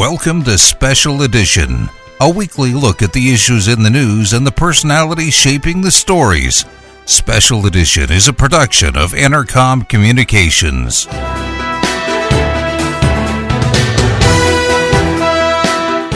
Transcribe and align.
Welcome 0.00 0.44
to 0.44 0.56
Special 0.56 1.20
Edition, 1.24 1.90
a 2.22 2.30
weekly 2.30 2.72
look 2.72 3.02
at 3.02 3.12
the 3.12 3.34
issues 3.34 3.68
in 3.68 3.82
the 3.82 3.90
news 3.90 4.32
and 4.32 4.46
the 4.46 4.50
personalities 4.50 5.34
shaping 5.34 5.82
the 5.82 5.90
stories. 5.90 6.64
Special 7.04 7.66
Edition 7.66 8.10
is 8.10 8.26
a 8.26 8.32
production 8.32 8.96
of 8.96 9.12
Intercom 9.12 9.82
Communications. 9.82 11.06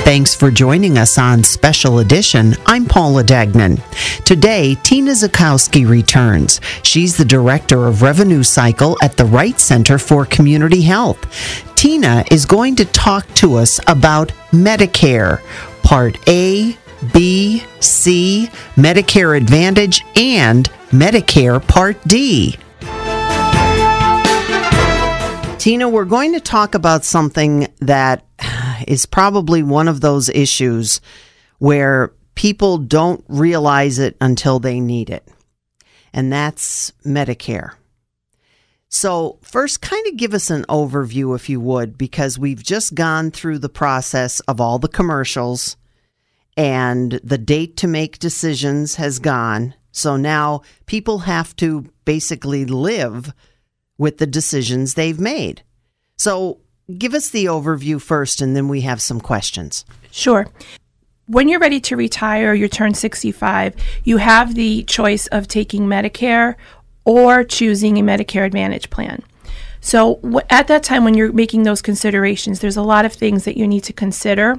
Thanks 0.04 0.34
for 0.34 0.50
joining 0.50 0.98
us 0.98 1.16
on 1.16 1.42
Special 1.42 2.00
Edition. 2.00 2.54
I'm 2.66 2.84
Paula 2.84 3.24
Degnan. 3.24 3.78
Today, 4.26 4.74
Tina 4.82 5.12
Zukowski 5.12 5.88
returns. 5.88 6.60
She's 6.82 7.16
the 7.16 7.24
Director 7.24 7.86
of 7.86 8.02
Revenue 8.02 8.42
Cycle 8.42 8.98
at 9.02 9.16
the 9.16 9.24
Wright 9.24 9.58
Center 9.58 9.96
for 9.96 10.26
Community 10.26 10.82
Health. 10.82 11.74
Tina 11.74 12.22
is 12.30 12.44
going 12.44 12.76
to 12.76 12.84
talk 12.84 13.26
to 13.36 13.54
us 13.54 13.80
about 13.86 14.28
Medicare, 14.50 15.40
Part 15.82 16.18
A, 16.28 16.76
B, 17.14 17.64
C, 17.80 18.50
Medicare 18.76 19.34
Advantage, 19.34 20.04
and 20.16 20.68
Medicare 20.90 21.66
Part 21.66 21.96
D. 22.06 22.58
Tina, 25.58 25.88
we're 25.88 26.04
going 26.04 26.34
to 26.34 26.40
talk 26.40 26.74
about 26.74 27.04
something 27.06 27.68
that 27.80 28.22
is 28.86 29.06
probably 29.06 29.62
one 29.62 29.88
of 29.88 30.00
those 30.00 30.28
issues 30.28 31.00
where 31.58 32.12
people 32.34 32.78
don't 32.78 33.24
realize 33.28 33.98
it 33.98 34.16
until 34.20 34.58
they 34.58 34.80
need 34.80 35.10
it, 35.10 35.26
and 36.12 36.32
that's 36.32 36.92
Medicare. 37.04 37.72
So, 38.88 39.38
first, 39.42 39.80
kind 39.80 40.06
of 40.06 40.16
give 40.16 40.34
us 40.34 40.50
an 40.50 40.64
overview, 40.68 41.34
if 41.34 41.48
you 41.48 41.60
would, 41.60 41.98
because 41.98 42.38
we've 42.38 42.62
just 42.62 42.94
gone 42.94 43.32
through 43.32 43.58
the 43.58 43.68
process 43.68 44.38
of 44.40 44.60
all 44.60 44.78
the 44.78 44.86
commercials 44.86 45.76
and 46.56 47.20
the 47.24 47.38
date 47.38 47.76
to 47.78 47.88
make 47.88 48.18
decisions 48.18 48.96
has 48.96 49.18
gone. 49.18 49.74
So 49.92 50.16
now 50.16 50.62
people 50.86 51.20
have 51.20 51.54
to 51.56 51.90
basically 52.04 52.64
live 52.64 53.32
with 53.98 54.18
the 54.18 54.26
decisions 54.26 54.94
they've 54.94 55.20
made. 55.20 55.62
So 56.16 56.60
give 56.98 57.14
us 57.14 57.30
the 57.30 57.46
overview 57.46 58.00
first, 58.00 58.40
and 58.40 58.56
then 58.56 58.68
we 58.68 58.82
have 58.82 59.00
some 59.00 59.20
questions. 59.20 59.84
Sure. 60.10 60.46
When 61.26 61.48
you're 61.48 61.60
ready 61.60 61.80
to 61.80 61.96
retire, 61.96 62.52
you 62.52 62.68
turn 62.68 62.94
65, 62.94 63.74
you 64.04 64.18
have 64.18 64.54
the 64.54 64.82
choice 64.84 65.26
of 65.28 65.48
taking 65.48 65.82
Medicare 65.82 66.56
or 67.04 67.44
choosing 67.44 67.98
a 67.98 68.02
Medicare 68.02 68.44
Advantage 68.44 68.90
plan. 68.90 69.22
So, 69.80 70.16
w- 70.16 70.40
at 70.50 70.68
that 70.68 70.82
time, 70.82 71.04
when 71.04 71.14
you're 71.14 71.32
making 71.32 71.62
those 71.62 71.82
considerations, 71.82 72.60
there's 72.60 72.76
a 72.76 72.82
lot 72.82 73.04
of 73.04 73.12
things 73.12 73.44
that 73.44 73.56
you 73.56 73.66
need 73.66 73.84
to 73.84 73.92
consider 73.92 74.58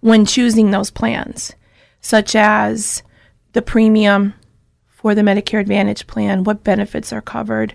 when 0.00 0.24
choosing 0.24 0.70
those 0.70 0.90
plans, 0.90 1.54
such 2.00 2.34
as 2.34 3.02
the 3.52 3.62
premium 3.62 4.34
for 4.88 5.14
the 5.14 5.22
Medicare 5.22 5.60
Advantage 5.60 6.06
plan, 6.06 6.44
what 6.44 6.64
benefits 6.64 7.12
are 7.12 7.22
covered. 7.22 7.74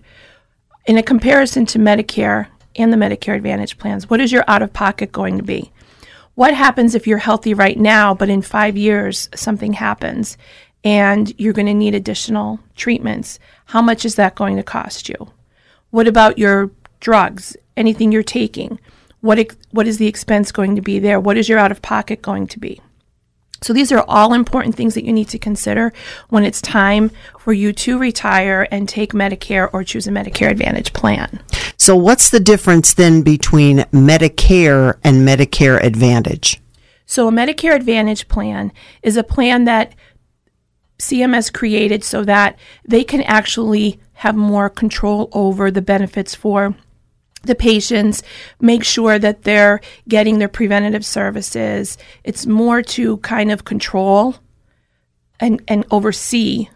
In 0.85 0.97
a 0.97 1.03
comparison 1.03 1.66
to 1.68 1.80
Medicare 1.80 2.47
and 2.75 2.91
the 2.91 2.97
Medicare 2.97 3.35
Advantage 3.35 3.77
plans, 3.77 4.09
what 4.09 4.21
is 4.21 4.31
your 4.31 4.43
out 4.47 4.61
of 4.61 4.73
pocket 4.73 5.11
going 5.11 5.37
to 5.37 5.43
be? 5.43 5.71
What 6.35 6.53
happens 6.53 6.95
if 6.95 7.07
you're 7.07 7.17
healthy 7.17 7.53
right 7.53 7.77
now, 7.77 8.13
but 8.13 8.29
in 8.29 8.41
five 8.41 8.77
years 8.77 9.29
something 9.35 9.73
happens 9.73 10.37
and 10.83 11.33
you're 11.39 11.53
going 11.53 11.67
to 11.67 11.73
need 11.73 11.93
additional 11.93 12.59
treatments? 12.75 13.37
How 13.65 13.81
much 13.81 14.05
is 14.05 14.15
that 14.15 14.35
going 14.35 14.55
to 14.57 14.63
cost 14.63 15.09
you? 15.09 15.31
What 15.89 16.07
about 16.07 16.37
your 16.37 16.71
drugs? 16.99 17.55
Anything 17.75 18.11
you're 18.11 18.23
taking? 18.23 18.79
What, 19.19 19.55
what 19.71 19.88
is 19.88 19.97
the 19.97 20.07
expense 20.07 20.51
going 20.51 20.75
to 20.75 20.81
be 20.81 20.99
there? 20.99 21.19
What 21.19 21.38
is 21.38 21.47
your 21.47 21.59
out 21.59 21.71
of 21.71 21.81
pocket 21.81 22.21
going 22.21 22.47
to 22.47 22.59
be? 22.59 22.81
So 23.63 23.73
these 23.73 23.91
are 23.91 24.03
all 24.07 24.33
important 24.33 24.73
things 24.73 24.95
that 24.95 25.05
you 25.05 25.13
need 25.13 25.29
to 25.29 25.38
consider 25.38 25.94
when 26.29 26.44
it's 26.44 26.61
time 26.61 27.11
for 27.38 27.53
you 27.53 27.72
to 27.73 27.99
retire 27.99 28.67
and 28.72 28.89
take 28.89 29.13
Medicare 29.13 29.69
or 29.72 29.83
choose 29.83 30.07
a 30.07 30.11
Medicare 30.11 30.49
Advantage 30.49 30.94
plan. 30.94 31.39
So, 31.77 31.95
what's 31.95 32.31
the 32.31 32.39
difference 32.39 32.95
then 32.95 33.21
between 33.21 33.79
Medicare 33.91 34.97
and 35.03 35.27
Medicare 35.27 35.81
Advantage? 35.83 36.59
So, 37.05 37.27
a 37.27 37.31
Medicare 37.31 37.75
Advantage 37.75 38.27
plan 38.27 38.71
is 39.03 39.16
a 39.16 39.23
plan 39.23 39.66
that 39.66 39.94
CMS 40.97 41.53
created 41.53 42.03
so 42.03 42.23
that 42.23 42.57
they 42.88 43.03
can 43.03 43.21
actually 43.23 44.00
have 44.13 44.35
more 44.35 44.69
control 44.71 45.29
over 45.33 45.69
the 45.69 45.81
benefits 45.83 46.33
for 46.33 46.75
the 47.44 47.56
patients, 47.56 48.24
make 48.59 48.84
sure 48.84 49.18
that 49.19 49.44
they're 49.44 49.81
getting 50.07 50.40
their 50.40 50.47
preventative 50.47 51.06
services. 51.06 51.97
It's 52.24 52.46
more 52.46 52.81
to 52.84 53.18
kind 53.18 53.52
of 53.52 53.66
control 53.66 54.35
and, 55.40 55.62
and 55.68 55.85
oversee 55.91 56.69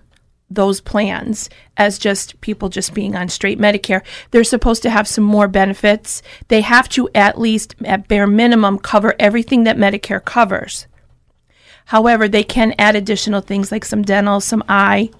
those 0.50 0.80
plans 0.82 1.50
as 1.78 1.98
just 1.98 2.40
people 2.42 2.70
just 2.70 2.94
being 2.94 3.16
on 3.16 3.30
straight 3.30 3.60
Medicare. 3.60 4.02
They're 4.32 4.44
supposed 4.44 4.84
to 4.84 4.90
have 4.90 5.08
some 5.08 5.24
more 5.24 5.48
benefits. 5.48 6.22
They 6.48 6.62
have 6.62 6.88
to 6.90 7.10
at 7.16 7.40
least, 7.40 7.76
at 7.84 8.08
bare 8.08 8.28
minimum, 8.28 8.80
cover 8.80 9.16
everything 9.20 9.64
that 9.64 9.78
Medicare 9.78 10.24
covers. 10.24 10.88
However, 11.86 12.28
they 12.28 12.44
can 12.44 12.74
add 12.80 12.96
additional 12.96 13.42
things 13.42 13.72
like 13.72 13.86
some 13.86 14.02
dental, 14.02 14.40
some 14.40 14.64
eye. 14.68 15.12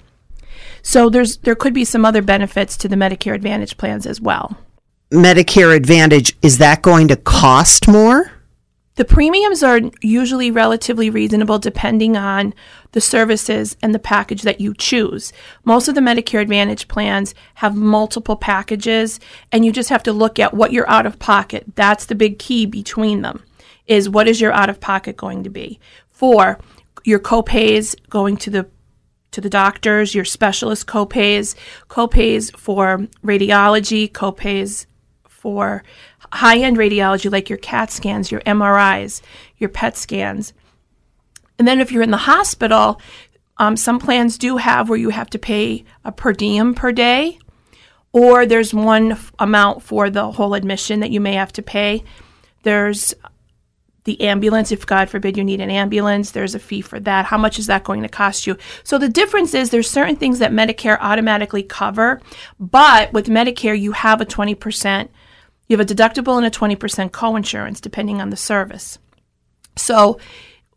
So 0.82 1.10
there's 1.10 1.38
there 1.38 1.56
could 1.56 1.74
be 1.74 1.86
some 1.86 2.06
other 2.06 2.22
benefits 2.22 2.78
to 2.78 2.88
the 2.88 2.96
Medicare 2.96 3.36
Advantage 3.36 3.78
plans 3.78 4.06
as 4.06 4.22
well. 4.22 4.58
Medicare 5.16 5.76
Advantage, 5.76 6.36
is 6.42 6.58
that 6.58 6.82
going 6.82 7.08
to 7.08 7.16
cost 7.16 7.88
more? 7.88 8.32
The 8.96 9.06
premiums 9.06 9.64
are 9.64 9.80
usually 10.02 10.52
relatively 10.52 11.10
reasonable 11.10 11.58
depending 11.58 12.16
on 12.16 12.54
the 12.92 13.02
services 13.02 13.76
and 13.82 13.94
the 13.94 14.00
package 14.00 14.44
that 14.44 14.62
you 14.62 14.74
choose. 14.74 15.34
Most 15.64 15.88
of 15.88 15.96
the 15.96 16.02
Medicare 16.02 16.42
Advantage 16.42 16.88
plans 16.88 17.34
have 17.56 17.76
multiple 17.76 18.36
packages 18.36 19.20
and 19.52 19.66
you 19.66 19.72
just 19.72 19.90
have 19.90 20.04
to 20.04 20.14
look 20.14 20.38
at 20.38 20.54
what 20.54 20.72
you're 20.72 20.90
out 20.90 21.06
of 21.06 21.20
pocket. 21.20 21.66
That's 21.76 22.06
the 22.06 22.16
big 22.16 22.38
key 22.40 22.66
between 22.66 23.22
them 23.22 23.44
is 23.88 24.10
what 24.10 24.28
is 24.28 24.42
your 24.42 24.52
out 24.52 24.70
of 24.70 24.80
pocket 24.80 25.16
going 25.16 25.44
to 25.44 25.50
be? 25.50 25.80
For 26.10 26.60
your 27.04 27.20
copays 27.20 27.96
going 28.10 28.38
to 28.38 28.50
the 28.50 28.70
to 29.32 29.42
the 29.42 29.50
doctors, 29.50 30.16
your 30.16 30.24
specialist 30.24 30.88
copays, 30.88 31.56
copays 31.90 32.56
for 32.58 33.08
radiology, 33.22 34.10
copays 34.10 34.86
for 35.46 35.84
high 36.34 36.58
end 36.58 36.76
radiology 36.76 37.32
like 37.32 37.52
your 37.52 37.60
CAT 37.60 37.92
scans, 37.92 38.32
your 38.32 38.42
MRIs, 38.42 39.22
your 39.60 39.70
PET 39.70 39.96
scans. 39.96 40.54
And 41.60 41.68
then 41.68 41.80
if 41.80 41.92
you're 41.92 42.02
in 42.02 42.10
the 42.10 42.18
hospital, 42.18 43.00
um, 43.58 43.78
some 43.78 44.00
plans 44.00 44.40
do 44.40 44.58
have 44.58 44.90
where 44.90 44.98
you 44.98 45.12
have 45.12 45.30
to 45.30 45.38
pay 45.38 45.86
a 46.04 46.12
per 46.12 46.34
diem 46.34 46.74
per 46.74 46.92
day, 46.92 47.38
or 48.12 48.48
there's 48.48 48.74
one 48.74 49.12
f- 49.12 49.32
amount 49.38 49.84
for 49.84 50.10
the 50.10 50.32
whole 50.32 50.56
admission 50.56 51.02
that 51.02 51.12
you 51.12 51.22
may 51.22 51.34
have 51.34 51.54
to 51.54 51.62
pay. 51.62 52.04
There's 52.64 53.14
the 54.06 54.22
ambulance, 54.22 54.72
if 54.72 54.88
God 54.88 55.12
forbid 55.12 55.38
you 55.38 55.44
need 55.44 55.62
an 55.62 55.70
ambulance, 55.70 56.32
there's 56.32 56.56
a 56.56 56.60
fee 56.60 56.82
for 56.82 57.00
that. 57.02 57.26
How 57.26 57.38
much 57.38 57.60
is 57.60 57.68
that 57.68 57.84
going 57.84 58.02
to 58.02 58.10
cost 58.10 58.48
you? 58.48 58.58
So 58.84 58.98
the 58.98 59.10
difference 59.10 59.54
is 59.54 59.70
there's 59.70 59.90
certain 59.90 60.16
things 60.16 60.40
that 60.40 60.52
Medicare 60.52 60.98
automatically 61.00 61.62
cover, 61.62 62.20
but 62.60 63.14
with 63.14 63.28
Medicare, 63.28 63.80
you 63.80 63.92
have 63.92 64.22
a 64.22 64.26
20%, 64.26 65.10
you 65.68 65.78
have 65.78 65.90
a 65.90 65.94
deductible 65.94 66.38
and 66.38 66.46
a 66.46 66.52
20% 66.52 67.10
coinsurance 67.12 67.82
depending 67.82 68.22
on 68.22 68.30
the 68.30 68.38
service. 68.38 69.00
So 69.76 70.20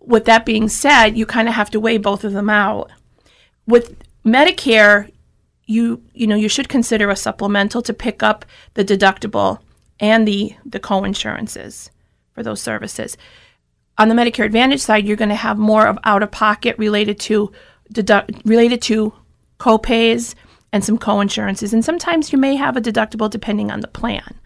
with 0.00 0.24
that 0.24 0.46
being 0.46 0.68
said, 0.68 1.16
you 1.16 1.26
kind 1.26 1.48
of 1.48 1.54
have 1.54 1.70
to 1.70 1.80
weigh 1.80 1.98
both 1.98 2.24
of 2.24 2.32
them 2.32 2.50
out. 2.50 2.90
With 3.66 3.96
Medicare, 4.24 5.10
you 5.66 6.02
you 6.14 6.26
know 6.26 6.34
you 6.34 6.48
should 6.48 6.68
consider 6.68 7.10
a 7.10 7.16
supplemental 7.16 7.82
to 7.82 7.92
pick 7.92 8.22
up 8.22 8.44
the 8.74 8.84
deductible 8.84 9.60
and 10.00 10.26
the 10.26 10.56
the 10.64 10.80
coinsurances 10.80 11.90
for 12.32 12.42
those 12.42 12.60
services. 12.60 13.16
On 13.98 14.08
the 14.08 14.14
Medicare 14.14 14.46
Advantage 14.46 14.80
side, 14.80 15.06
you're 15.06 15.16
going 15.16 15.28
to 15.28 15.34
have 15.34 15.58
more 15.58 15.86
of 15.86 15.98
out 16.04 16.22
of 16.22 16.30
pocket 16.30 16.76
related 16.78 17.20
to 17.20 17.52
deduct 17.92 18.32
related 18.44 18.80
to 18.82 19.12
copays 19.58 20.34
and 20.72 20.84
some 20.84 20.98
coinsurances, 20.98 21.72
and 21.72 21.84
sometimes 21.84 22.32
you 22.32 22.38
may 22.38 22.56
have 22.56 22.76
a 22.76 22.80
deductible 22.80 23.30
depending 23.30 23.70
on 23.70 23.80
the 23.80 23.88
plan. 23.88 24.38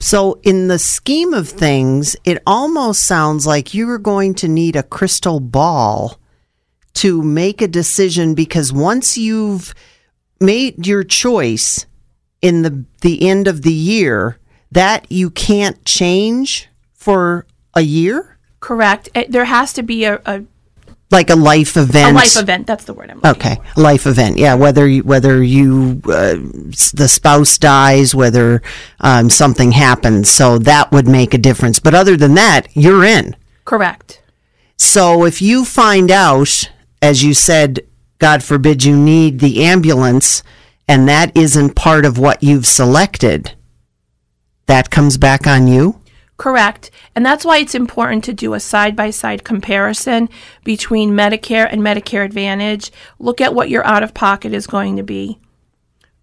So, 0.00 0.40
in 0.42 0.68
the 0.68 0.78
scheme 0.78 1.34
of 1.34 1.48
things, 1.48 2.16
it 2.24 2.42
almost 2.46 3.04
sounds 3.04 3.46
like 3.46 3.74
you're 3.74 3.98
going 3.98 4.34
to 4.34 4.48
need 4.48 4.76
a 4.76 4.82
crystal 4.82 5.40
ball 5.40 6.20
to 6.94 7.22
make 7.22 7.60
a 7.60 7.68
decision 7.68 8.34
because 8.34 8.72
once 8.72 9.18
you've 9.18 9.74
made 10.40 10.86
your 10.86 11.02
choice 11.02 11.86
in 12.40 12.62
the 12.62 12.84
the 13.00 13.28
end 13.28 13.48
of 13.48 13.62
the 13.62 13.72
year, 13.72 14.38
that 14.70 15.10
you 15.10 15.30
can't 15.30 15.84
change 15.84 16.68
for 16.94 17.46
a 17.74 17.80
year, 17.80 18.38
Correct. 18.60 19.08
There 19.28 19.44
has 19.44 19.72
to 19.74 19.82
be 19.82 20.04
a, 20.04 20.20
a, 20.26 20.42
like 21.10 21.30
a 21.30 21.36
life 21.36 21.76
event. 21.76 22.10
a 22.12 22.14
life 22.14 22.36
event. 22.36 22.66
That's 22.66 22.84
the 22.84 22.92
word 22.94 23.10
I'm 23.10 23.20
looking 23.20 23.30
Okay, 23.30 23.54
for. 23.74 23.80
life 23.80 24.06
event. 24.06 24.36
Yeah, 24.36 24.54
whether 24.54 24.86
you, 24.86 25.02
whether 25.02 25.42
you 25.42 26.00
uh, 26.04 26.36
the 26.94 27.08
spouse 27.10 27.56
dies, 27.58 28.14
whether 28.14 28.62
um, 29.00 29.30
something 29.30 29.72
happens, 29.72 30.28
so 30.30 30.58
that 30.58 30.92
would 30.92 31.08
make 31.08 31.32
a 31.34 31.38
difference. 31.38 31.78
But 31.80 31.94
other 31.94 32.16
than 32.16 32.34
that, 32.34 32.68
you're 32.74 33.04
in. 33.04 33.36
Correct. 33.64 34.22
So 34.76 35.24
if 35.24 35.40
you 35.42 35.64
find 35.64 36.10
out, 36.10 36.70
as 37.02 37.24
you 37.24 37.34
said, 37.34 37.80
God 38.18 38.42
forbid 38.42 38.84
you 38.84 38.96
need 38.96 39.40
the 39.40 39.64
ambulance, 39.64 40.42
and 40.86 41.08
that 41.08 41.36
isn't 41.36 41.74
part 41.74 42.04
of 42.04 42.18
what 42.18 42.42
you've 42.42 42.66
selected, 42.66 43.52
that 44.66 44.90
comes 44.90 45.16
back 45.16 45.46
on 45.46 45.66
you. 45.66 45.97
Correct. 46.38 46.92
And 47.16 47.26
that's 47.26 47.44
why 47.44 47.58
it's 47.58 47.74
important 47.74 48.22
to 48.24 48.32
do 48.32 48.54
a 48.54 48.60
side 48.60 48.94
by 48.94 49.10
side 49.10 49.42
comparison 49.42 50.28
between 50.62 51.10
Medicare 51.10 51.68
and 51.70 51.82
Medicare 51.82 52.24
Advantage. 52.24 52.92
Look 53.18 53.40
at 53.40 53.54
what 53.54 53.68
your 53.68 53.84
out 53.84 54.04
of 54.04 54.14
pocket 54.14 54.54
is 54.54 54.68
going 54.68 54.96
to 54.96 55.02
be. 55.02 55.40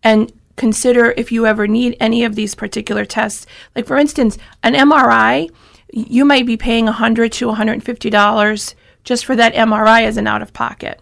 And 0.01 0.31
consider 0.55 1.13
if 1.17 1.33
you 1.33 1.45
ever 1.45 1.67
need 1.67 1.97
any 1.99 2.23
of 2.23 2.35
these 2.35 2.55
particular 2.55 3.03
tests. 3.03 3.45
Like, 3.75 3.85
for 3.85 3.97
instance, 3.97 4.37
an 4.63 4.73
MRI, 4.73 5.49
you 5.91 6.23
might 6.23 6.45
be 6.45 6.55
paying 6.55 6.85
100 6.85 7.33
to 7.33 7.47
$150 7.47 8.75
just 9.03 9.25
for 9.25 9.35
that 9.35 9.53
MRI 9.53 10.03
as 10.03 10.15
an 10.15 10.27
out 10.27 10.41
of 10.41 10.53
pocket. 10.53 11.01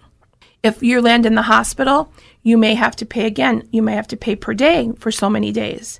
If 0.64 0.82
you 0.82 1.02
land 1.02 1.28
in 1.28 1.36
the 1.36 1.44
hospital, 1.44 2.12
you 2.42 2.58
may 2.58 2.74
have 2.74 2.96
to 2.96 3.06
pay 3.06 3.28
again. 3.28 3.68
You 3.72 3.84
may 3.84 3.94
have 3.94 4.08
to 4.08 4.18
pay 4.18 4.36
per 4.36 4.56
day 4.56 4.92
for 4.98 5.12
so 5.12 5.30
many 5.30 5.52
days 5.52 6.00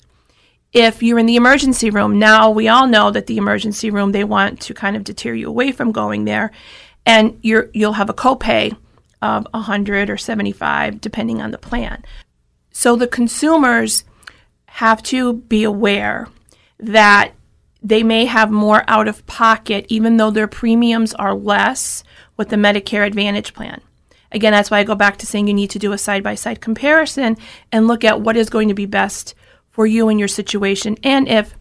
if 0.74 1.04
you're 1.04 1.20
in 1.20 1.28
the 1.28 1.36
emergency 1.36 1.90
room, 1.92 2.18
now 2.18 2.50
we 2.50 2.68
all 2.68 2.88
know 2.88 3.12
that 3.12 3.28
the 3.28 3.38
emergency 3.38 3.92
room 3.92 4.12
they 4.12 4.24
want 4.24 4.60
to 4.62 4.74
kind 4.74 4.96
of 4.96 5.04
deter 5.04 5.34
you 5.34 5.48
away 5.48 5.72
from 5.72 5.92
going 5.92 6.26
there, 6.26 6.52
and 7.06 7.38
you're 7.42 7.70
you'll 7.74 7.94
have 7.94 8.10
a 8.10 8.14
copay 8.14 8.76
of 9.22 9.48
100 9.52 10.10
or 10.10 10.18
75 10.18 11.00
depending 11.00 11.42
on 11.42 11.52
the 11.52 11.58
plan. 11.58 12.04
So 12.72 12.96
the 12.96 13.08
consumers 13.08 14.04
have 14.66 15.04
to 15.04 15.34
be 15.34 15.64
aware 15.64 16.28
that 16.80 17.34
they 17.82 18.02
may 18.02 18.26
have 18.26 18.52
more 18.52 18.84
out 18.88 19.08
of 19.08 19.26
pocket 19.28 19.86
even 19.90 20.18
though 20.18 20.32
their 20.32 20.48
premiums 20.48 21.14
are 21.14 21.36
less 21.36 22.04
with 22.36 22.50
the 22.50 22.56
Medicare 22.56 23.06
Advantage 23.06 23.54
plan. 23.54 23.80
Again, 24.32 24.52
that's 24.52 24.72
why 24.72 24.80
I 24.80 24.84
go 24.84 24.96
back 24.96 25.18
to 25.18 25.28
saying 25.28 25.48
you 25.48 25.54
need 25.54 25.70
to 25.70 25.80
do 25.80 25.92
a 25.92 25.98
side 25.98 26.24
by 26.24 26.34
side 26.34 26.60
comparison 26.60 27.38
and 27.72 27.88
look 27.88 28.04
at 28.04 28.22
what 28.22 28.36
is 28.36 28.50
going 28.50 28.68
to 28.70 28.74
be 28.74 28.88
best 28.88 29.36
for 29.74 29.88
you 29.88 30.08
and 30.08 30.20
your 30.20 30.28
situation. 30.28 30.96
And 31.04 31.28
if, 31.28 31.56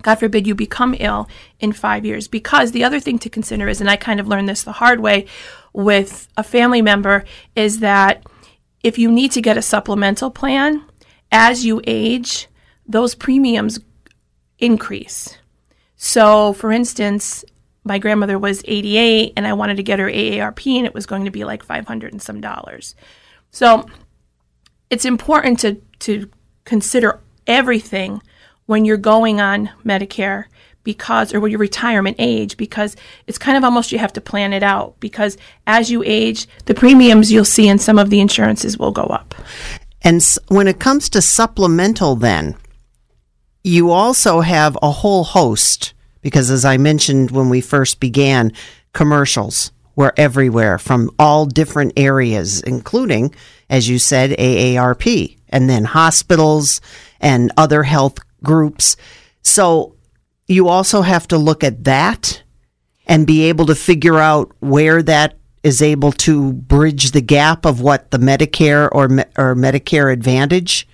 God 0.00 0.14
forbid, 0.14 0.46
you 0.46 0.54
become 0.54 0.94
ill 0.98 1.28
in 1.58 1.72
five 1.72 2.06
years. 2.06 2.28
Because 2.28 2.70
the 2.70 2.84
other 2.84 3.00
thing 3.00 3.18
to 3.18 3.28
consider 3.28 3.68
is, 3.68 3.80
and 3.80 3.90
I 3.90 3.96
kind 3.96 4.20
of 4.20 4.28
learned 4.28 4.48
this 4.48 4.62
the 4.62 4.72
hard 4.72 5.00
way 5.00 5.26
with 5.72 6.28
a 6.36 6.44
family 6.44 6.80
member, 6.80 7.24
is 7.56 7.80
that 7.80 8.24
if 8.84 8.96
you 8.96 9.10
need 9.10 9.32
to 9.32 9.42
get 9.42 9.58
a 9.58 9.62
supplemental 9.62 10.30
plan, 10.30 10.84
as 11.32 11.64
you 11.64 11.82
age, 11.84 12.46
those 12.86 13.16
premiums 13.16 13.80
increase. 14.58 15.36
So, 15.96 16.52
for 16.52 16.70
instance, 16.70 17.44
my 17.82 17.98
grandmother 17.98 18.38
was 18.38 18.62
88 18.64 19.32
and 19.36 19.48
I 19.48 19.52
wanted 19.52 19.78
to 19.78 19.82
get 19.82 19.98
her 19.98 20.08
AARP 20.08 20.76
and 20.76 20.86
it 20.86 20.94
was 20.94 21.06
going 21.06 21.24
to 21.24 21.32
be 21.32 21.44
like 21.44 21.64
500 21.64 22.12
and 22.12 22.22
some 22.22 22.40
dollars. 22.40 22.94
So, 23.50 23.86
it's 24.90 25.04
important 25.04 25.58
to 25.60 25.80
to 26.00 26.28
consider 26.64 27.20
everything 27.46 28.22
when 28.66 28.84
you're 28.84 28.96
going 28.96 29.40
on 29.40 29.70
Medicare 29.84 30.44
because 30.84 31.32
or 31.32 31.40
when 31.40 31.50
your 31.50 31.60
retirement 31.60 32.16
age 32.18 32.56
because 32.56 32.96
it's 33.26 33.38
kind 33.38 33.56
of 33.56 33.64
almost 33.64 33.92
you 33.92 33.98
have 33.98 34.12
to 34.12 34.20
plan 34.20 34.52
it 34.52 34.62
out 34.62 34.98
because 34.98 35.36
as 35.66 35.90
you 35.90 36.02
age 36.04 36.48
the 36.64 36.74
premiums 36.74 37.30
you'll 37.30 37.44
see 37.44 37.68
in 37.68 37.78
some 37.78 37.98
of 37.98 38.10
the 38.10 38.20
insurances 38.20 38.78
will 38.78 38.90
go 38.90 39.04
up. 39.04 39.34
And 40.02 40.22
when 40.48 40.66
it 40.66 40.80
comes 40.80 41.08
to 41.10 41.22
supplemental, 41.22 42.16
then 42.16 42.56
you 43.62 43.90
also 43.90 44.40
have 44.40 44.76
a 44.82 44.90
whole 44.90 45.24
host 45.24 45.94
because, 46.20 46.50
as 46.50 46.64
I 46.64 46.76
mentioned 46.76 47.30
when 47.30 47.48
we 47.48 47.60
first 47.60 48.00
began, 48.00 48.52
commercials 48.92 49.72
were 49.94 50.14
everywhere 50.16 50.78
from 50.78 51.10
all 51.18 51.46
different 51.46 51.92
areas, 51.96 52.60
including, 52.62 53.34
as 53.68 53.88
you 53.88 53.98
said, 53.98 54.30
AARP, 54.30 55.38
and 55.48 55.68
then 55.68 55.84
hospitals 55.84 56.80
and 57.22 57.52
other 57.56 57.84
health 57.84 58.18
groups. 58.42 58.96
So 59.42 59.94
you 60.46 60.68
also 60.68 61.00
have 61.00 61.26
to 61.28 61.38
look 61.38 61.64
at 61.64 61.84
that 61.84 62.42
and 63.06 63.26
be 63.26 63.44
able 63.44 63.66
to 63.66 63.74
figure 63.74 64.18
out 64.18 64.52
where 64.60 65.02
that 65.02 65.38
is 65.62 65.80
able 65.80 66.12
to 66.12 66.52
bridge 66.52 67.12
the 67.12 67.20
gap 67.20 67.64
of 67.64 67.80
what 67.80 68.10
the 68.10 68.18
Medicare 68.18 68.88
or 68.92 69.04
or 69.38 69.54
Medicare 69.54 70.12
Advantage 70.12 70.88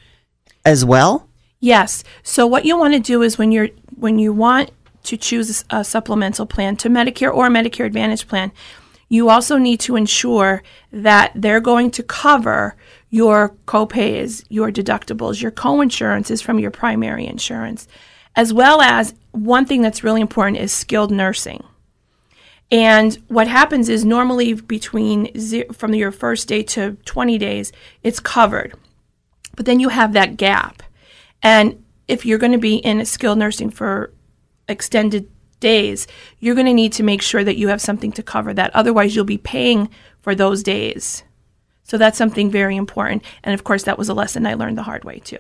as 0.65 0.85
well. 0.85 1.29
Yes. 1.61 2.05
So 2.23 2.47
what 2.47 2.65
you 2.65 2.79
want 2.79 2.95
to 2.95 3.01
do 3.01 3.23
is 3.23 3.39
when 3.39 3.51
you're 3.51 3.71
when 3.97 4.19
you 4.19 4.33
want 4.33 4.71
to 5.05 5.17
choose 5.17 5.65
a 5.71 5.83
supplemental 5.83 6.47
plan 6.47 6.77
to 6.77 6.89
Medicare 6.89 7.35
or 7.35 7.49
Medicare 7.49 7.87
Advantage 7.87 8.29
plan, 8.29 8.53
you 9.09 9.31
also 9.31 9.57
need 9.57 9.81
to 9.81 9.97
ensure 9.97 10.63
that 10.93 11.33
they're 11.35 11.61
going 11.61 11.91
to 11.93 12.03
cover 12.03 12.77
your 13.11 13.55
copays, 13.67 14.45
your 14.49 14.71
deductibles, 14.71 15.41
your 15.41 15.51
coinsurances 15.51 16.43
from 16.43 16.59
your 16.59 16.71
primary 16.71 17.27
insurance, 17.27 17.89
as 18.37 18.53
well 18.53 18.81
as 18.81 19.15
one 19.33 19.65
thing 19.65 19.83
that's 19.83 20.05
really 20.05 20.21
important 20.21 20.59
is 20.59 20.73
skilled 20.73 21.11
nursing. 21.11 21.65
And 22.71 23.15
what 23.29 23.49
happens 23.49 23.89
is 23.89 24.05
normally 24.05 24.53
between 24.55 25.31
ze- 25.39 25.65
from 25.73 25.95
your 25.95 26.13
first 26.13 26.49
day 26.49 26.63
to 26.65 26.97
20 27.05 27.39
days, 27.39 27.73
it's 28.03 28.21
covered. 28.21 28.75
But 29.57 29.65
then 29.65 29.81
you 29.81 29.89
have 29.89 30.13
that 30.13 30.37
gap. 30.37 30.83
And 31.43 31.83
if 32.09 32.27
you're 32.27 32.39
going 32.39 32.53
to 32.53 32.59
be 32.59 32.77
in 32.77 33.05
skilled 33.07 33.39
nursing 33.39 33.71
for 33.71 34.13
extended 34.69 35.31
days, 35.61 36.07
you're 36.41 36.55
going 36.55 36.67
to 36.67 36.75
need 36.75 36.93
to 36.93 37.03
make 37.03 37.23
sure 37.23 37.43
that 37.43 37.57
you 37.57 37.69
have 37.69 37.81
something 37.81 38.13
to 38.13 38.23
cover 38.23 38.53
that. 38.55 38.75
Otherwise, 38.75 39.17
you'll 39.17 39.25
be 39.25 39.39
paying 39.39 39.89
for 40.21 40.35
those 40.35 40.63
days. 40.63 41.23
So 41.89 41.97
that's 41.97 42.19
something 42.19 42.51
very 42.51 42.77
important. 42.77 43.25
And 43.43 43.55
of 43.55 43.65
course, 43.65 43.85
that 43.85 43.99
was 43.99 44.11
a 44.11 44.15
lesson 44.15 44.47
I 44.47 44.55
learned 44.55 44.77
the 44.77 44.83
hard 44.83 45.05
way 45.05 45.21
too. 45.21 45.39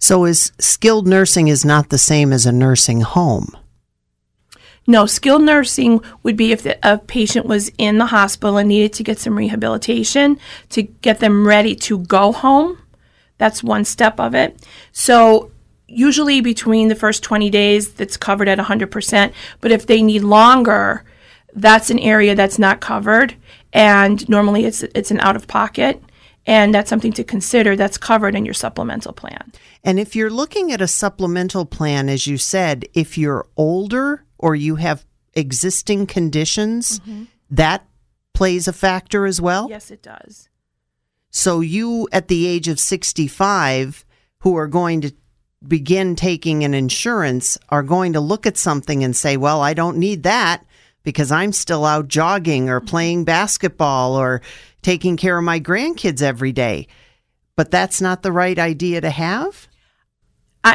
So 0.00 0.24
is 0.24 0.50
skilled 0.58 1.06
nursing 1.06 1.46
is 1.46 1.64
not 1.64 1.88
the 1.88 1.98
same 1.98 2.32
as 2.32 2.44
a 2.44 2.52
nursing 2.52 3.02
home. 3.02 3.56
No, 4.88 5.06
skilled 5.06 5.44
nursing 5.44 6.02
would 6.24 6.36
be 6.36 6.50
if 6.50 6.62
the, 6.64 6.78
a 6.82 6.98
patient 6.98 7.46
was 7.46 7.70
in 7.78 7.98
the 7.98 8.06
hospital 8.06 8.58
and 8.58 8.68
needed 8.68 8.92
to 8.94 9.04
get 9.04 9.18
some 9.20 9.38
rehabilitation 9.38 10.38
to 10.70 10.82
get 10.82 11.20
them 11.20 11.46
ready 11.46 11.76
to 11.76 12.00
go 12.00 12.32
home. 12.32 12.78
That's 13.38 13.62
one 13.62 13.84
step 13.84 14.18
of 14.18 14.34
it. 14.34 14.66
So, 14.92 15.52
usually 15.86 16.40
between 16.40 16.88
the 16.88 16.94
first 16.94 17.22
20 17.22 17.50
days, 17.50 17.92
that's 17.92 18.16
covered 18.16 18.48
at 18.48 18.58
100%. 18.58 19.32
But 19.60 19.72
if 19.72 19.86
they 19.86 20.02
need 20.02 20.22
longer, 20.22 21.04
that's 21.54 21.90
an 21.90 21.98
area 22.00 22.34
that's 22.34 22.58
not 22.58 22.80
covered. 22.80 23.36
And 23.74 24.26
normally 24.28 24.64
it's, 24.64 24.82
it's 24.82 25.10
an 25.10 25.20
out 25.20 25.36
of 25.36 25.46
pocket. 25.46 26.02
And 26.46 26.74
that's 26.74 26.90
something 26.90 27.12
to 27.14 27.24
consider 27.24 27.74
that's 27.74 27.98
covered 27.98 28.34
in 28.34 28.44
your 28.44 28.54
supplemental 28.54 29.12
plan. 29.12 29.52
And 29.82 29.98
if 29.98 30.14
you're 30.14 30.30
looking 30.30 30.72
at 30.72 30.80
a 30.80 30.88
supplemental 30.88 31.66
plan, 31.66 32.08
as 32.08 32.26
you 32.26 32.38
said, 32.38 32.86
if 32.94 33.18
you're 33.18 33.46
older 33.56 34.24
or 34.38 34.54
you 34.54 34.76
have 34.76 35.04
existing 35.32 36.06
conditions, 36.06 37.00
mm-hmm. 37.00 37.24
that 37.50 37.86
plays 38.34 38.68
a 38.68 38.72
factor 38.72 39.26
as 39.26 39.40
well. 39.40 39.68
Yes, 39.70 39.90
it 39.90 40.02
does. 40.02 40.48
So 41.30 41.60
you 41.60 42.08
at 42.12 42.28
the 42.28 42.46
age 42.46 42.68
of 42.68 42.78
65 42.78 44.04
who 44.40 44.56
are 44.56 44.68
going 44.68 45.00
to 45.00 45.12
begin 45.66 46.14
taking 46.14 46.62
an 46.62 46.74
insurance 46.74 47.56
are 47.70 47.82
going 47.82 48.12
to 48.12 48.20
look 48.20 48.46
at 48.46 48.58
something 48.58 49.02
and 49.02 49.16
say, 49.16 49.36
"Well, 49.36 49.60
I 49.62 49.72
don't 49.72 49.96
need 49.96 50.24
that 50.24 50.64
because 51.04 51.30
I'm 51.30 51.52
still 51.52 51.84
out 51.84 52.08
jogging 52.08 52.68
or 52.68 52.80
playing 52.80 53.24
basketball 53.24 54.14
or 54.16 54.42
taking 54.82 55.16
care 55.16 55.38
of 55.38 55.44
my 55.44 55.60
grandkids 55.60 56.22
every 56.22 56.52
day." 56.52 56.88
But 57.56 57.70
that's 57.70 58.00
not 58.00 58.22
the 58.22 58.32
right 58.32 58.58
idea 58.58 59.00
to 59.00 59.10
have? 59.10 59.68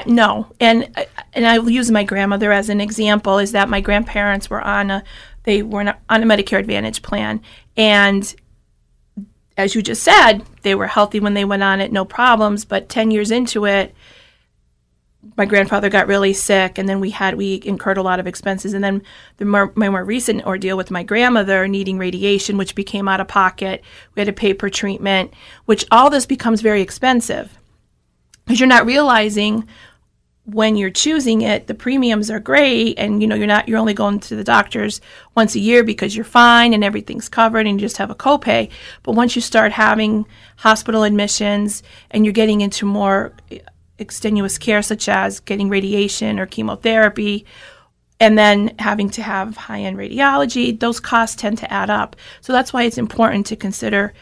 No, 0.05 0.47
and 0.59 0.87
and 1.33 1.45
I 1.45 1.59
will 1.59 1.71
use 1.71 1.91
my 1.91 2.03
grandmother 2.03 2.51
as 2.51 2.69
an 2.69 2.79
example. 2.79 3.39
Is 3.39 3.51
that 3.53 3.69
my 3.69 3.81
grandparents 3.81 4.49
were 4.49 4.61
on 4.61 4.91
a 4.91 5.03
they 5.43 5.63
were 5.63 5.81
on 5.81 6.23
a 6.23 6.25
Medicare 6.25 6.59
Advantage 6.59 7.01
plan, 7.01 7.41
and 7.75 8.35
as 9.57 9.75
you 9.75 9.81
just 9.81 10.03
said, 10.03 10.43
they 10.61 10.75
were 10.75 10.87
healthy 10.87 11.19
when 11.19 11.33
they 11.33 11.43
went 11.43 11.63
on 11.63 11.81
it, 11.81 11.91
no 11.91 12.05
problems. 12.05 12.65
But 12.65 12.87
ten 12.87 13.11
years 13.11 13.31
into 13.31 13.65
it, 13.65 13.95
my 15.35 15.45
grandfather 15.45 15.89
got 15.89 16.07
really 16.07 16.33
sick, 16.33 16.77
and 16.77 16.87
then 16.87 16.99
we 16.99 17.09
had 17.09 17.35
we 17.35 17.61
incurred 17.65 17.97
a 17.97 18.01
lot 18.01 18.19
of 18.19 18.27
expenses, 18.27 18.73
and 18.73 18.83
then 18.83 19.01
the 19.37 19.45
more, 19.45 19.71
my 19.75 19.89
more 19.89 20.03
recent 20.03 20.45
ordeal 20.45 20.77
with 20.77 20.91
my 20.91 21.03
grandmother 21.03 21.67
needing 21.67 21.97
radiation, 21.97 22.57
which 22.57 22.75
became 22.75 23.07
out 23.07 23.19
of 23.19 23.27
pocket. 23.27 23.83
We 24.15 24.21
had 24.21 24.27
to 24.27 24.33
pay 24.33 24.53
per 24.53 24.69
treatment, 24.69 25.33
which 25.65 25.85
all 25.91 26.09
this 26.09 26.25
becomes 26.25 26.61
very 26.61 26.81
expensive 26.81 27.57
because 28.45 28.59
you're 28.59 28.67
not 28.67 28.85
realizing 28.85 29.67
when 30.45 30.75
you're 30.75 30.89
choosing 30.89 31.41
it, 31.41 31.67
the 31.67 31.75
premiums 31.75 32.31
are 32.31 32.39
great, 32.39 32.97
and 32.97 33.21
you 33.21 33.27
know 33.27 33.35
you're 33.35 33.45
not 33.45 33.67
you're 33.67 33.77
only 33.77 33.93
going 33.93 34.19
to 34.21 34.35
the 34.35 34.43
doctors 34.43 35.01
once 35.35 35.53
a 35.53 35.59
year 35.59 35.83
because 35.83 36.15
you're 36.15 36.25
fine 36.25 36.73
and 36.73 36.83
everything's 36.83 37.29
covered 37.29 37.67
and 37.67 37.79
you 37.79 37.85
just 37.85 37.97
have 37.97 38.09
a 38.09 38.15
copay. 38.15 38.69
But 39.03 39.11
once 39.13 39.35
you 39.35 39.41
start 39.41 39.73
having 39.73 40.25
hospital 40.57 41.03
admissions 41.03 41.83
and 42.09 42.25
you're 42.25 42.33
getting 42.33 42.61
into 42.61 42.85
more 42.85 43.33
extenuous 43.99 44.57
care, 44.57 44.81
such 44.81 45.09
as 45.09 45.39
getting 45.39 45.69
radiation 45.69 46.39
or 46.39 46.45
chemotherapy, 46.45 47.45
and 48.19 48.37
then 48.37 48.75
having 48.79 49.09
to 49.11 49.21
have 49.21 49.55
high 49.55 49.81
end 49.81 49.97
radiology, 49.97 50.77
those 50.77 50.99
costs 50.99 51.35
tend 51.35 51.57
to 51.59 51.71
add 51.71 51.89
up. 51.89 52.15
So 52.41 52.53
that's 52.53 52.73
why 52.73 52.83
it's 52.83 52.97
important 52.97 53.45
to 53.47 53.55
consider 53.55 54.13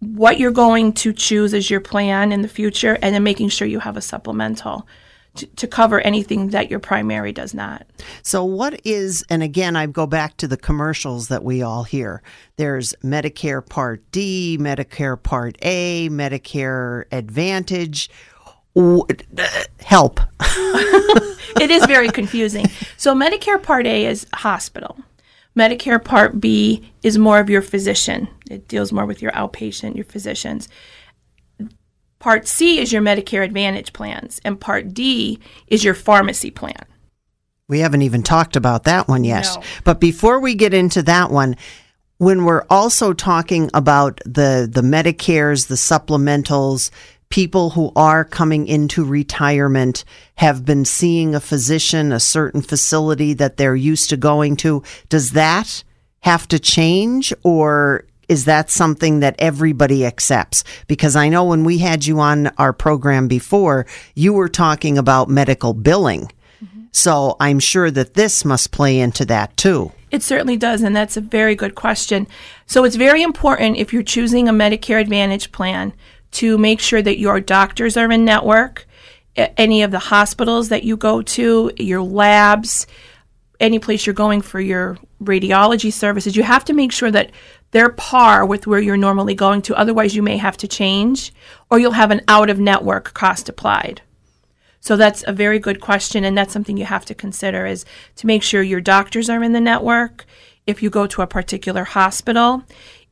what 0.00 0.38
you're 0.38 0.52
going 0.52 0.92
to 0.92 1.12
choose 1.12 1.52
as 1.54 1.70
your 1.70 1.80
plan 1.80 2.30
in 2.30 2.42
the 2.42 2.48
future 2.48 2.98
and 3.02 3.14
then 3.14 3.22
making 3.24 3.48
sure 3.48 3.66
you 3.66 3.80
have 3.80 3.96
a 3.96 4.00
supplemental 4.00 4.86
to, 5.34 5.46
to, 5.46 5.66
cover 5.66 6.00
anything 6.00 6.48
that 6.50 6.70
your 6.70 6.80
primary 6.80 7.32
does 7.32 7.54
not. 7.54 7.86
So, 8.22 8.44
what 8.44 8.80
is, 8.84 9.24
and 9.28 9.42
again, 9.42 9.76
I 9.76 9.86
go 9.86 10.06
back 10.06 10.36
to 10.38 10.48
the 10.48 10.56
commercials 10.56 11.28
that 11.28 11.44
we 11.44 11.62
all 11.62 11.84
hear. 11.84 12.22
There's 12.56 12.94
Medicare 13.04 13.64
Part 13.64 14.10
D, 14.10 14.56
Medicare 14.60 15.20
Part 15.20 15.56
A, 15.62 16.08
Medicare 16.08 17.04
Advantage. 17.12 18.10
Help. 19.80 20.20
it 20.40 21.70
is 21.70 21.84
very 21.86 22.08
confusing. 22.10 22.66
So, 22.96 23.14
Medicare 23.14 23.62
Part 23.62 23.86
A 23.86 24.06
is 24.06 24.26
hospital. 24.34 24.96
Medicare 25.56 26.02
Part 26.02 26.40
B 26.40 26.92
is 27.02 27.18
more 27.18 27.40
of 27.40 27.50
your 27.50 27.62
physician. 27.62 28.28
It 28.50 28.68
deals 28.68 28.92
more 28.92 29.06
with 29.06 29.20
your 29.20 29.32
outpatient, 29.32 29.96
your 29.96 30.04
physicians. 30.04 30.68
Part 32.18 32.46
C 32.48 32.78
is 32.78 32.92
your 32.92 33.02
Medicare 33.02 33.44
Advantage 33.44 33.92
plans, 33.92 34.40
and 34.44 34.60
Part 34.60 34.94
D 34.94 35.40
is 35.66 35.84
your 35.84 35.94
pharmacy 35.94 36.50
plan. 36.50 36.84
We 37.68 37.80
haven't 37.80 38.02
even 38.02 38.22
talked 38.22 38.56
about 38.56 38.84
that 38.84 39.08
one 39.08 39.24
yet. 39.24 39.46
No. 39.54 39.62
But 39.84 40.00
before 40.00 40.40
we 40.40 40.54
get 40.54 40.72
into 40.72 41.02
that 41.02 41.30
one, 41.30 41.56
when 42.16 42.44
we're 42.44 42.64
also 42.70 43.12
talking 43.12 43.70
about 43.74 44.20
the 44.24 44.68
the 44.70 44.80
Medicares, 44.82 45.68
the 45.68 45.74
supplementals, 45.74 46.90
people 47.28 47.70
who 47.70 47.92
are 47.94 48.24
coming 48.24 48.66
into 48.66 49.04
retirement 49.04 50.04
have 50.36 50.64
been 50.64 50.84
seeing 50.84 51.34
a 51.34 51.40
physician, 51.40 52.12
a 52.12 52.20
certain 52.20 52.62
facility 52.62 53.34
that 53.34 53.56
they're 53.56 53.76
used 53.76 54.10
to 54.10 54.16
going 54.16 54.56
to. 54.56 54.82
Does 55.08 55.32
that 55.32 55.84
have 56.20 56.48
to 56.48 56.58
change 56.58 57.32
or 57.42 58.04
is 58.28 58.44
that 58.44 58.70
something 58.70 59.20
that 59.20 59.36
everybody 59.38 60.04
accepts? 60.04 60.64
Because 60.86 61.16
I 61.16 61.28
know 61.28 61.44
when 61.44 61.64
we 61.64 61.78
had 61.78 62.06
you 62.06 62.20
on 62.20 62.48
our 62.58 62.72
program 62.72 63.28
before, 63.28 63.86
you 64.14 64.32
were 64.32 64.48
talking 64.48 64.98
about 64.98 65.28
medical 65.28 65.72
billing. 65.72 66.30
So 66.90 67.36
I'm 67.38 67.58
sure 67.58 67.90
that 67.90 68.14
this 68.14 68.44
must 68.44 68.72
play 68.72 68.98
into 68.98 69.24
that 69.26 69.56
too. 69.56 69.92
It 70.10 70.22
certainly 70.22 70.56
does, 70.56 70.82
and 70.82 70.96
that's 70.96 71.16
a 71.16 71.20
very 71.20 71.54
good 71.54 71.74
question. 71.74 72.26
So 72.66 72.84
it's 72.84 72.96
very 72.96 73.22
important 73.22 73.76
if 73.76 73.92
you're 73.92 74.02
choosing 74.02 74.48
a 74.48 74.52
Medicare 74.52 75.00
Advantage 75.00 75.52
plan 75.52 75.92
to 76.38 76.56
make 76.56 76.78
sure 76.78 77.02
that 77.02 77.18
your 77.18 77.40
doctors 77.40 77.96
are 77.96 78.12
in 78.12 78.24
network, 78.24 78.86
any 79.36 79.82
of 79.82 79.90
the 79.90 79.98
hospitals 79.98 80.68
that 80.68 80.84
you 80.84 80.96
go 80.96 81.20
to, 81.20 81.72
your 81.76 82.00
labs, 82.02 82.86
any 83.58 83.80
place 83.80 84.06
you're 84.06 84.14
going 84.14 84.40
for 84.40 84.60
your 84.60 84.98
radiology 85.20 85.92
services, 85.92 86.36
you 86.36 86.44
have 86.44 86.64
to 86.64 86.72
make 86.72 86.92
sure 86.92 87.10
that 87.10 87.32
they're 87.72 87.90
par 87.90 88.46
with 88.46 88.68
where 88.68 88.80
you're 88.80 88.96
normally 88.96 89.34
going 89.34 89.62
to. 89.62 89.74
Otherwise, 89.74 90.14
you 90.14 90.22
may 90.22 90.36
have 90.36 90.56
to 90.56 90.68
change 90.68 91.32
or 91.70 91.80
you'll 91.80 91.92
have 91.92 92.12
an 92.12 92.20
out 92.28 92.50
of 92.50 92.60
network 92.60 93.14
cost 93.14 93.48
applied. 93.48 94.00
So 94.80 94.96
that's 94.96 95.24
a 95.26 95.32
very 95.32 95.58
good 95.58 95.80
question, 95.80 96.22
and 96.22 96.38
that's 96.38 96.52
something 96.52 96.76
you 96.76 96.84
have 96.84 97.04
to 97.06 97.14
consider 97.14 97.66
is 97.66 97.84
to 98.14 98.28
make 98.28 98.44
sure 98.44 98.62
your 98.62 98.80
doctors 98.80 99.28
are 99.28 99.42
in 99.42 99.52
the 99.52 99.60
network. 99.60 100.24
If 100.68 100.82
you 100.84 100.88
go 100.90 101.08
to 101.08 101.22
a 101.22 101.26
particular 101.26 101.82
hospital, 101.82 102.62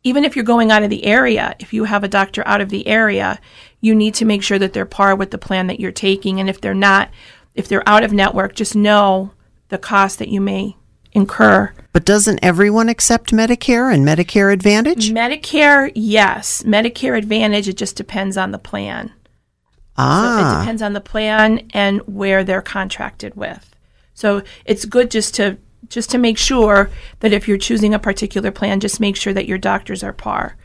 even 0.07 0.25
if 0.25 0.37
you're 0.37 0.45
going 0.45 0.71
out 0.71 0.85
of 0.85 0.89
the 0.89 1.05
area, 1.05 1.57
if 1.59 1.73
you 1.73 1.83
have 1.83 2.05
a 2.05 2.09
doctor 2.09 2.47
out 2.47 2.61
of 2.61 2.69
the 2.69 2.87
area, 2.87 3.41
you 3.81 3.93
need 3.93 4.15
to 4.15 4.25
make 4.25 4.41
sure 4.41 4.57
that 4.57 4.73
they're 4.73 4.87
par 4.87 5.17
with 5.17 5.33
the 5.33 5.37
plan 5.37 5.67
that 5.67 5.81
you're 5.81 5.91
taking. 5.91 6.39
And 6.39 6.49
if 6.49 6.61
they're 6.61 6.75
not, 6.75 7.11
if 7.57 7.67
they're 7.67 7.89
out 7.89 8.05
of 8.05 8.13
network, 8.13 8.55
just 8.55 8.77
know 8.77 9.33
the 9.69 9.79
cost 9.79 10.21
that 10.21 10.29
you 10.29 10.41
may 10.41 10.77
incur. 11.11 11.73
But 11.93 12.05
doesn't 12.05 12.39
everyone 12.41 12.89
accept 12.89 13.33
Medicare 13.33 13.93
and 13.93 14.07
Medicare 14.07 14.53
Advantage? 14.53 15.11
Medicare, 15.11 15.91
yes. 15.97 16.63
Medicare 16.63 17.19
Advantage, 17.19 17.67
it 17.67 17.77
just 17.77 17.97
depends 17.97 18.37
on 18.37 18.53
the 18.53 18.61
plan. 18.61 19.13
Ah. 19.97 20.39
So 20.39 20.47
it 20.47 20.61
depends 20.61 20.83
on 20.83 20.93
the 20.93 21.01
plan 21.01 21.69
and 21.75 21.99
where 22.03 22.45
they're 22.45 22.63
contracted 22.63 23.35
with. 23.35 23.75
So 24.15 24.45
it's 24.65 24.85
good 24.85 25.11
just 25.11 25.35
to 25.35 25.59
just 25.88 26.11
to 26.11 26.19
make 26.19 26.38
sure 26.38 26.90
that 27.21 27.33
if 27.33 27.49
you're 27.49 27.59
choosing 27.59 27.95
a 27.95 27.99
particular 27.99 28.50
plan, 28.50 28.81
just 28.81 29.00
make 29.00 29.16
sure 29.16 29.33
that 29.33 29.47
your 29.47 29.59
doctors 29.59 30.02
are 30.02 30.12
par. 30.12 30.57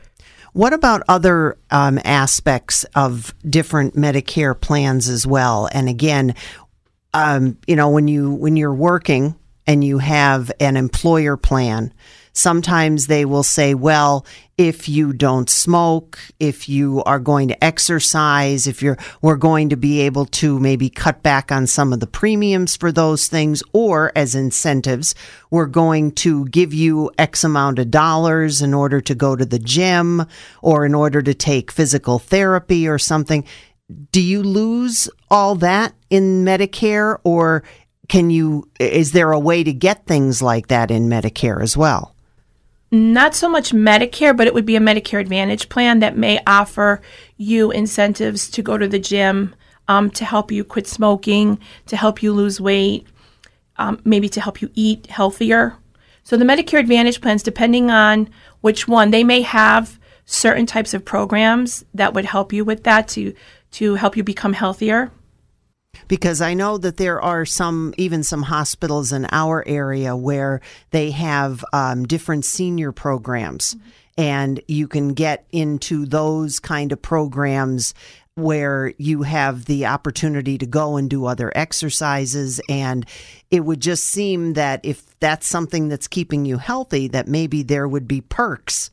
What 0.54 0.74
about 0.74 1.04
other 1.08 1.58
um, 1.70 2.00
aspects 2.04 2.84
of 2.96 3.34
different 3.50 3.96
Medicare 3.96 4.60
plans 4.60 5.08
as 5.08 5.26
well? 5.26 5.70
And 5.72 5.88
again, 5.88 6.36
um, 7.14 7.58
you 7.68 7.76
know, 7.76 7.90
when 7.90 8.08
you 8.08 8.32
when 8.32 8.56
you're 8.56 8.74
working 8.74 9.36
and 9.66 9.84
you 9.84 10.00
have 10.00 10.52
an 10.60 10.76
employer 10.76 11.38
plan, 11.38 11.94
Sometimes 12.34 13.08
they 13.08 13.26
will 13.26 13.44
say, 13.44 13.74
well, 13.74 14.26
if 14.58 14.88
you 14.88 15.12
don't 15.12 15.50
smoke, 15.50 16.20
if 16.40 16.70
you 16.70 17.04
are 17.04 17.20
going 17.20 17.48
to 17.50 17.64
exercise, 17.64 18.68
if 18.68 18.82
you're, 18.82 18.98
we're 19.22 19.36
going 19.36 19.70
to 19.70 19.76
be 19.76 20.02
able 20.02 20.26
to 20.28 20.60
maybe 20.60 20.90
cut 20.90 21.24
back 21.24 21.52
on 21.52 21.68
some 21.68 21.92
of 21.92 22.00
the 22.00 22.08
premiums 22.08 22.76
for 22.76 22.92
those 22.92 23.28
things, 23.28 23.64
or 23.74 24.12
as 24.16 24.36
incentives, 24.36 25.16
we're 25.50 25.66
going 25.66 26.12
to 26.12 26.46
give 26.46 26.74
you 26.74 27.12
X 27.18 27.44
amount 27.44 27.80
of 27.80 27.92
dollars 27.92 28.62
in 28.62 28.74
order 28.74 29.02
to 29.02 29.16
go 29.16 29.36
to 29.36 29.46
the 29.46 29.60
gym 29.60 30.26
or 30.62 30.86
in 30.86 30.96
order 30.96 31.22
to 31.22 31.34
take 31.34 31.72
physical 31.72 32.20
therapy 32.20 32.88
or 32.88 32.98
something. 32.98 33.44
Do 34.12 34.22
you 34.22 34.42
lose 34.42 35.10
all 35.30 35.56
that 35.56 35.94
in 36.10 36.46
Medicare 36.46 37.20
or 37.24 37.64
can 38.08 38.30
you, 38.30 38.70
is 38.80 39.12
there 39.12 39.32
a 39.32 39.40
way 39.40 39.64
to 39.64 39.74
get 39.74 40.06
things 40.06 40.42
like 40.42 40.68
that 40.68 40.92
in 40.92 41.10
Medicare 41.10 41.62
as 41.62 41.76
well? 41.76 42.16
Not 42.92 43.34
so 43.34 43.48
much 43.48 43.72
Medicare, 43.72 44.36
but 44.36 44.48
it 44.48 44.54
would 44.54 44.66
be 44.66 44.76
a 44.76 44.82
Medicare 44.82 45.22
Advantage 45.22 45.70
plan 45.70 46.00
that 46.00 46.18
may 46.18 46.42
offer 46.46 47.02
you 47.38 47.72
incentives 47.72 48.50
to 48.52 48.62
go 48.62 48.78
to 48.78 48.88
the 48.88 49.00
gym, 49.00 49.56
um, 49.88 50.10
to 50.12 50.26
help 50.26 50.52
you 50.52 50.64
quit 50.64 50.88
smoking, 50.88 51.58
to 51.88 51.96
help 51.96 52.22
you 52.22 52.34
lose 52.34 52.60
weight, 52.60 53.08
um, 53.78 54.02
maybe 54.04 54.28
to 54.30 54.42
help 54.42 54.62
you 54.62 54.70
eat 54.76 55.08
healthier. 55.08 55.78
So 56.24 56.36
the 56.36 56.46
Medicare 56.46 56.80
Advantage 56.80 57.22
plans, 57.22 57.44
depending 57.44 57.90
on 57.90 58.30
which 58.60 58.88
one, 58.88 59.12
they 59.12 59.24
may 59.24 59.42
have 59.42 59.98
certain 60.26 60.66
types 60.66 60.94
of 60.94 61.06
programs 61.06 61.84
that 61.94 62.14
would 62.14 62.26
help 62.26 62.54
you 62.54 62.64
with 62.64 62.84
that 62.84 63.08
to 63.10 63.34
to 63.72 63.96
help 63.96 64.18
you 64.18 64.24
become 64.24 64.54
healthier 64.54 65.12
because 66.08 66.42
I 66.42 66.54
know 66.54 66.78
that 66.78 66.98
there 66.98 67.22
are 67.22 67.46
some, 67.46 67.94
even 67.98 68.24
some 68.24 68.44
hospitals 68.44 69.12
in 69.12 69.28
our 69.32 69.68
area 69.68 70.16
where 70.16 70.62
they 70.92 71.12
have 71.12 71.64
um, 71.74 72.06
different 72.06 72.46
senior 72.46 72.92
programs, 72.92 73.76
mm-hmm. 73.76 73.90
and 74.18 74.62
you 74.68 74.88
can 74.88 75.10
get 75.14 75.46
into 75.52 76.06
those 76.06 76.60
kind 76.60 76.92
of 76.92 77.02
programs 77.02 77.94
where 78.36 78.94
you 78.98 79.24
have 79.24 79.66
the 79.66 79.86
opportunity 79.86 80.58
to 80.58 80.66
go 80.66 80.98
and 80.98 81.10
do 81.10 81.26
other 81.26 81.52
exercises. 81.56 82.62
And 82.70 83.06
it 83.50 83.62
would 83.62 83.82
just 83.82 84.06
seem 84.06 84.54
that 84.54 84.82
if 84.84 85.20
that's 85.20 85.48
something 85.48 85.90
that's 85.90 86.08
keeping 86.08 86.46
you 86.46 86.58
healthy, 86.58 87.08
that 87.10 87.28
maybe 87.28 87.64
there 87.64 87.88
would 87.88 88.08
be 88.08 88.22
perks 88.22 88.90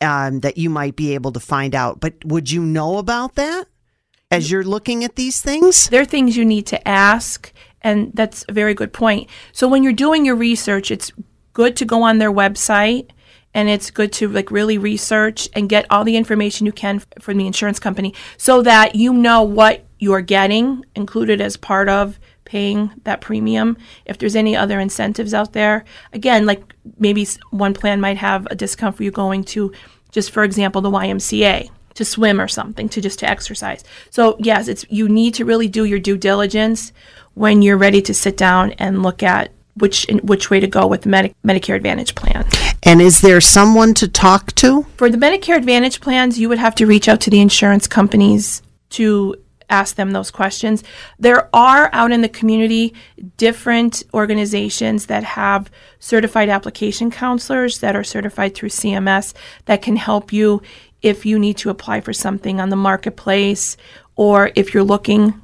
um, 0.00 0.40
that 0.40 0.58
you 0.58 0.70
might 0.70 0.96
be 0.96 1.14
able 1.14 1.32
to 1.32 1.40
find 1.40 1.74
out. 1.74 2.00
But 2.00 2.24
would 2.24 2.50
you 2.50 2.62
know 2.62 2.98
about 2.98 3.36
that? 3.36 3.66
As 4.30 4.50
you're 4.50 4.64
looking 4.64 5.04
at 5.04 5.16
these 5.16 5.40
things? 5.40 5.88
There 5.88 6.02
are 6.02 6.06
things 6.06 6.36
you 6.36 6.44
need 6.44 6.66
to 6.66 6.88
ask, 6.88 7.52
and 7.82 8.10
that's 8.14 8.44
a 8.48 8.52
very 8.52 8.74
good 8.74 8.92
point. 8.92 9.28
So 9.52 9.68
when 9.68 9.82
you're 9.82 9.92
doing 9.92 10.24
your 10.24 10.36
research, 10.36 10.90
it's 10.90 11.12
good 11.52 11.76
to 11.76 11.84
go 11.84 12.02
on 12.02 12.18
their 12.18 12.32
website 12.32 13.10
and 13.54 13.68
it's 13.68 13.90
good 13.92 14.12
to 14.12 14.28
like 14.28 14.50
really 14.50 14.76
research 14.76 15.48
and 15.54 15.68
get 15.68 15.86
all 15.88 16.02
the 16.02 16.16
information 16.16 16.66
you 16.66 16.72
can 16.72 17.00
from 17.20 17.38
the 17.38 17.46
insurance 17.46 17.78
company 17.78 18.12
so 18.36 18.60
that 18.62 18.96
you 18.96 19.14
know 19.14 19.42
what 19.42 19.84
you're 20.00 20.20
getting 20.20 20.84
included 20.96 21.40
as 21.40 21.56
part 21.56 21.88
of 21.88 22.18
paying 22.44 22.90
that 23.04 23.20
premium 23.20 23.76
if 24.04 24.18
there's 24.18 24.34
any 24.34 24.56
other 24.56 24.80
incentives 24.80 25.32
out 25.32 25.52
there 25.52 25.84
again 26.12 26.44
like 26.44 26.74
maybe 26.98 27.26
one 27.50 27.72
plan 27.72 28.00
might 28.00 28.16
have 28.18 28.46
a 28.50 28.56
discount 28.56 28.96
for 28.96 29.04
you 29.04 29.12
going 29.12 29.44
to 29.44 29.72
just 30.10 30.32
for 30.32 30.42
example 30.42 30.80
the 30.80 30.90
YMCA 30.90 31.70
to 31.94 32.04
swim 32.04 32.40
or 32.40 32.48
something 32.48 32.88
to 32.90 33.00
just 33.00 33.18
to 33.20 33.28
exercise. 33.28 33.84
So 34.10 34.36
yes, 34.38 34.68
it's 34.68 34.84
you 34.90 35.08
need 35.08 35.34
to 35.34 35.44
really 35.44 35.68
do 35.68 35.84
your 35.84 35.98
due 35.98 36.16
diligence 36.16 36.92
when 37.34 37.62
you're 37.62 37.76
ready 37.76 38.02
to 38.02 38.14
sit 38.14 38.36
down 38.36 38.72
and 38.72 39.02
look 39.02 39.22
at 39.22 39.50
which 39.76 40.06
which 40.22 40.50
way 40.50 40.60
to 40.60 40.66
go 40.66 40.86
with 40.86 41.02
the 41.02 41.08
Medi- 41.08 41.34
Medicare 41.44 41.76
Advantage 41.76 42.14
plan. 42.14 42.46
And 42.82 43.00
is 43.00 43.20
there 43.20 43.40
someone 43.40 43.94
to 43.94 44.08
talk 44.08 44.54
to? 44.56 44.82
For 44.96 45.08
the 45.08 45.16
Medicare 45.16 45.56
Advantage 45.56 46.00
plans, 46.00 46.38
you 46.38 46.48
would 46.48 46.58
have 46.58 46.74
to 46.76 46.86
reach 46.86 47.08
out 47.08 47.20
to 47.22 47.30
the 47.30 47.40
insurance 47.40 47.86
companies 47.86 48.62
to 48.90 49.36
ask 49.70 49.96
them 49.96 50.12
those 50.12 50.30
questions. 50.30 50.84
There 51.18 51.48
are 51.54 51.90
out 51.92 52.12
in 52.12 52.20
the 52.20 52.28
community 52.28 52.94
different 53.36 54.02
organizations 54.12 55.06
that 55.06 55.24
have 55.24 55.70
certified 55.98 56.48
application 56.48 57.10
counselors 57.10 57.78
that 57.78 57.96
are 57.96 58.04
certified 58.04 58.54
through 58.54 58.68
CMS 58.68 59.34
that 59.64 59.82
can 59.82 59.96
help 59.96 60.32
you 60.32 60.62
if 61.04 61.24
you 61.24 61.38
need 61.38 61.56
to 61.58 61.70
apply 61.70 62.00
for 62.00 62.12
something 62.12 62.60
on 62.60 62.70
the 62.70 62.76
marketplace 62.76 63.76
or 64.16 64.50
if 64.56 64.74
you're 64.74 64.82
looking 64.82 65.40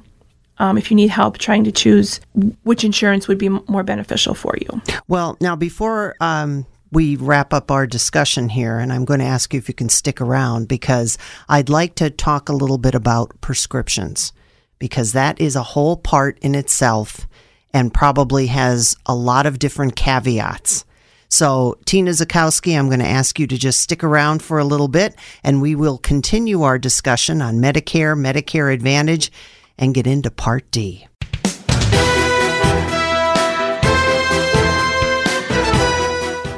um, 0.57 0.77
if 0.77 0.91
you 0.91 0.95
need 0.95 1.09
help 1.09 1.39
trying 1.39 1.63
to 1.63 1.71
choose 1.71 2.19
which 2.63 2.83
insurance 2.83 3.27
would 3.27 3.39
be 3.39 3.49
more 3.49 3.81
beneficial 3.81 4.35
for 4.35 4.53
you. 4.61 4.81
Well, 5.07 5.35
now 5.41 5.55
before 5.55 6.15
um, 6.21 6.67
we 6.91 7.15
wrap 7.15 7.51
up 7.51 7.71
our 7.71 7.87
discussion 7.87 8.47
here, 8.47 8.77
and 8.77 8.93
I'm 8.93 9.03
going 9.03 9.21
to 9.21 9.25
ask 9.25 9.53
you 9.53 9.57
if 9.57 9.67
you 9.67 9.73
can 9.73 9.89
stick 9.89 10.21
around 10.21 10.67
because 10.67 11.17
I'd 11.49 11.69
like 11.69 11.95
to 11.95 12.11
talk 12.11 12.47
a 12.47 12.53
little 12.53 12.77
bit 12.77 12.93
about 12.93 13.41
prescriptions 13.41 14.33
because 14.77 15.13
that 15.13 15.41
is 15.41 15.55
a 15.55 15.63
whole 15.63 15.97
part 15.97 16.37
in 16.39 16.53
itself 16.53 17.27
and 17.73 17.93
probably 17.93 18.47
has 18.47 18.95
a 19.07 19.15
lot 19.15 19.47
of 19.47 19.57
different 19.57 19.95
caveats. 19.95 20.85
So, 21.31 21.77
Tina 21.85 22.11
Zukowski, 22.11 22.77
I'm 22.77 22.87
going 22.87 22.99
to 22.99 23.07
ask 23.07 23.39
you 23.39 23.47
to 23.47 23.57
just 23.57 23.79
stick 23.79 24.03
around 24.03 24.43
for 24.43 24.59
a 24.59 24.65
little 24.65 24.89
bit 24.89 25.15
and 25.45 25.61
we 25.61 25.75
will 25.75 25.97
continue 25.97 26.63
our 26.63 26.77
discussion 26.77 27.41
on 27.41 27.55
Medicare, 27.55 28.19
Medicare 28.19 28.71
Advantage, 28.73 29.31
and 29.77 29.95
get 29.95 30.05
into 30.05 30.29
Part 30.29 30.69
D. 30.71 31.07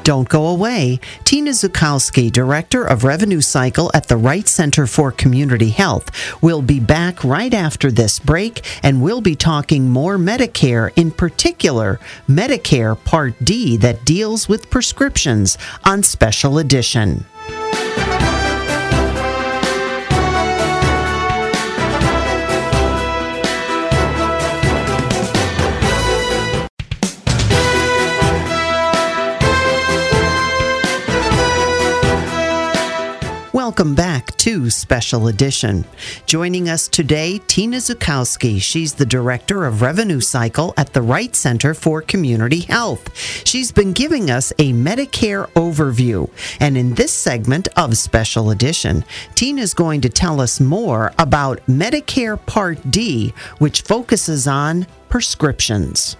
Don't 0.03 0.27
go 0.27 0.48
away. 0.48 1.00
Tina 1.24 1.51
Zukowski, 1.51 2.29
Director 2.29 2.83
of 2.83 3.05
Revenue 3.05 3.39
Cycle 3.39 3.89
at 3.93 4.10
the 4.10 4.17
Wright 4.17 4.48
Center 4.48 4.86
for 4.86 5.12
Community 5.12 5.69
Health, 5.69 6.12
will 6.41 6.62
be 6.62 6.81
back 6.81 7.24
right 7.24 7.53
after 7.53 7.89
this 7.89 8.19
break 8.19 8.65
and 8.83 9.01
we'll 9.01 9.22
be 9.22 9.36
talking 9.36 9.89
more 9.89 10.17
Medicare, 10.17 10.91
in 10.98 11.10
particular, 11.10 12.01
Medicare 12.27 13.01
Part 13.05 13.33
D 13.45 13.77
that 13.77 14.03
deals 14.03 14.50
with 14.50 14.69
prescriptions 14.69 15.57
on 15.86 16.03
Special 16.03 16.57
Edition. 16.57 17.25
Welcome 33.74 33.96
back 33.96 34.38
to 34.38 34.70
Special 34.70 35.27
Edition. 35.27 35.86
Joining 36.27 36.70
us 36.70 36.88
today, 36.88 37.39
Tina 37.48 37.77
Zukowski. 37.77 38.62
She's 38.62 38.94
the 38.94 39.06
Director 39.08 39.65
of 39.65 39.82
Revenue 39.82 40.20
Cycle 40.20 40.75
at 40.77 40.94
the 40.94 41.01
Wright 41.01 41.36
Center 41.36 41.74
for 41.74 42.03
Community 42.03 42.60
Health. 42.60 43.10
She's 43.48 43.72
been 43.72 43.92
giving 43.92 44.30
us 44.30 44.51
a 44.60 44.74
Medicare 44.74 45.51
overview. 45.53 46.30
And 46.60 46.77
in 46.77 46.94
this 46.94 47.13
segment 47.13 47.68
of 47.75 47.98
Special 47.98 48.51
Edition, 48.51 49.06
Tina's 49.34 49.74
going 49.74 50.01
to 50.01 50.10
tell 50.10 50.39
us 50.39 50.60
more 50.60 51.12
about 51.18 51.65
Medicare 51.65 52.38
Part 52.46 52.92
D, 52.92 53.34
which 53.58 53.82
focuses 53.82 54.48
on 54.48 54.86
prescriptions. 55.10 56.15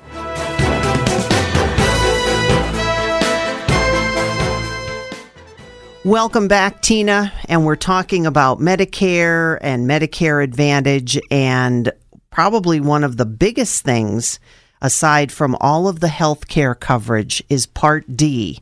Welcome 6.06 6.50
back, 6.50 6.82
Tina. 6.82 7.32
And 7.48 7.66
we're 7.66 7.78
talking 7.78 8.26
about 8.26 8.60
Medicare 8.60 9.58
and 9.62 9.90
Medicare 9.90 10.44
Advantage. 10.44 11.18
And 11.32 11.94
probably 12.30 12.82
one 12.82 13.06
of 13.06 13.16
the 13.16 13.26
biggest 13.26 13.86
things, 13.86 14.38
aside 14.82 15.32
from 15.32 15.56
all 15.62 15.88
of 15.88 16.02
the 16.02 16.10
health 16.10 16.50
care 16.50 16.76
coverage, 16.76 17.42
is 17.48 17.66
Part 17.66 18.18
D, 18.18 18.60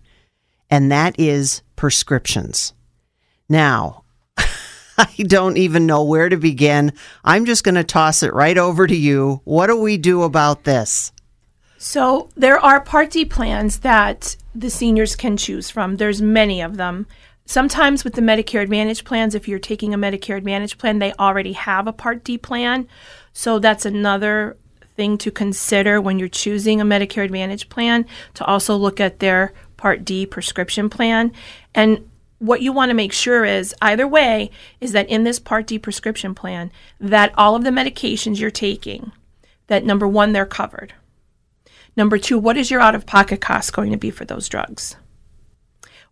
and 0.69 0.91
that 0.91 1.19
is 1.19 1.63
prescriptions. 1.75 2.73
Now, 3.49 4.03
I 4.37 5.11
don't 5.17 5.57
even 5.57 5.87
know 5.87 6.03
where 6.03 6.29
to 6.29 6.37
begin. 6.37 6.93
I'm 7.23 7.45
just 7.45 7.63
going 7.63 7.73
to 7.73 7.83
toss 7.83 8.21
it 8.21 8.35
right 8.35 8.57
over 8.57 8.85
to 8.85 8.95
you. 8.95 9.41
What 9.45 9.65
do 9.65 9.81
we 9.81 9.97
do 9.97 10.21
about 10.21 10.63
this? 10.63 11.11
So, 11.79 12.29
there 12.35 12.59
are 12.59 12.79
Part 12.79 13.09
D 13.09 13.25
plans 13.25 13.79
that 13.79 14.35
the 14.53 14.69
seniors 14.69 15.15
can 15.15 15.37
choose 15.37 15.71
from. 15.71 15.95
There's 15.95 16.21
many 16.21 16.61
of 16.61 16.77
them. 16.77 17.07
Sometimes 17.51 18.05
with 18.05 18.13
the 18.13 18.21
Medicare 18.21 18.61
Advantage 18.61 19.03
plans, 19.03 19.35
if 19.35 19.45
you're 19.45 19.59
taking 19.59 19.93
a 19.93 19.97
Medicare 19.97 20.37
Advantage 20.37 20.77
plan, 20.77 20.99
they 20.99 21.11
already 21.15 21.51
have 21.51 21.85
a 21.85 21.91
Part 21.91 22.23
D 22.23 22.37
plan. 22.37 22.87
So 23.33 23.59
that's 23.59 23.85
another 23.85 24.55
thing 24.95 25.17
to 25.17 25.31
consider 25.31 25.99
when 25.99 26.17
you're 26.17 26.29
choosing 26.29 26.79
a 26.79 26.85
Medicare 26.85 27.25
Advantage 27.25 27.67
plan 27.67 28.05
to 28.35 28.45
also 28.45 28.77
look 28.77 29.01
at 29.01 29.19
their 29.19 29.51
Part 29.75 30.05
D 30.05 30.25
prescription 30.25 30.89
plan. 30.89 31.33
And 31.75 32.09
what 32.39 32.61
you 32.61 32.71
want 32.71 32.89
to 32.89 32.93
make 32.93 33.11
sure 33.11 33.43
is 33.43 33.75
either 33.81 34.07
way 34.07 34.49
is 34.79 34.93
that 34.93 35.09
in 35.09 35.25
this 35.25 35.37
Part 35.37 35.67
D 35.67 35.77
prescription 35.77 36.33
plan 36.33 36.71
that 37.01 37.33
all 37.37 37.57
of 37.57 37.65
the 37.65 37.69
medications 37.69 38.39
you're 38.39 38.49
taking 38.49 39.11
that 39.67 39.83
number 39.83 40.07
1 40.07 40.31
they're 40.31 40.45
covered. 40.45 40.93
Number 41.97 42.17
2, 42.17 42.39
what 42.39 42.55
is 42.55 42.71
your 42.71 42.79
out 42.79 42.95
of 42.95 43.05
pocket 43.05 43.41
cost 43.41 43.73
going 43.73 43.91
to 43.91 43.97
be 43.97 44.09
for 44.09 44.23
those 44.23 44.47
drugs? 44.47 44.95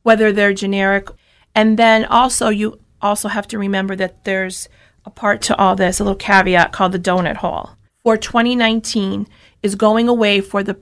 Whether 0.03 0.33
they're 0.33 0.53
generic 0.53 1.07
and 1.55 1.77
then 1.77 2.05
also, 2.05 2.49
you 2.49 2.79
also 3.01 3.27
have 3.27 3.47
to 3.47 3.57
remember 3.57 3.95
that 3.95 4.23
there's 4.23 4.69
a 5.05 5.09
part 5.09 5.41
to 5.43 5.57
all 5.57 5.75
this, 5.75 5.99
a 5.99 6.03
little 6.03 6.15
caveat 6.15 6.71
called 6.71 6.91
the 6.91 6.99
donut 6.99 7.37
hole. 7.37 7.71
For 8.03 8.17
2019 8.17 9.27
is 9.61 9.75
going 9.75 10.07
away 10.07 10.41
for 10.41 10.63
the 10.63 10.77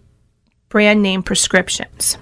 brand 0.69 1.01
name 1.01 1.23
prescriptions. 1.23 2.17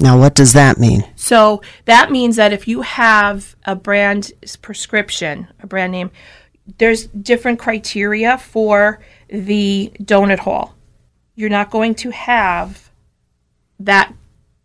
Now, 0.00 0.18
what 0.18 0.34
does 0.34 0.52
that 0.52 0.78
mean? 0.78 1.04
So 1.16 1.60
that 1.86 2.10
means 2.10 2.36
that 2.36 2.52
if 2.52 2.68
you 2.68 2.82
have 2.82 3.56
a 3.64 3.74
brand 3.74 4.32
prescription, 4.62 5.48
a 5.60 5.66
brand 5.66 5.90
name, 5.90 6.10
there's 6.78 7.06
different 7.06 7.58
criteria 7.58 8.38
for 8.38 9.00
the 9.28 9.92
donut 9.98 10.38
hole. 10.38 10.74
You're 11.34 11.50
not 11.50 11.70
going 11.70 11.94
to 11.96 12.10
have 12.10 12.90
that 13.80 14.12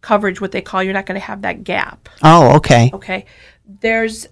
coverage, 0.03 0.39
what 0.39 0.51
they 0.51 0.61
call, 0.61 0.83
you're 0.83 0.93
not 0.93 1.07
going 1.07 1.19
to 1.19 1.25
have 1.25 1.41
that 1.41 1.63
gap. 1.63 2.09
Oh, 2.21 2.57
okay. 2.57 2.91
Okay. 2.93 3.25
There's 3.65 4.27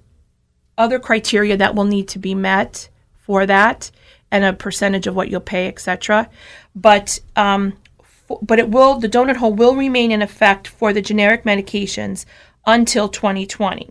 other 0.77 0.99
criteria 0.99 1.57
that 1.57 1.73
will 1.73 1.86
need 1.86 2.07
to 2.10 2.19
be 2.19 2.36
met 2.36 2.89
for 3.17 3.47
that 3.47 3.89
and 4.29 4.43
a 4.43 4.53
percentage 4.53 5.07
of 5.07 5.15
what 5.15 5.29
you'll 5.29 5.41
pay, 5.41 5.67
etc. 5.67 6.29
But 6.75 7.19
um, 7.36 7.73
f- 7.99 8.38
but 8.41 8.60
it 8.60 8.69
will 8.69 8.99
the 8.99 9.10
donut 9.10 9.38
hole 9.38 9.53
will 9.53 9.75
remain 9.75 10.12
in 10.12 10.21
effect 10.21 10.67
for 10.67 10.93
the 10.93 11.01
generic 11.01 11.43
medications 11.43 12.25
until 12.65 13.10
2020, 13.10 13.89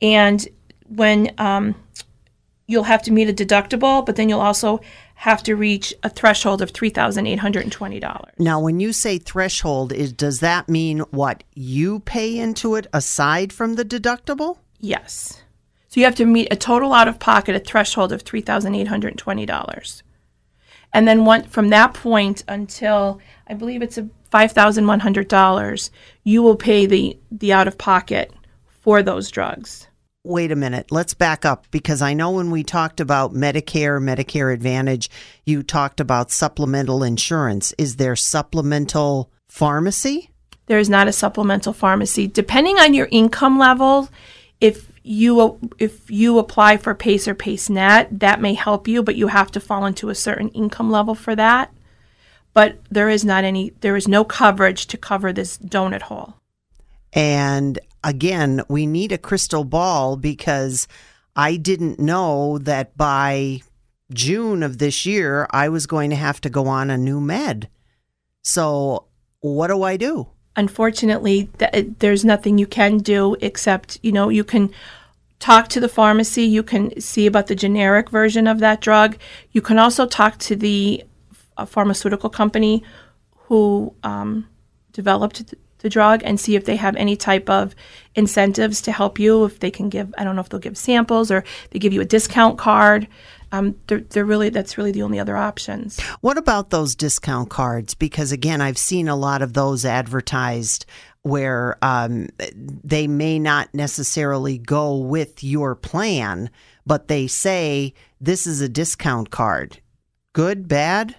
and 0.00 0.48
when 0.88 1.34
um, 1.38 1.74
you'll 2.66 2.84
have 2.84 3.02
to 3.02 3.12
meet 3.12 3.28
a 3.28 3.32
deductible, 3.32 4.04
but 4.04 4.16
then 4.16 4.28
you'll 4.28 4.40
also 4.40 4.80
have 5.18 5.42
to 5.42 5.56
reach 5.56 5.92
a 6.04 6.08
threshold 6.08 6.62
of 6.62 6.72
$3,820. 6.72 8.24
Now, 8.38 8.60
when 8.60 8.78
you 8.78 8.92
say 8.92 9.18
threshold, 9.18 9.92
is 9.92 10.12
does 10.12 10.38
that 10.38 10.68
mean 10.68 11.00
what 11.10 11.42
you 11.54 11.98
pay 12.00 12.38
into 12.38 12.76
it 12.76 12.86
aside 12.92 13.52
from 13.52 13.74
the 13.74 13.84
deductible? 13.84 14.58
Yes. 14.78 15.42
So 15.88 15.98
you 15.98 16.06
have 16.06 16.14
to 16.14 16.24
meet 16.24 16.52
a 16.52 16.56
total 16.56 16.92
out 16.92 17.08
of 17.08 17.18
pocket 17.18 17.56
a 17.56 17.58
threshold 17.58 18.12
of 18.12 18.22
$3,820. 18.22 20.02
And 20.92 21.08
then 21.08 21.24
one, 21.24 21.42
from 21.42 21.70
that 21.70 21.94
point 21.94 22.44
until 22.46 23.20
I 23.48 23.54
believe 23.54 23.82
it's 23.82 23.98
a 23.98 24.08
$5,100, 24.32 25.90
you 26.22 26.42
will 26.44 26.56
pay 26.56 26.86
the, 26.86 27.18
the 27.32 27.52
out 27.52 27.66
of 27.66 27.76
pocket 27.76 28.32
for 28.68 29.02
those 29.02 29.32
drugs 29.32 29.87
wait 30.24 30.52
a 30.52 30.56
minute, 30.56 30.90
let's 30.90 31.14
back 31.14 31.44
up 31.44 31.66
because 31.70 32.02
I 32.02 32.14
know 32.14 32.30
when 32.30 32.50
we 32.50 32.62
talked 32.62 33.00
about 33.00 33.34
Medicare, 33.34 34.00
Medicare 34.00 34.52
Advantage, 34.52 35.10
you 35.44 35.62
talked 35.62 36.00
about 36.00 36.30
supplemental 36.30 37.02
insurance. 37.02 37.72
Is 37.78 37.96
there 37.96 38.16
supplemental 38.16 39.30
pharmacy? 39.48 40.30
There 40.66 40.78
is 40.78 40.90
not 40.90 41.08
a 41.08 41.12
supplemental 41.12 41.72
pharmacy. 41.72 42.26
Depending 42.26 42.78
on 42.78 42.92
your 42.92 43.08
income 43.10 43.58
level, 43.58 44.10
if 44.60 44.92
you 45.02 45.58
if 45.78 46.10
you 46.10 46.38
apply 46.38 46.76
for 46.76 46.94
PACE 46.94 47.28
or 47.28 47.34
PACE-NET, 47.34 48.20
that 48.20 48.42
may 48.42 48.52
help 48.52 48.86
you, 48.86 49.02
but 49.02 49.16
you 49.16 49.28
have 49.28 49.50
to 49.52 49.60
fall 49.60 49.86
into 49.86 50.10
a 50.10 50.14
certain 50.14 50.50
income 50.50 50.90
level 50.90 51.14
for 51.14 51.34
that. 51.34 51.72
But 52.52 52.78
there 52.90 53.08
is 53.08 53.24
not 53.24 53.44
any 53.44 53.72
there 53.80 53.96
is 53.96 54.06
no 54.06 54.24
coverage 54.24 54.86
to 54.88 54.98
cover 54.98 55.32
this 55.32 55.56
donut 55.56 56.02
hole. 56.02 56.34
And 57.14 57.78
again, 58.08 58.62
we 58.68 58.86
need 58.86 59.12
a 59.12 59.18
crystal 59.18 59.64
ball 59.64 60.16
because 60.16 60.88
I 61.36 61.56
didn't 61.56 62.00
know 62.00 62.56
that 62.58 62.96
by 62.96 63.60
June 64.14 64.62
of 64.62 64.78
this 64.78 65.04
year, 65.04 65.46
I 65.50 65.68
was 65.68 65.86
going 65.86 66.08
to 66.08 66.16
have 66.16 66.40
to 66.40 66.48
go 66.48 66.68
on 66.68 66.88
a 66.88 66.96
new 66.96 67.20
med. 67.20 67.68
So, 68.42 69.04
what 69.40 69.68
do 69.68 69.82
I 69.82 69.98
do? 69.98 70.28
Unfortunately, 70.56 71.50
th- 71.58 71.88
there's 71.98 72.24
nothing 72.24 72.56
you 72.56 72.66
can 72.66 72.96
do 72.96 73.36
except, 73.42 73.98
you 74.02 74.10
know, 74.10 74.30
you 74.30 74.42
can 74.42 74.70
talk 75.38 75.68
to 75.68 75.78
the 75.78 75.88
pharmacy. 75.88 76.44
You 76.44 76.62
can 76.62 76.98
see 76.98 77.26
about 77.26 77.48
the 77.48 77.54
generic 77.54 78.08
version 78.08 78.46
of 78.46 78.58
that 78.60 78.80
drug. 78.80 79.18
You 79.52 79.60
can 79.60 79.78
also 79.78 80.06
talk 80.06 80.38
to 80.38 80.56
the 80.56 81.04
pharmaceutical 81.66 82.30
company 82.30 82.82
who 83.48 83.94
um, 84.02 84.48
developed 84.92 85.54
the 85.78 85.88
drug 85.88 86.22
and 86.24 86.38
see 86.38 86.56
if 86.56 86.64
they 86.64 86.76
have 86.76 86.96
any 86.96 87.16
type 87.16 87.48
of 87.48 87.74
incentives 88.14 88.80
to 88.82 88.92
help 88.92 89.18
you. 89.18 89.44
If 89.44 89.60
they 89.60 89.70
can 89.70 89.88
give, 89.88 90.12
I 90.18 90.24
don't 90.24 90.34
know 90.34 90.42
if 90.42 90.48
they'll 90.48 90.60
give 90.60 90.76
samples 90.76 91.30
or 91.30 91.44
they 91.70 91.78
give 91.78 91.92
you 91.92 92.00
a 92.00 92.06
discount 92.06 92.58
card. 92.58 93.08
Um, 93.50 93.76
they're, 93.86 94.00
they're 94.00 94.24
really 94.24 94.50
that's 94.50 94.76
really 94.76 94.92
the 94.92 95.02
only 95.02 95.18
other 95.18 95.36
options. 95.36 95.98
What 96.20 96.36
about 96.36 96.70
those 96.70 96.94
discount 96.94 97.48
cards? 97.48 97.94
Because 97.94 98.30
again, 98.30 98.60
I've 98.60 98.78
seen 98.78 99.08
a 99.08 99.16
lot 99.16 99.40
of 99.40 99.54
those 99.54 99.84
advertised 99.84 100.84
where 101.22 101.76
um, 101.82 102.28
they 102.56 103.06
may 103.06 103.38
not 103.38 103.72
necessarily 103.74 104.58
go 104.58 104.96
with 104.96 105.42
your 105.42 105.74
plan, 105.74 106.50
but 106.86 107.08
they 107.08 107.26
say 107.26 107.94
this 108.20 108.46
is 108.46 108.60
a 108.60 108.68
discount 108.68 109.30
card. 109.30 109.80
Good, 110.32 110.68
bad? 110.68 111.16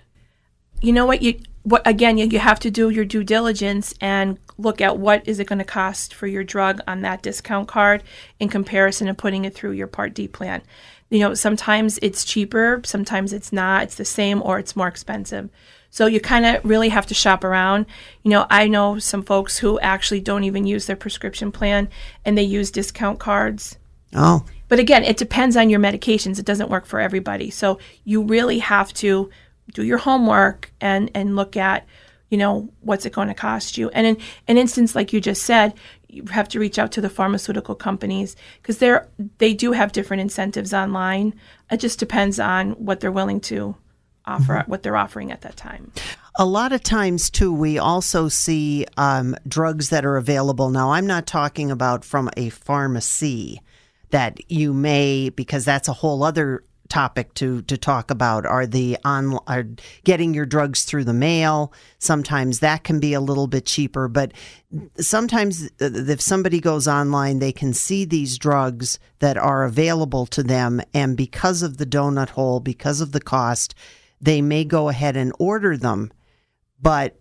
You 0.81 0.93
know 0.93 1.05
what 1.05 1.21
you 1.21 1.39
what 1.63 1.85
again 1.85 2.17
you, 2.17 2.25
you 2.27 2.39
have 2.39 2.59
to 2.59 2.71
do 2.71 2.89
your 2.89 3.05
due 3.05 3.23
diligence 3.23 3.93
and 4.01 4.39
look 4.57 4.81
at 4.81 4.97
what 4.97 5.27
is 5.27 5.39
it 5.39 5.47
going 5.47 5.59
to 5.59 5.65
cost 5.65 6.13
for 6.13 6.27
your 6.27 6.43
drug 6.43 6.81
on 6.87 7.01
that 7.01 7.21
discount 7.21 7.67
card 7.67 8.03
in 8.39 8.49
comparison 8.49 9.07
to 9.07 9.13
putting 9.13 9.45
it 9.45 9.53
through 9.53 9.71
your 9.71 9.87
Part 9.87 10.13
D 10.13 10.27
plan. 10.27 10.61
You 11.09 11.19
know, 11.19 11.33
sometimes 11.33 11.97
it's 12.01 12.23
cheaper, 12.23 12.81
sometimes 12.85 13.33
it's 13.33 13.51
not, 13.51 13.83
it's 13.83 13.95
the 13.95 14.05
same 14.05 14.41
or 14.43 14.59
it's 14.59 14.75
more 14.75 14.87
expensive. 14.87 15.49
So 15.89 16.05
you 16.05 16.19
kind 16.19 16.45
of 16.45 16.63
really 16.63 16.89
have 16.89 17.07
to 17.07 17.15
shop 17.15 17.43
around. 17.43 17.87
You 18.23 18.31
know, 18.31 18.45
I 18.49 18.67
know 18.67 18.99
some 18.99 19.23
folks 19.23 19.57
who 19.57 19.79
actually 19.79 20.21
don't 20.21 20.43
even 20.43 20.67
use 20.67 20.85
their 20.85 20.95
prescription 20.95 21.51
plan 21.51 21.89
and 22.25 22.37
they 22.37 22.43
use 22.43 22.69
discount 22.69 23.19
cards. 23.19 23.77
Oh. 24.13 24.45
But 24.67 24.79
again, 24.79 25.03
it 25.03 25.17
depends 25.17 25.57
on 25.57 25.69
your 25.69 25.79
medications. 25.79 26.37
It 26.37 26.45
doesn't 26.45 26.69
work 26.69 26.85
for 26.85 26.99
everybody. 26.99 27.49
So 27.49 27.79
you 28.05 28.23
really 28.23 28.59
have 28.59 28.93
to 28.95 29.31
do 29.73 29.83
your 29.83 29.97
homework 29.97 30.71
and 30.81 31.11
and 31.13 31.35
look 31.35 31.57
at, 31.57 31.85
you 32.29 32.37
know, 32.37 32.69
what's 32.81 33.05
it 33.05 33.13
going 33.13 33.27
to 33.27 33.33
cost 33.33 33.77
you. 33.77 33.89
And 33.89 34.05
in 34.05 34.17
an 34.47 34.57
instance 34.57 34.95
like 34.95 35.13
you 35.13 35.21
just 35.21 35.43
said, 35.43 35.73
you 36.07 36.25
have 36.31 36.49
to 36.49 36.59
reach 36.59 36.79
out 36.79 36.91
to 36.93 37.01
the 37.01 37.09
pharmaceutical 37.09 37.75
companies 37.75 38.35
because 38.61 38.79
they're 38.79 39.07
they 39.37 39.53
do 39.53 39.71
have 39.71 39.91
different 39.91 40.21
incentives 40.21 40.73
online. 40.73 41.33
It 41.71 41.77
just 41.77 41.99
depends 41.99 42.39
on 42.39 42.71
what 42.71 42.99
they're 42.99 43.11
willing 43.11 43.41
to 43.41 43.75
offer 44.25 44.53
mm-hmm. 44.53 44.71
what 44.71 44.83
they're 44.83 44.97
offering 44.97 45.31
at 45.31 45.41
that 45.41 45.57
time. 45.57 45.91
A 46.35 46.45
lot 46.45 46.71
of 46.71 46.81
times, 46.83 47.29
too, 47.29 47.51
we 47.51 47.79
also 47.79 48.29
see 48.29 48.85
um, 48.95 49.35
drugs 49.45 49.89
that 49.89 50.05
are 50.05 50.15
available. 50.15 50.69
Now, 50.69 50.91
I'm 50.93 51.05
not 51.05 51.27
talking 51.27 51.69
about 51.69 52.05
from 52.05 52.29
a 52.37 52.49
pharmacy 52.49 53.61
that 54.11 54.39
you 54.49 54.73
may, 54.73 55.29
because 55.29 55.65
that's 55.65 55.89
a 55.89 55.93
whole 55.93 56.23
other 56.23 56.63
topic 56.89 57.33
to 57.35 57.61
to 57.63 57.77
talk 57.77 58.11
about 58.11 58.45
are 58.45 58.65
the 58.65 58.97
on 59.05 59.37
are 59.47 59.67
getting 60.03 60.33
your 60.33 60.45
drugs 60.45 60.83
through 60.83 61.03
the 61.03 61.13
mail 61.13 61.71
sometimes 61.99 62.59
that 62.59 62.83
can 62.83 62.99
be 62.99 63.13
a 63.13 63.21
little 63.21 63.47
bit 63.47 63.65
cheaper 63.65 64.07
but 64.07 64.31
sometimes 64.97 65.69
if 65.79 66.19
somebody 66.19 66.59
goes 66.59 66.87
online 66.87 67.39
they 67.39 67.51
can 67.51 67.73
see 67.73 68.05
these 68.05 68.37
drugs 68.37 68.97
that 69.19 69.37
are 69.37 69.63
available 69.63 70.25
to 70.25 70.41
them 70.41 70.81
and 70.93 71.15
because 71.15 71.61
of 71.61 71.77
the 71.77 71.85
donut 71.85 72.29
hole 72.29 72.59
because 72.59 73.01
of 73.01 73.11
the 73.11 73.21
cost 73.21 73.75
they 74.21 74.41
may 74.41 74.65
go 74.65 74.89
ahead 74.89 75.15
and 75.15 75.33
order 75.39 75.77
them. 75.77 76.11
But 76.81 77.19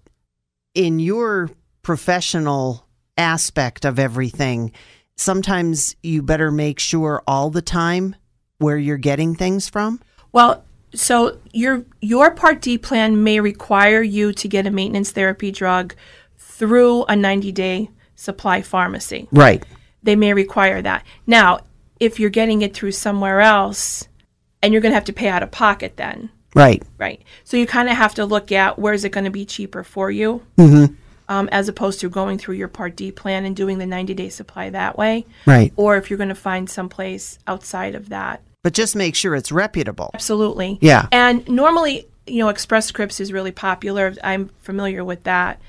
in 0.75 0.99
your 0.99 1.51
professional 1.83 2.87
aspect 3.17 3.85
of 3.85 3.99
everything, 3.99 4.73
sometimes 5.17 5.97
you 6.03 6.23
better 6.23 6.51
make 6.51 6.79
sure 6.79 7.23
all 7.27 7.51
the 7.51 7.63
time 7.63 8.17
where 8.59 8.79
you're 8.79 8.97
getting 8.97 9.35
things 9.35 9.69
from. 9.69 10.01
Well, 10.33 10.65
so 10.95 11.39
your 11.53 11.85
your 12.01 12.31
Part 12.31 12.63
D 12.63 12.79
plan 12.79 13.23
may 13.23 13.41
require 13.41 14.03
you 14.03 14.33
to 14.33 14.49
get 14.49 14.67
a 14.67 14.71
maintenance 14.71 15.11
therapy 15.11 15.51
drug 15.51 15.95
through 16.37 17.03
a 17.05 17.13
90-day 17.13 17.91
supply 18.17 18.63
pharmacy. 18.63 19.29
Right. 19.31 19.65
They 20.03 20.17
may 20.17 20.33
require 20.33 20.83
that. 20.83 21.05
Now, 21.27 21.61
if 22.01 22.19
you're 22.19 22.31
getting 22.31 22.63
it 22.63 22.75
through 22.75 22.93
somewhere 22.93 23.41
else 23.41 24.09
and 24.63 24.73
you're 24.73 24.83
going 24.83 24.91
to 24.91 24.97
have 24.97 25.05
to 25.05 25.13
pay 25.13 25.29
out 25.29 25.43
of 25.43 25.51
pocket 25.51 25.97
then, 25.97 26.31
Right. 26.55 26.83
Right. 26.99 27.23
So 27.45 27.57
you 27.57 27.67
kind 27.67 27.89
of 27.89 27.97
have 27.97 28.15
to 28.15 28.25
look 28.25 28.53
at 28.53 28.79
where 28.79 28.95
is 28.95 29.05
it 29.05 29.13
going 29.13 29.25
to 29.25 29.31
be 29.31 29.45
cheaper 29.45 29.85
for 29.85 30.11
you, 30.11 30.43
mm-hmm. 30.57 30.95
um, 31.29 31.49
as 31.53 31.69
opposed 31.69 32.01
to 32.01 32.09
going 32.09 32.39
through 32.39 32.57
your 32.57 32.69
Part 32.69 32.97
D 32.97 33.13
plan 33.13 33.45
and 33.45 33.55
doing 33.55 33.79
the 33.79 33.87
90 33.87 34.15
day 34.15 34.29
supply 34.29 34.71
that 34.71 34.97
way. 34.97 35.27
Right. 35.47 35.73
Or 35.77 35.97
if 35.97 36.11
you're 36.11 36.17
going 36.17 36.31
to 36.31 36.35
find 36.35 36.69
someplace 36.69 37.39
outside 37.47 37.95
of 37.95 38.09
that. 38.09 38.43
But 38.63 38.75
just 38.75 38.97
make 38.97 39.15
sure 39.15 39.35
it's 39.35 39.53
reputable. 39.53 40.11
Absolutely. 40.15 40.79
Yeah. 40.81 41.07
And 41.13 41.49
normally, 41.49 42.09
you 42.27 42.39
know, 42.39 42.49
Express 42.49 42.87
Scripts 42.87 43.21
is 43.21 43.33
really 43.33 43.53
popular. 43.53 44.15
I'm 44.23 44.51
familiar 44.61 45.05
with 45.05 45.25
that 45.25 45.61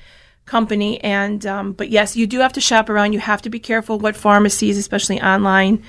company. 0.44 1.02
And, 1.04 1.46
um, 1.46 1.72
but 1.72 1.90
yes, 1.90 2.16
you 2.16 2.26
do 2.26 2.40
have 2.40 2.52
to 2.54 2.60
shop 2.60 2.88
around. 2.88 3.12
You 3.12 3.20
have 3.20 3.42
to 3.42 3.50
be 3.50 3.60
careful 3.60 3.98
what 3.98 4.16
pharmacies, 4.16 4.76
especially 4.76 5.20
online, 5.20 5.84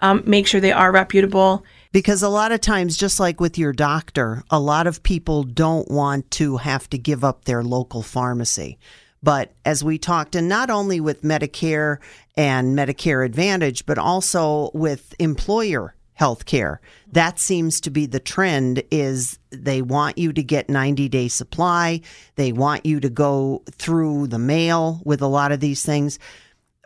um, 0.00 0.22
make 0.26 0.46
sure 0.46 0.60
they 0.60 0.72
are 0.72 0.90
reputable 0.90 1.64
because 1.96 2.22
a 2.22 2.28
lot 2.28 2.52
of 2.52 2.60
times, 2.60 2.94
just 2.94 3.18
like 3.18 3.40
with 3.40 3.56
your 3.56 3.72
doctor, 3.72 4.44
a 4.50 4.60
lot 4.60 4.86
of 4.86 5.02
people 5.02 5.44
don't 5.44 5.90
want 5.90 6.30
to 6.32 6.58
have 6.58 6.90
to 6.90 6.98
give 6.98 7.24
up 7.24 7.46
their 7.46 7.62
local 7.62 8.02
pharmacy. 8.02 8.76
But 9.22 9.54
as 9.64 9.82
we 9.82 9.96
talked, 9.96 10.36
and 10.36 10.46
not 10.46 10.68
only 10.68 11.00
with 11.00 11.22
Medicare 11.22 11.96
and 12.36 12.76
Medicare 12.76 13.24
Advantage, 13.24 13.86
but 13.86 13.96
also 13.96 14.70
with 14.74 15.14
employer 15.18 15.94
health 16.16 16.44
care, 16.44 16.80
that 17.12 17.38
seems 17.38 17.80
to 17.82 17.90
be 17.90 18.06
the 18.06 18.20
trend 18.20 18.82
is 18.90 19.38
they 19.50 19.80
want 19.80 20.18
you 20.18 20.32
to 20.32 20.42
get 20.42 20.68
90 20.68 21.08
day 21.08 21.28
supply. 21.28 22.00
They 22.34 22.52
want 22.52 22.84
you 22.84 23.00
to 23.00 23.08
go 23.08 23.62
through 23.70 24.26
the 24.26 24.38
mail 24.38 25.00
with 25.04 25.22
a 25.22 25.26
lot 25.26 25.52
of 25.52 25.60
these 25.60 25.84
things 25.84 26.18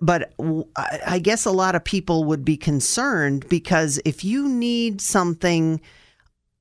but 0.01 0.33
I 0.77 1.19
guess 1.19 1.45
a 1.45 1.51
lot 1.51 1.75
of 1.75 1.85
people 1.85 2.25
would 2.25 2.45
be 2.45 2.57
concerned 2.57 3.47
because 3.49 4.01
if 4.05 4.25
you 4.25 4.49
need 4.49 5.01
something 5.01 5.81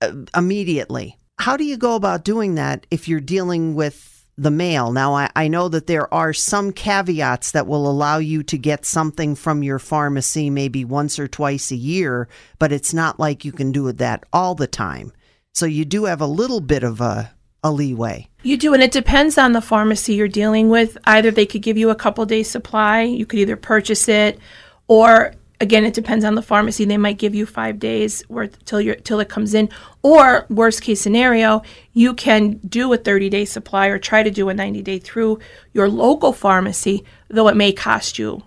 uh, 0.01 0.11
immediately, 0.35 1.17
how 1.39 1.55
do 1.55 1.63
you 1.63 1.77
go 1.77 1.95
about 1.95 2.25
doing 2.25 2.55
that 2.55 2.85
if 2.91 3.07
you're 3.07 3.21
dealing 3.21 3.75
with 3.75 4.18
the 4.41 4.51
mail? 4.51 4.91
Now, 4.91 5.13
I, 5.15 5.29
I 5.35 5.47
know 5.47 5.67
that 5.69 5.87
there 5.87 6.11
are 6.13 6.33
some 6.33 6.71
caveats 6.71 7.51
that 7.51 7.67
will 7.67 7.89
allow 7.89 8.17
you 8.17 8.43
to 8.43 8.57
get 8.57 8.85
something 8.85 9.35
from 9.35 9.63
your 9.63 9.79
pharmacy 9.79 10.49
maybe 10.49 10.85
once 10.85 11.19
or 11.19 11.27
twice 11.27 11.71
a 11.71 11.75
year, 11.75 12.27
but 12.57 12.71
it's 12.71 12.93
not 12.93 13.19
like 13.19 13.45
you 13.45 13.51
can 13.51 13.71
do 13.71 13.91
that 13.91 14.23
all 14.31 14.55
the 14.55 14.67
time. 14.67 15.11
So 15.53 15.65
you 15.65 15.85
do 15.85 16.05
have 16.05 16.21
a 16.21 16.27
little 16.27 16.61
bit 16.61 16.83
of 16.83 17.01
a 17.01 17.33
a 17.63 17.71
leeway. 17.71 18.29
You 18.43 18.55
do, 18.55 18.73
and 18.73 18.81
it 18.81 18.91
depends 18.91 19.37
on 19.37 19.51
the 19.51 19.61
pharmacy 19.61 20.13
you're 20.13 20.27
dealing 20.27 20.69
with. 20.69 20.97
Either 21.03 21.29
they 21.29 21.45
could 21.45 21.61
give 21.61 21.77
you 21.77 21.89
a 21.89 21.95
couple 21.95 22.25
days 22.25 22.49
supply, 22.49 23.01
you 23.01 23.25
could 23.25 23.39
either 23.39 23.57
purchase 23.57 24.07
it, 24.07 24.39
or 24.87 25.33
again, 25.59 25.85
it 25.85 25.93
depends 25.93 26.25
on 26.25 26.35
the 26.35 26.41
pharmacy. 26.41 26.85
They 26.85 26.97
might 26.97 27.17
give 27.17 27.35
you 27.35 27.45
five 27.45 27.79
days 27.79 28.23
worth 28.29 28.63
till 28.65 28.95
till 29.03 29.19
it 29.19 29.29
comes 29.29 29.53
in. 29.53 29.69
Or 30.01 30.45
worst 30.49 30.81
case 30.81 31.01
scenario, 31.01 31.61
you 31.93 32.13
can 32.13 32.59
do 32.67 32.91
a 32.93 32.97
30 32.97 33.29
day 33.29 33.45
supply 33.45 33.87
or 33.87 33.99
try 33.99 34.23
to 34.23 34.31
do 34.31 34.49
a 34.49 34.53
90 34.53 34.81
day 34.81 34.99
through 34.99 35.39
your 35.73 35.89
local 35.89 36.33
pharmacy, 36.33 37.03
though 37.29 37.47
it 37.47 37.55
may 37.57 37.71
cost 37.71 38.19
you 38.19 38.43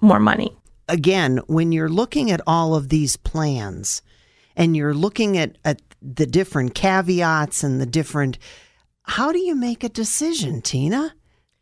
more 0.00 0.20
money. 0.20 0.56
Again, 0.88 1.40
when 1.46 1.72
you're 1.72 1.88
looking 1.88 2.30
at 2.30 2.40
all 2.46 2.74
of 2.74 2.88
these 2.88 3.16
plans 3.16 4.02
and 4.56 4.76
you're 4.76 4.94
looking 4.94 5.36
at, 5.36 5.58
at 5.64 5.82
the 6.00 6.26
different 6.26 6.74
caveats 6.74 7.62
and 7.64 7.80
the 7.80 7.86
different. 7.86 8.38
How 9.02 9.32
do 9.32 9.38
you 9.38 9.54
make 9.54 9.84
a 9.84 9.88
decision, 9.88 10.62
Tina? 10.62 11.14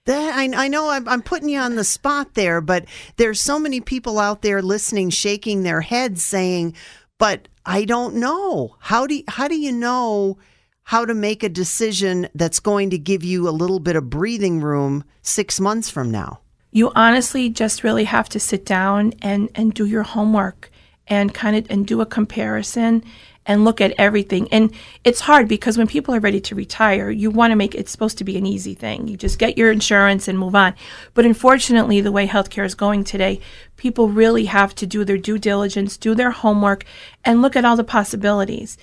That 0.06 0.34
I, 0.34 0.64
I 0.64 0.68
know 0.68 0.90
I'm, 0.90 1.08
I'm 1.08 1.22
putting 1.22 1.48
you 1.48 1.58
on 1.58 1.76
the 1.76 1.84
spot 1.84 2.34
there, 2.34 2.60
but 2.60 2.84
there's 3.16 3.40
so 3.40 3.58
many 3.58 3.80
people 3.80 4.18
out 4.18 4.42
there 4.42 4.60
listening, 4.60 5.10
shaking 5.10 5.62
their 5.62 5.80
heads, 5.80 6.22
saying, 6.22 6.74
"But 7.18 7.48
I 7.64 7.84
don't 7.84 8.16
know. 8.16 8.76
How 8.80 9.06
do 9.06 9.16
you, 9.16 9.24
how 9.28 9.48
do 9.48 9.56
you 9.56 9.72
know?" 9.72 10.38
how 10.84 11.04
to 11.04 11.14
make 11.14 11.42
a 11.42 11.48
decision 11.48 12.28
that's 12.34 12.60
going 12.60 12.90
to 12.90 12.98
give 12.98 13.24
you 13.24 13.48
a 13.48 13.50
little 13.50 13.80
bit 13.80 13.96
of 13.96 14.10
breathing 14.10 14.60
room 14.60 15.02
six 15.22 15.58
months 15.58 15.90
from 15.90 16.10
now? 16.10 16.40
You 16.72 16.92
honestly 16.94 17.48
just 17.48 17.82
really 17.82 18.04
have 18.04 18.28
to 18.30 18.40
sit 18.40 18.66
down 18.66 19.14
and, 19.22 19.48
and 19.54 19.72
do 19.72 19.86
your 19.86 20.02
homework 20.02 20.70
and 21.06 21.32
kind 21.32 21.56
of 21.56 21.66
and 21.70 21.86
do 21.86 22.00
a 22.00 22.06
comparison 22.06 23.04
and 23.46 23.64
look 23.64 23.80
at 23.80 23.94
everything. 23.98 24.48
And 24.50 24.74
it's 25.04 25.20
hard 25.20 25.48
because 25.48 25.76
when 25.76 25.86
people 25.86 26.14
are 26.14 26.20
ready 26.20 26.40
to 26.40 26.54
retire, 26.54 27.10
you 27.10 27.30
want 27.30 27.50
to 27.50 27.56
make 27.56 27.74
it's 27.74 27.92
supposed 27.92 28.18
to 28.18 28.24
be 28.24 28.36
an 28.36 28.46
easy 28.46 28.74
thing. 28.74 29.06
You 29.06 29.16
just 29.16 29.38
get 29.38 29.58
your 29.58 29.70
insurance 29.70 30.28
and 30.28 30.38
move 30.38 30.54
on. 30.54 30.74
But 31.12 31.26
unfortunately, 31.26 32.00
the 32.00 32.12
way 32.12 32.26
healthcare 32.26 32.64
is 32.64 32.74
going 32.74 33.04
today, 33.04 33.40
people 33.76 34.08
really 34.08 34.46
have 34.46 34.74
to 34.76 34.86
do 34.86 35.04
their 35.04 35.18
due 35.18 35.38
diligence, 35.38 35.96
do 35.96 36.14
their 36.14 36.30
homework, 36.30 36.84
and 37.24 37.42
look 37.42 37.56
at 37.56 37.64
all 37.64 37.76
the 37.76 37.84
possibilities. 37.84 38.78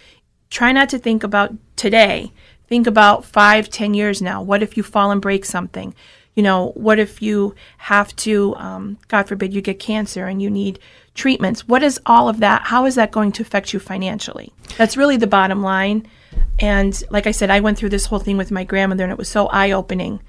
Try 0.49 0.71
not 0.71 0.89
to 0.89 0.99
think 0.99 1.23
about 1.23 1.53
today. 1.75 2.31
Think 2.67 2.87
about 2.87 3.25
five, 3.25 3.69
ten 3.69 3.93
years 3.93 4.21
now. 4.21 4.41
What 4.41 4.63
if 4.63 4.77
you 4.77 4.83
fall 4.83 5.11
and 5.11 5.21
break 5.21 5.43
something? 5.45 5.95
You 6.35 6.43
know, 6.43 6.71
what 6.75 6.99
if 6.99 7.21
you 7.21 7.55
have 7.77 8.15
to, 8.17 8.55
um, 8.55 8.97
God 9.09 9.27
forbid, 9.27 9.53
you 9.53 9.61
get 9.61 9.79
cancer 9.79 10.27
and 10.27 10.41
you 10.41 10.49
need 10.49 10.79
treatments? 11.13 11.67
What 11.67 11.83
is 11.83 11.99
all 12.05 12.29
of 12.29 12.39
that? 12.39 12.63
How 12.63 12.85
is 12.85 12.95
that 12.95 13.11
going 13.11 13.31
to 13.33 13.41
affect 13.41 13.73
you 13.73 13.79
financially? 13.79 14.53
That's 14.77 14.97
really 14.97 15.17
the 15.17 15.27
bottom 15.27 15.61
line. 15.61 16.07
And 16.59 17.01
like 17.09 17.27
I 17.27 17.31
said, 17.31 17.49
I 17.49 17.59
went 17.59 17.77
through 17.77 17.89
this 17.89 18.05
whole 18.05 18.19
thing 18.19 18.37
with 18.37 18.51
my 18.51 18.63
grandmother, 18.63 19.03
and 19.03 19.11
it 19.11 19.17
was 19.17 19.29
so 19.29 19.47
eye 19.47 19.71
opening 19.71 20.21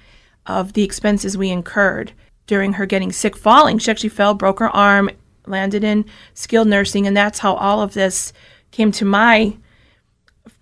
of 0.46 0.72
the 0.72 0.82
expenses 0.82 1.38
we 1.38 1.50
incurred 1.50 2.12
during 2.46 2.74
her 2.74 2.86
getting 2.86 3.12
sick, 3.12 3.36
falling. 3.36 3.78
She 3.78 3.90
actually 3.90 4.08
fell, 4.08 4.34
broke 4.34 4.58
her 4.58 4.70
arm, 4.70 5.10
landed 5.46 5.84
in 5.84 6.04
skilled 6.34 6.68
nursing, 6.68 7.06
and 7.06 7.16
that's 7.16 7.40
how 7.40 7.54
all 7.54 7.80
of 7.82 7.94
this 7.94 8.32
came 8.70 8.90
to 8.92 9.04
my 9.04 9.56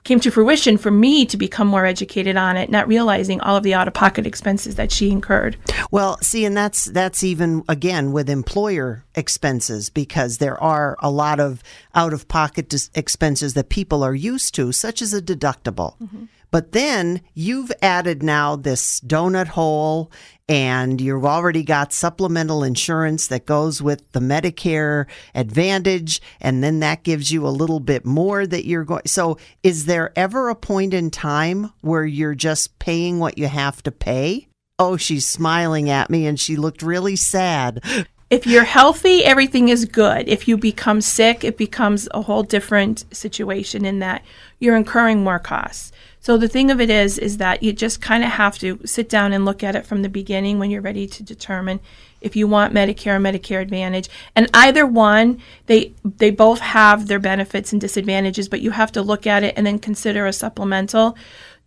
came 0.05 0.21
to 0.21 0.31
fruition 0.31 0.79
for 0.79 0.91
me 0.91 1.27
to 1.27 1.37
become 1.37 1.67
more 1.67 1.85
educated 1.85 2.37
on 2.37 2.57
it, 2.57 2.71
not 2.71 2.89
realizing 2.89 3.41
all 3.41 3.57
of 3.57 3.63
the 3.63 3.75
out 3.75 3.89
of 3.89 3.95
pocket 3.95 4.27
expenses 4.27 4.77
that 4.77 4.91
she 4.91 5.11
incurred. 5.11 5.57
Well, 5.91 6.19
see, 6.19 6.45
and 6.45 6.57
that's 6.57 6.87
that's 6.87 7.23
even 7.23 7.65
again 7.69 8.13
with 8.13 8.31
employer 8.31 9.05
expenses 9.15 9.91
because 9.91 10.39
there 10.39 10.61
are 10.63 10.97
a 11.01 11.11
lot 11.11 11.41
of 11.41 11.63
out 11.95 12.13
of 12.13 12.29
pocket 12.29 12.73
expenses 12.95 13.55
that 13.55 13.69
people 13.69 14.03
are 14.03 14.15
used 14.15 14.55
to, 14.55 14.73
such 14.73 15.03
as 15.03 15.13
a 15.13 15.21
deductible. 15.21 15.97
Mm-hmm. 16.01 16.25
But 16.51 16.73
then 16.73 17.21
you've 17.35 17.73
added 17.81 18.23
now 18.23 18.57
this 18.57 19.01
donut 19.01 19.49
hole 19.49 20.11
and 20.51 21.01
you've 21.01 21.25
already 21.25 21.63
got 21.63 21.93
supplemental 21.93 22.65
insurance 22.65 23.29
that 23.29 23.47
goes 23.47 23.81
with 23.81 24.11
the 24.11 24.19
Medicare 24.19 25.07
Advantage, 25.33 26.21
and 26.41 26.65
then 26.65 26.81
that 26.81 27.05
gives 27.05 27.31
you 27.31 27.47
a 27.47 27.51
little 27.51 27.79
bit 27.79 28.05
more 28.05 28.49
that 28.49 28.67
you're 28.67 28.85
going. 28.85 29.03
So, 29.07 29.39
is 29.63 29.87
there 29.87 30.13
ever 30.17 30.49
a 30.49 30.57
point 30.57 30.93
in 30.93 31.13
time 31.13 31.73
where 31.83 32.05
you're 32.05 32.35
just 32.35 32.81
paying 32.81 33.21
what 33.21 33.39
you 33.39 33.47
have 33.47 33.81
to 33.85 33.93
pay? 33.93 34.49
Oh, 34.77 34.97
she's 34.97 35.25
smiling 35.25 35.89
at 35.89 36.11
me 36.11 36.27
and 36.27 36.41
she 36.41 36.57
looked 36.57 36.83
really 36.83 37.15
sad. 37.15 37.81
If 38.29 38.47
you're 38.47 38.65
healthy, 38.65 39.25
everything 39.25 39.69
is 39.69 39.85
good. 39.85 40.29
If 40.29 40.49
you 40.49 40.57
become 40.57 41.01
sick, 41.01 41.45
it 41.45 41.57
becomes 41.57 42.09
a 42.13 42.23
whole 42.23 42.45
different 42.45 43.05
situation 43.15 43.85
in 43.85 43.99
that 44.01 44.25
you're 44.59 44.77
incurring 44.77 45.23
more 45.23 45.39
costs. 45.39 45.93
So 46.23 46.37
the 46.37 46.49
thing 46.49 46.71
of 46.71 46.81
it 46.81 46.91
is, 46.91 47.19
is 47.19 47.39
that 47.39 47.63
you 47.63 47.73
just 47.73 48.03
kind 48.03 48.23
of 48.23 48.31
have 48.31 48.59
to 48.59 48.79
sit 48.85 49.09
down 49.09 49.33
and 49.33 49.47
look 49.47 49.65
at 49.65 49.75
it 49.75 49.87
from 49.87 50.03
the 50.03 50.09
beginning 50.09 50.59
when 50.59 50.71
you're 50.71 50.83
ready 50.83 51.07
to 51.07 51.23
determine 51.23 51.81
if 52.21 52.37
you 52.37 52.47
want 52.47 52.75
Medicare 52.75 53.17
or 53.17 53.21
Medicare 53.21 53.63
Advantage. 53.63 54.11
And 54.37 54.51
either 54.53 54.87
one, 54.87 55.41
they 55.67 55.95
they 56.05 56.31
both 56.31 56.61
have 56.61 57.07
their 57.07 57.19
benefits 57.19 57.73
and 57.73 57.81
disadvantages, 57.81 58.51
but 58.51 58.61
you 58.61 58.73
have 58.73 58.93
to 58.93 59.03
look 59.03 59.27
at 59.27 59.43
it 59.43 59.55
and 59.57 59.67
then 59.67 59.79
consider 59.79 60.27
a 60.27 60.33
supplemental 60.33 61.17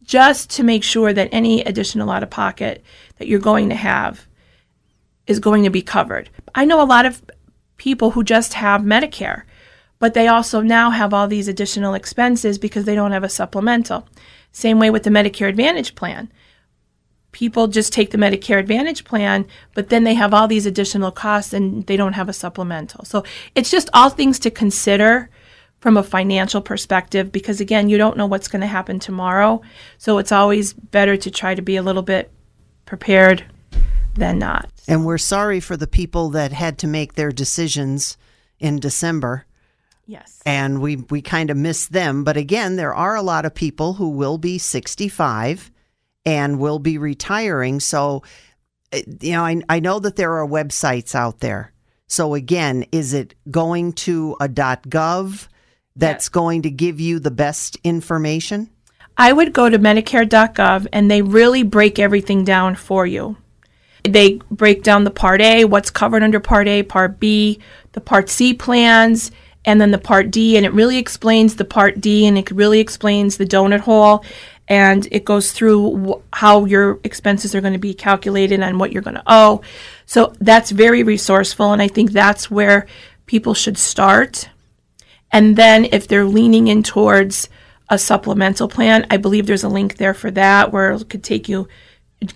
just 0.03 0.49
to 0.51 0.63
make 0.63 0.83
sure 0.83 1.13
that 1.13 1.29
any 1.31 1.61
additional 1.63 2.11
out 2.11 2.23
of 2.23 2.29
pocket 2.29 2.83
that 3.17 3.27
you're 3.27 3.39
going 3.39 3.69
to 3.69 3.75
have 3.75 4.27
is 5.25 5.39
going 5.39 5.63
to 5.63 5.69
be 5.69 5.81
covered. 5.81 6.29
I 6.53 6.65
know 6.65 6.81
a 6.81 6.85
lot 6.85 7.05
of 7.05 7.23
people 7.77 8.11
who 8.11 8.23
just 8.23 8.53
have 8.53 8.81
Medicare, 8.81 9.43
but 9.97 10.13
they 10.13 10.27
also 10.27 10.61
now 10.61 10.91
have 10.91 11.13
all 11.13 11.27
these 11.27 11.47
additional 11.47 11.93
expenses 11.93 12.59
because 12.59 12.85
they 12.85 12.95
don't 12.95 13.13
have 13.13 13.23
a 13.23 13.29
supplemental. 13.29 14.07
Same 14.53 14.79
way 14.79 14.89
with 14.89 15.03
the 15.03 15.09
Medicare 15.09 15.49
Advantage 15.49 15.95
plan. 15.95 16.31
People 17.33 17.67
just 17.67 17.91
take 17.91 18.11
the 18.11 18.17
Medicare 18.17 18.59
Advantage 18.59 19.03
plan, 19.03 19.45
but 19.73 19.89
then 19.89 20.03
they 20.03 20.13
have 20.13 20.33
all 20.33 20.47
these 20.47 20.67
additional 20.67 21.11
costs 21.11 21.51
and 21.51 21.85
they 21.87 21.97
don't 21.97 22.13
have 22.13 22.29
a 22.29 22.33
supplemental. 22.33 23.03
So 23.03 23.23
it's 23.55 23.71
just 23.71 23.89
all 23.93 24.09
things 24.09 24.37
to 24.39 24.51
consider 24.51 25.29
from 25.79 25.97
a 25.97 26.03
financial 26.03 26.61
perspective 26.61 27.31
because, 27.31 27.59
again, 27.59 27.89
you 27.89 27.97
don't 27.97 28.15
know 28.15 28.27
what's 28.27 28.47
going 28.47 28.61
to 28.61 28.67
happen 28.67 28.99
tomorrow. 28.99 29.61
So 29.97 30.19
it's 30.19 30.31
always 30.31 30.71
better 30.71 31.17
to 31.17 31.31
try 31.31 31.55
to 31.55 31.61
be 31.61 31.75
a 31.75 31.81
little 31.81 32.03
bit 32.03 32.31
prepared 32.85 33.43
than 34.13 34.37
not. 34.37 34.69
And 34.87 35.03
we're 35.03 35.17
sorry 35.17 35.59
for 35.59 35.75
the 35.75 35.87
people 35.87 36.29
that 36.29 36.51
had 36.51 36.77
to 36.77 36.87
make 36.87 37.15
their 37.15 37.31
decisions 37.31 38.17
in 38.59 38.79
December 38.79 39.45
Yes. 40.05 40.41
And 40.45 40.81
we, 40.81 40.97
we 40.97 41.21
kind 41.21 41.49
of 41.49 41.57
miss 41.57 41.87
them. 41.87 42.23
But 42.23 42.37
again, 42.37 42.75
there 42.75 42.93
are 42.93 43.15
a 43.15 43.21
lot 43.21 43.45
of 43.45 43.55
people 43.55 43.93
who 43.93 44.09
will 44.09 44.37
be 44.37 44.57
65 44.57 45.71
and 46.25 46.59
will 46.59 46.79
be 46.79 46.97
retiring. 46.97 47.79
So, 47.79 48.23
eh, 48.91 49.03
you 49.21 49.31
know, 49.31 49.45
I, 49.45 49.61
I 49.69 49.79
know 49.79 49.99
that 49.99 50.15
there 50.15 50.37
are 50.37 50.47
websites 50.47 51.15
out 51.15 51.39
there. 51.39 51.71
So, 52.07 52.33
again, 52.33 52.85
is 52.91 53.13
it 53.13 53.33
going 53.49 53.93
to 53.93 54.35
a 54.39 54.49
.gov 54.49 55.47
that's 55.95 56.29
going 56.29 56.63
to 56.63 56.69
give 56.69 56.99
you 56.99 57.19
the 57.19 57.31
best 57.31 57.77
information? 57.83 58.69
I 59.17 59.31
would 59.31 59.53
go 59.53 59.69
to 59.69 59.79
Medicare.gov 59.79 60.87
and 60.91 61.09
they 61.09 61.21
really 61.21 61.63
break 61.63 61.97
everything 61.97 62.43
down 62.43 62.75
for 62.75 63.05
you. 63.05 63.37
They 64.03 64.41
break 64.51 64.83
down 64.83 65.05
the 65.05 65.11
Part 65.11 65.39
A, 65.41 65.63
what's 65.65 65.89
covered 65.89 66.23
under 66.23 66.39
Part 66.39 66.67
A, 66.67 66.83
Part 66.83 67.19
B, 67.19 67.59
the 67.93 68.01
Part 68.01 68.29
C 68.29 68.53
plans 68.53 69.31
and 69.65 69.79
then 69.79 69.91
the 69.91 69.97
part 69.97 70.31
D, 70.31 70.57
and 70.57 70.65
it 70.65 70.73
really 70.73 70.97
explains 70.97 71.55
the 71.55 71.65
part 71.65 72.01
D, 72.01 72.25
and 72.25 72.37
it 72.37 72.51
really 72.51 72.79
explains 72.79 73.37
the 73.37 73.45
donut 73.45 73.81
hole, 73.81 74.23
and 74.67 75.07
it 75.11 75.25
goes 75.25 75.51
through 75.51 76.21
how 76.33 76.65
your 76.65 76.99
expenses 77.03 77.53
are 77.53 77.61
going 77.61 77.73
to 77.73 77.79
be 77.79 77.93
calculated 77.93 78.61
and 78.61 78.79
what 78.79 78.91
you're 78.91 79.01
going 79.01 79.15
to 79.15 79.23
owe. 79.27 79.61
So 80.05 80.33
that's 80.39 80.71
very 80.71 81.03
resourceful, 81.03 81.71
and 81.71 81.81
I 81.81 81.87
think 81.87 82.11
that's 82.11 82.51
where 82.51 82.87
people 83.25 83.53
should 83.53 83.77
start. 83.77 84.49
And 85.31 85.55
then 85.55 85.85
if 85.85 86.07
they're 86.07 86.25
leaning 86.25 86.67
in 86.67 86.83
towards 86.83 87.49
a 87.89 87.97
supplemental 87.97 88.67
plan, 88.67 89.05
I 89.09 89.17
believe 89.17 89.47
there's 89.47 89.63
a 89.63 89.69
link 89.69 89.97
there 89.97 90.13
for 90.13 90.31
that 90.31 90.71
where 90.71 90.91
it 90.91 91.09
could 91.09 91.23
take 91.23 91.49
you 91.49 91.67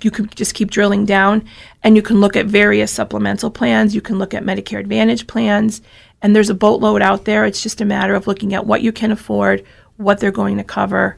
you 0.01 0.11
can 0.11 0.27
just 0.35 0.53
keep 0.53 0.69
drilling 0.69 1.05
down 1.05 1.45
and 1.83 1.95
you 1.95 2.01
can 2.01 2.19
look 2.19 2.35
at 2.35 2.45
various 2.45 2.91
supplemental 2.91 3.49
plans. 3.49 3.95
You 3.95 4.01
can 4.01 4.17
look 4.17 4.33
at 4.33 4.43
Medicare 4.43 4.79
Advantage 4.79 5.27
plans 5.27 5.81
and 6.21 6.35
there's 6.35 6.49
a 6.49 6.55
boatload 6.55 7.01
out 7.01 7.25
there. 7.25 7.45
It's 7.45 7.61
just 7.61 7.81
a 7.81 7.85
matter 7.85 8.15
of 8.15 8.27
looking 8.27 8.53
at 8.53 8.65
what 8.65 8.81
you 8.81 8.91
can 8.91 9.11
afford, 9.11 9.63
what 9.97 10.19
they're 10.19 10.31
going 10.31 10.57
to 10.57 10.63
cover, 10.63 11.17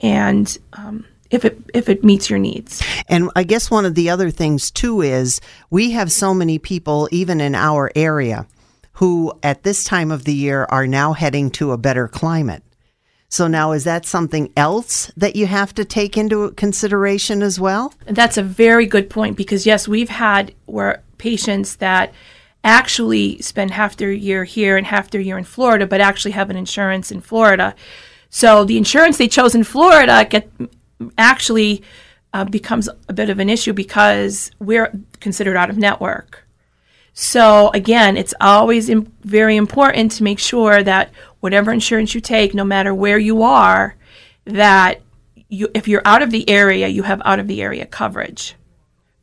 and 0.00 0.56
um, 0.74 1.06
if 1.30 1.44
it 1.44 1.58
if 1.74 1.88
it 1.88 2.04
meets 2.04 2.30
your 2.30 2.38
needs. 2.38 2.82
And 3.08 3.30
I 3.36 3.44
guess 3.44 3.70
one 3.70 3.84
of 3.84 3.94
the 3.94 4.10
other 4.10 4.30
things 4.30 4.70
too 4.70 5.00
is 5.00 5.40
we 5.70 5.92
have 5.92 6.12
so 6.12 6.34
many 6.34 6.58
people, 6.58 7.08
even 7.10 7.40
in 7.40 7.54
our 7.54 7.90
area, 7.94 8.46
who 8.92 9.32
at 9.42 9.62
this 9.62 9.84
time 9.84 10.10
of 10.10 10.24
the 10.24 10.34
year 10.34 10.66
are 10.70 10.86
now 10.86 11.12
heading 11.12 11.50
to 11.52 11.72
a 11.72 11.78
better 11.78 12.08
climate. 12.08 12.62
So 13.28 13.48
now 13.48 13.72
is 13.72 13.84
that 13.84 14.06
something 14.06 14.52
else 14.56 15.10
that 15.16 15.34
you 15.34 15.46
have 15.46 15.74
to 15.74 15.84
take 15.84 16.16
into 16.16 16.52
consideration 16.52 17.42
as 17.42 17.58
well? 17.58 17.92
That's 18.06 18.38
a 18.38 18.42
very 18.42 18.86
good 18.86 19.10
point 19.10 19.36
because 19.36 19.66
yes, 19.66 19.88
we've 19.88 20.08
had 20.08 20.54
where 20.66 21.02
patients 21.18 21.76
that 21.76 22.14
actually 22.66 23.40
spend 23.40 23.70
half 23.70 23.96
their 23.96 24.12
year 24.12 24.42
here 24.42 24.76
and 24.76 24.88
half 24.88 25.08
their 25.08 25.20
year 25.20 25.38
in 25.38 25.44
Florida, 25.44 25.86
but 25.86 26.00
actually 26.00 26.32
have 26.32 26.50
an 26.50 26.56
insurance 26.56 27.12
in 27.12 27.20
Florida. 27.20 27.74
So 28.28 28.64
the 28.64 28.76
insurance 28.76 29.16
they 29.16 29.28
chose 29.28 29.54
in 29.54 29.62
Florida 29.62 30.26
get 30.28 30.50
actually 31.16 31.82
uh, 32.34 32.44
becomes 32.44 32.88
a 33.08 33.12
bit 33.12 33.30
of 33.30 33.38
an 33.38 33.48
issue 33.48 33.72
because 33.72 34.50
we're 34.58 34.92
considered 35.20 35.56
out 35.56 35.70
of 35.70 35.78
network. 35.78 36.44
So 37.14 37.70
again, 37.72 38.16
it's 38.16 38.34
always 38.40 38.88
Im- 38.88 39.12
very 39.22 39.56
important 39.56 40.10
to 40.12 40.24
make 40.24 40.40
sure 40.40 40.82
that 40.82 41.12
whatever 41.38 41.72
insurance 41.72 42.14
you 42.16 42.20
take, 42.20 42.52
no 42.52 42.64
matter 42.64 42.92
where 42.92 43.18
you 43.18 43.42
are, 43.42 43.94
that 44.44 45.02
you, 45.48 45.68
if 45.72 45.86
you're 45.86 46.02
out 46.04 46.20
of 46.20 46.32
the 46.32 46.50
area, 46.50 46.88
you 46.88 47.04
have 47.04 47.22
out 47.24 47.38
of 47.38 47.46
the 47.46 47.62
area 47.62 47.86
coverage 47.86 48.56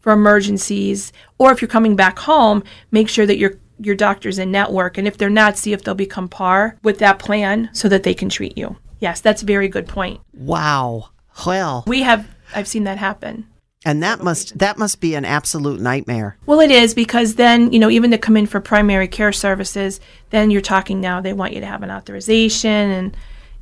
for 0.03 0.11
emergencies, 0.11 1.13
or 1.37 1.51
if 1.53 1.61
you're 1.61 1.69
coming 1.69 1.95
back 1.95 2.19
home, 2.19 2.61
make 2.91 3.07
sure 3.07 3.25
that 3.25 3.37
your 3.37 3.53
your 3.79 3.95
doctor's 3.95 4.37
in 4.37 4.51
network, 4.51 4.97
and 4.97 5.07
if 5.07 5.17
they're 5.17 5.29
not, 5.29 5.57
see 5.57 5.73
if 5.73 5.83
they'll 5.83 5.95
become 5.95 6.27
par 6.27 6.77
with 6.83 6.99
that 6.99 7.19
plan 7.19 7.69
so 7.73 7.89
that 7.89 8.03
they 8.03 8.13
can 8.13 8.29
treat 8.29 8.57
you. 8.57 8.77
Yes, 8.99 9.21
that's 9.21 9.41
a 9.41 9.45
very 9.45 9.67
good 9.67 9.87
point. 9.87 10.21
Wow. 10.33 11.09
Well, 11.45 11.83
we 11.87 12.03
have 12.03 12.27
I've 12.53 12.67
seen 12.67 12.83
that 12.83 12.97
happen. 12.97 13.47
And 13.85 14.03
that 14.03 14.21
must 14.21 14.57
that 14.59 14.77
must 14.77 14.99
be 14.99 15.15
an 15.15 15.25
absolute 15.25 15.79
nightmare. 15.79 16.37
Well, 16.45 16.59
it 16.59 16.69
is 16.69 16.93
because 16.93 17.35
then 17.35 17.71
you 17.71 17.79
know 17.79 17.89
even 17.89 18.11
to 18.11 18.17
come 18.17 18.35
in 18.35 18.45
for 18.45 18.59
primary 18.59 19.07
care 19.07 19.31
services, 19.31 20.01
then 20.31 20.51
you're 20.51 20.61
talking 20.61 20.99
now 20.99 21.21
they 21.21 21.33
want 21.33 21.53
you 21.53 21.61
to 21.61 21.65
have 21.65 21.81
an 21.81 21.91
authorization, 21.91 22.69
and 22.69 23.17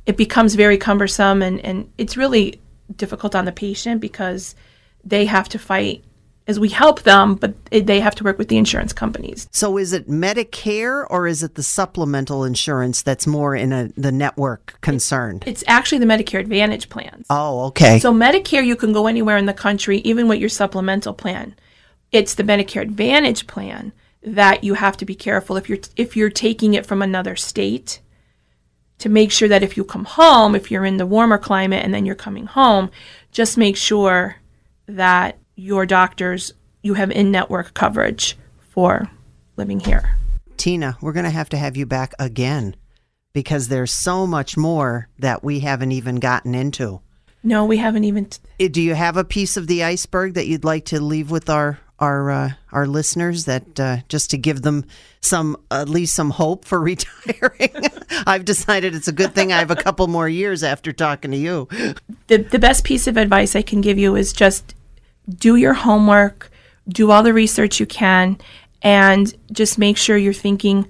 it 0.06 0.16
becomes 0.16 0.56
very 0.56 0.76
cumbersome, 0.76 1.40
and 1.40 1.60
and 1.60 1.90
it's 1.98 2.16
really 2.16 2.60
difficult 2.96 3.36
on 3.36 3.44
the 3.44 3.52
patient 3.52 4.00
because 4.00 4.56
they 5.04 5.24
have 5.24 5.48
to 5.48 5.58
fight 5.58 6.04
is 6.46 6.58
we 6.58 6.68
help 6.68 7.02
them, 7.02 7.36
but 7.36 7.54
they 7.70 8.00
have 8.00 8.14
to 8.16 8.24
work 8.24 8.38
with 8.38 8.48
the 8.48 8.56
insurance 8.56 8.92
companies. 8.92 9.48
So 9.52 9.78
is 9.78 9.92
it 9.92 10.08
Medicare 10.08 11.06
or 11.08 11.26
is 11.26 11.42
it 11.42 11.54
the 11.54 11.62
supplemental 11.62 12.44
insurance 12.44 13.02
that's 13.02 13.26
more 13.26 13.54
in 13.54 13.72
a, 13.72 13.88
the 13.96 14.10
network 14.10 14.80
concern? 14.80 15.40
It's 15.46 15.62
actually 15.66 15.98
the 15.98 16.06
Medicare 16.06 16.40
Advantage 16.40 16.88
plans. 16.88 17.26
Oh, 17.30 17.66
okay. 17.66 18.00
So 18.00 18.12
Medicare, 18.12 18.64
you 18.64 18.76
can 18.76 18.92
go 18.92 19.06
anywhere 19.06 19.36
in 19.36 19.46
the 19.46 19.54
country, 19.54 19.98
even 19.98 20.26
with 20.26 20.40
your 20.40 20.48
supplemental 20.48 21.14
plan. 21.14 21.54
It's 22.10 22.34
the 22.34 22.42
Medicare 22.42 22.82
Advantage 22.82 23.46
plan 23.46 23.92
that 24.22 24.64
you 24.64 24.74
have 24.74 24.96
to 24.96 25.04
be 25.04 25.14
careful 25.14 25.56
if 25.56 25.68
you're 25.68 25.80
if 25.96 26.16
you're 26.16 26.30
taking 26.30 26.74
it 26.74 26.86
from 26.86 27.02
another 27.02 27.34
state 27.34 28.00
to 28.98 29.08
make 29.08 29.32
sure 29.32 29.48
that 29.48 29.64
if 29.64 29.76
you 29.76 29.82
come 29.82 30.04
home, 30.04 30.54
if 30.54 30.70
you're 30.70 30.84
in 30.84 30.96
the 30.96 31.06
warmer 31.06 31.38
climate 31.38 31.84
and 31.84 31.92
then 31.92 32.06
you're 32.06 32.14
coming 32.14 32.46
home, 32.46 32.88
just 33.32 33.58
make 33.58 33.76
sure 33.76 34.36
that 34.86 35.38
your 35.62 35.86
doctors 35.86 36.52
you 36.82 36.94
have 36.94 37.12
in-network 37.12 37.72
coverage 37.74 38.36
for 38.58 39.08
living 39.56 39.78
here. 39.78 40.16
Tina, 40.56 40.96
we're 41.00 41.12
going 41.12 41.24
to 41.24 41.30
have 41.30 41.48
to 41.50 41.56
have 41.56 41.76
you 41.76 41.86
back 41.86 42.12
again 42.18 42.74
because 43.32 43.68
there's 43.68 43.92
so 43.92 44.26
much 44.26 44.56
more 44.56 45.08
that 45.20 45.44
we 45.44 45.60
haven't 45.60 45.92
even 45.92 46.16
gotten 46.16 46.54
into. 46.54 47.00
No, 47.44 47.64
we 47.64 47.76
haven't 47.76 48.04
even. 48.04 48.26
T- 48.26 48.68
Do 48.68 48.82
you 48.82 48.94
have 48.94 49.16
a 49.16 49.24
piece 49.24 49.56
of 49.56 49.68
the 49.68 49.84
iceberg 49.84 50.34
that 50.34 50.46
you'd 50.48 50.64
like 50.64 50.86
to 50.86 51.00
leave 51.00 51.30
with 51.30 51.48
our 51.48 51.78
our 51.98 52.30
uh, 52.30 52.50
our 52.72 52.86
listeners 52.86 53.44
that 53.44 53.78
uh, 53.78 53.98
just 54.08 54.30
to 54.30 54.38
give 54.38 54.62
them 54.62 54.84
some 55.20 55.56
at 55.70 55.88
least 55.88 56.14
some 56.14 56.30
hope 56.30 56.64
for 56.64 56.80
retiring? 56.90 57.84
I've 58.26 58.44
decided 58.44 58.94
it's 58.94 59.08
a 59.08 59.12
good 59.12 59.34
thing 59.34 59.52
I 59.52 59.58
have 59.58 59.70
a 59.72 59.76
couple 59.76 60.06
more 60.08 60.28
years 60.28 60.62
after 60.64 60.92
talking 60.92 61.30
to 61.32 61.36
you. 61.36 61.68
the 62.28 62.38
the 62.38 62.58
best 62.60 62.84
piece 62.84 63.06
of 63.06 63.16
advice 63.16 63.54
I 63.56 63.62
can 63.62 63.80
give 63.80 63.98
you 63.98 64.14
is 64.16 64.32
just 64.32 64.74
do 65.28 65.56
your 65.56 65.74
homework, 65.74 66.50
do 66.88 67.10
all 67.10 67.22
the 67.22 67.32
research 67.32 67.80
you 67.80 67.86
can, 67.86 68.38
and 68.82 69.34
just 69.52 69.78
make 69.78 69.96
sure 69.96 70.16
you're 70.16 70.32
thinking 70.32 70.88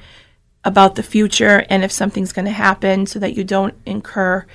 about 0.64 0.94
the 0.94 1.02
future 1.02 1.64
and 1.68 1.82
if 1.84 1.92
something's 1.92 2.32
going 2.32 2.44
to 2.44 2.52
happen 2.52 3.06
so 3.06 3.18
that 3.18 3.36
you 3.36 3.44
don't 3.44 3.74
incur 3.84 4.46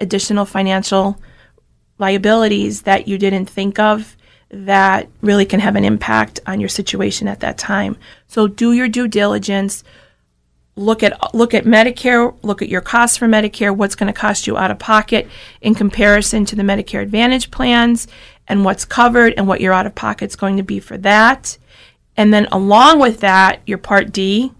additional 0.00 0.44
financial 0.44 1.20
liabilities 1.98 2.82
that 2.82 3.06
you 3.06 3.18
didn't 3.18 3.46
think 3.46 3.78
of 3.78 4.16
that 4.50 5.08
really 5.20 5.44
can 5.44 5.60
have 5.60 5.76
an 5.76 5.84
impact 5.84 6.40
on 6.46 6.60
your 6.60 6.68
situation 6.68 7.28
at 7.28 7.40
that 7.40 7.58
time. 7.58 7.96
So 8.26 8.46
do 8.46 8.72
your 8.72 8.88
due 8.88 9.08
diligence. 9.08 9.82
Look 10.76 11.02
at 11.02 11.34
look 11.34 11.54
at 11.54 11.64
Medicare, 11.64 12.34
look 12.42 12.60
at 12.60 12.68
your 12.68 12.80
costs 12.80 13.16
for 13.16 13.26
Medicare, 13.26 13.74
what's 13.74 13.94
going 13.94 14.12
to 14.12 14.18
cost 14.18 14.46
you 14.46 14.56
out 14.56 14.72
of 14.72 14.78
pocket 14.78 15.28
in 15.60 15.74
comparison 15.74 16.44
to 16.46 16.56
the 16.56 16.62
Medicare 16.62 17.02
Advantage 17.02 17.50
plans 17.50 18.08
and 18.48 18.64
what's 18.64 18.84
covered 18.84 19.34
and 19.36 19.48
what 19.48 19.60
your 19.60 19.72
out 19.72 19.86
of 19.86 19.94
pocket 19.94 20.26
is 20.26 20.36
going 20.36 20.56
to 20.56 20.62
be 20.62 20.80
for 20.80 20.98
that. 20.98 21.58
And 22.16 22.32
then 22.32 22.46
along 22.52 23.00
with 23.00 23.20
that, 23.20 23.60
your 23.66 23.78
Part 23.78 24.12
D, 24.12 24.52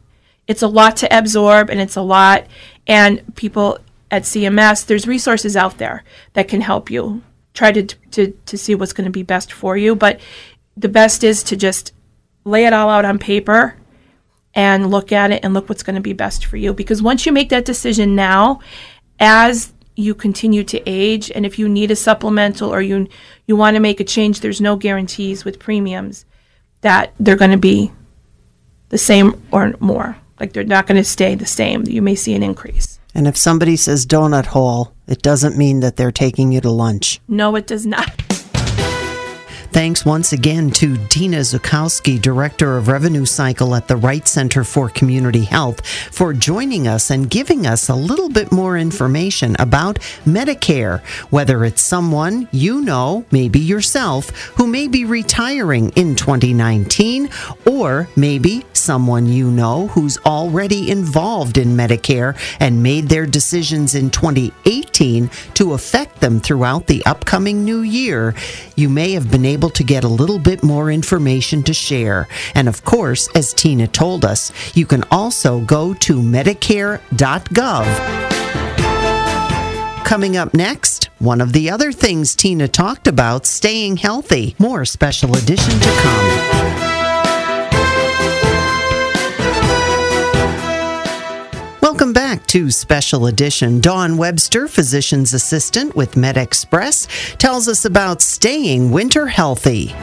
it's 0.46 0.62
a 0.62 0.68
lot 0.68 0.96
to 0.98 1.16
absorb 1.16 1.70
and 1.70 1.80
it's 1.80 1.96
a 1.96 2.02
lot. 2.02 2.46
And 2.86 3.22
people 3.36 3.78
at 4.10 4.22
CMS, 4.22 4.86
there's 4.86 5.06
resources 5.06 5.56
out 5.56 5.78
there 5.78 6.04
that 6.34 6.48
can 6.48 6.60
help 6.60 6.90
you 6.90 7.22
try 7.52 7.70
to 7.72 7.82
to 8.10 8.32
to 8.46 8.58
see 8.58 8.74
what's 8.74 8.92
going 8.92 9.04
to 9.04 9.10
be 9.10 9.22
best 9.22 9.52
for 9.52 9.76
you, 9.76 9.94
but 9.94 10.20
the 10.76 10.88
best 10.88 11.22
is 11.22 11.42
to 11.44 11.56
just 11.56 11.92
lay 12.44 12.66
it 12.66 12.72
all 12.72 12.90
out 12.90 13.04
on 13.04 13.18
paper 13.18 13.76
and 14.54 14.90
look 14.90 15.12
at 15.12 15.30
it 15.30 15.44
and 15.44 15.54
look 15.54 15.68
what's 15.68 15.82
going 15.82 15.94
to 15.94 16.02
be 16.02 16.12
best 16.12 16.44
for 16.44 16.56
you. 16.56 16.72
Because 16.72 17.02
once 17.02 17.26
you 17.26 17.32
make 17.32 17.48
that 17.48 17.64
decision 17.64 18.14
now 18.14 18.60
as 19.18 19.72
you 19.96 20.14
continue 20.14 20.64
to 20.64 20.82
age 20.86 21.30
and 21.30 21.46
if 21.46 21.58
you 21.58 21.68
need 21.68 21.90
a 21.90 21.96
supplemental 21.96 22.74
or 22.74 22.82
you 22.82 23.06
you 23.46 23.54
want 23.54 23.76
to 23.76 23.80
make 23.80 24.00
a 24.00 24.04
change 24.04 24.40
there's 24.40 24.60
no 24.60 24.76
guarantees 24.76 25.44
with 25.44 25.58
premiums 25.58 26.24
that 26.84 27.14
they're 27.18 27.36
going 27.36 27.50
to 27.50 27.56
be 27.56 27.90
the 28.90 28.98
same 28.98 29.42
or 29.50 29.74
more. 29.80 30.16
Like 30.38 30.52
they're 30.52 30.64
not 30.64 30.86
going 30.86 30.98
to 30.98 31.04
stay 31.04 31.34
the 31.34 31.46
same. 31.46 31.84
You 31.86 32.02
may 32.02 32.14
see 32.14 32.34
an 32.34 32.42
increase. 32.42 33.00
And 33.14 33.26
if 33.26 33.36
somebody 33.36 33.76
says 33.76 34.06
donut 34.06 34.46
hole, 34.46 34.92
it 35.06 35.22
doesn't 35.22 35.56
mean 35.56 35.80
that 35.80 35.96
they're 35.96 36.12
taking 36.12 36.52
you 36.52 36.60
to 36.60 36.70
lunch. 36.70 37.20
no 37.26 37.56
it 37.56 37.66
does 37.66 37.86
not 37.86 38.10
Thanks 39.74 40.04
once 40.04 40.32
again 40.32 40.70
to 40.70 40.96
Tina 41.08 41.38
Zukowski, 41.38 42.22
Director 42.22 42.76
of 42.76 42.86
Revenue 42.86 43.24
Cycle 43.24 43.74
at 43.74 43.88
the 43.88 43.96
Wright 43.96 44.28
Center 44.28 44.62
for 44.62 44.88
Community 44.88 45.42
Health, 45.42 45.84
for 45.84 46.32
joining 46.32 46.86
us 46.86 47.10
and 47.10 47.28
giving 47.28 47.66
us 47.66 47.88
a 47.88 47.94
little 47.96 48.28
bit 48.28 48.52
more 48.52 48.78
information 48.78 49.56
about 49.58 49.98
Medicare, 50.24 51.04
whether 51.30 51.64
it's 51.64 51.82
someone 51.82 52.48
you 52.52 52.82
know, 52.82 53.24
maybe 53.32 53.58
yourself, 53.58 54.30
who 54.54 54.68
may 54.68 54.86
be 54.86 55.04
retiring 55.04 55.90
in 55.96 56.14
2019, 56.14 57.28
or 57.66 58.08
maybe 58.14 58.64
someone 58.74 59.26
you 59.26 59.50
know 59.50 59.88
who's 59.88 60.18
already 60.18 60.88
involved 60.88 61.58
in 61.58 61.76
Medicare 61.76 62.38
and 62.60 62.80
made 62.80 63.08
their 63.08 63.26
decisions 63.26 63.96
in 63.96 64.08
2018 64.10 65.28
to 65.54 65.72
affect 65.72 66.20
them 66.20 66.38
throughout 66.38 66.86
the 66.86 67.04
upcoming 67.06 67.64
new 67.64 67.80
year. 67.80 68.36
You 68.76 68.88
may 68.88 69.12
have 69.12 69.32
been 69.32 69.44
able 69.44 69.63
to 69.70 69.84
get 69.84 70.04
a 70.04 70.08
little 70.08 70.38
bit 70.38 70.62
more 70.62 70.90
information 70.90 71.62
to 71.64 71.74
share. 71.74 72.28
And 72.54 72.68
of 72.68 72.84
course, 72.84 73.28
as 73.34 73.52
Tina 73.52 73.86
told 73.86 74.24
us, 74.24 74.52
you 74.76 74.86
can 74.86 75.04
also 75.10 75.60
go 75.60 75.94
to 75.94 76.16
Medicare.gov. 76.16 77.84
Coming 80.04 80.36
up 80.36 80.52
next, 80.52 81.08
one 81.18 81.40
of 81.40 81.52
the 81.52 81.70
other 81.70 81.90
things 81.90 82.34
Tina 82.34 82.68
talked 82.68 83.08
about 83.08 83.46
staying 83.46 83.96
healthy. 83.96 84.54
More 84.58 84.84
special 84.84 85.34
edition 85.36 85.80
to 85.80 85.90
come. 86.02 86.83
Welcome 92.04 92.12
back 92.12 92.46
to 92.48 92.70
Special 92.70 93.24
Edition. 93.28 93.80
Dawn 93.80 94.18
Webster, 94.18 94.68
physician's 94.68 95.32
assistant 95.32 95.96
with 95.96 96.16
MedExpress, 96.16 97.38
tells 97.38 97.66
us 97.66 97.86
about 97.86 98.20
staying 98.20 98.90
winter 98.90 99.26
healthy. 99.26 99.94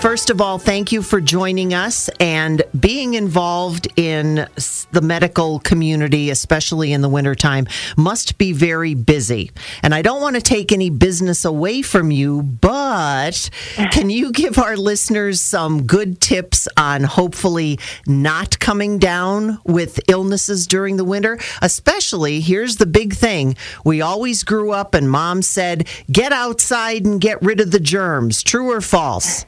First 0.00 0.30
of 0.30 0.40
all, 0.40 0.58
thank 0.58 0.92
you 0.92 1.02
for 1.02 1.20
joining 1.20 1.74
us 1.74 2.08
and 2.18 2.62
being 2.78 3.14
involved 3.14 3.86
in 3.96 4.46
the 4.92 5.00
medical 5.02 5.58
community, 5.60 6.30
especially 6.30 6.92
in 6.92 7.02
the 7.02 7.08
wintertime, 7.08 7.66
must 7.96 8.38
be 8.38 8.52
very 8.52 8.94
busy. 8.94 9.50
And 9.82 9.94
I 9.94 10.00
don't 10.00 10.22
want 10.22 10.36
to 10.36 10.42
take 10.42 10.72
any 10.72 10.88
business 10.88 11.44
away 11.44 11.82
from 11.82 12.10
you, 12.10 12.42
but 12.42 13.50
can 13.92 14.08
you 14.08 14.32
give 14.32 14.58
our 14.58 14.76
listeners 14.76 15.40
some 15.40 15.86
good 15.86 16.20
tips 16.20 16.66
on 16.76 17.04
hopefully 17.04 17.78
not 18.06 18.58
coming 18.58 18.98
down 18.98 19.58
with 19.64 20.00
illnesses 20.08 20.66
during 20.66 20.96
the 20.96 21.04
winter? 21.04 21.38
Especially, 21.60 22.40
here's 22.40 22.76
the 22.76 22.86
big 22.86 23.14
thing 23.14 23.54
we 23.84 24.00
always 24.00 24.44
grew 24.44 24.72
up 24.72 24.94
and 24.94 25.10
mom 25.10 25.42
said, 25.42 25.86
get 26.10 26.32
outside 26.32 27.04
and 27.04 27.20
get 27.20 27.40
rid 27.42 27.60
of 27.60 27.70
the 27.70 27.80
germs. 27.80 28.42
True 28.42 28.70
or 28.70 28.80
false? 28.80 29.44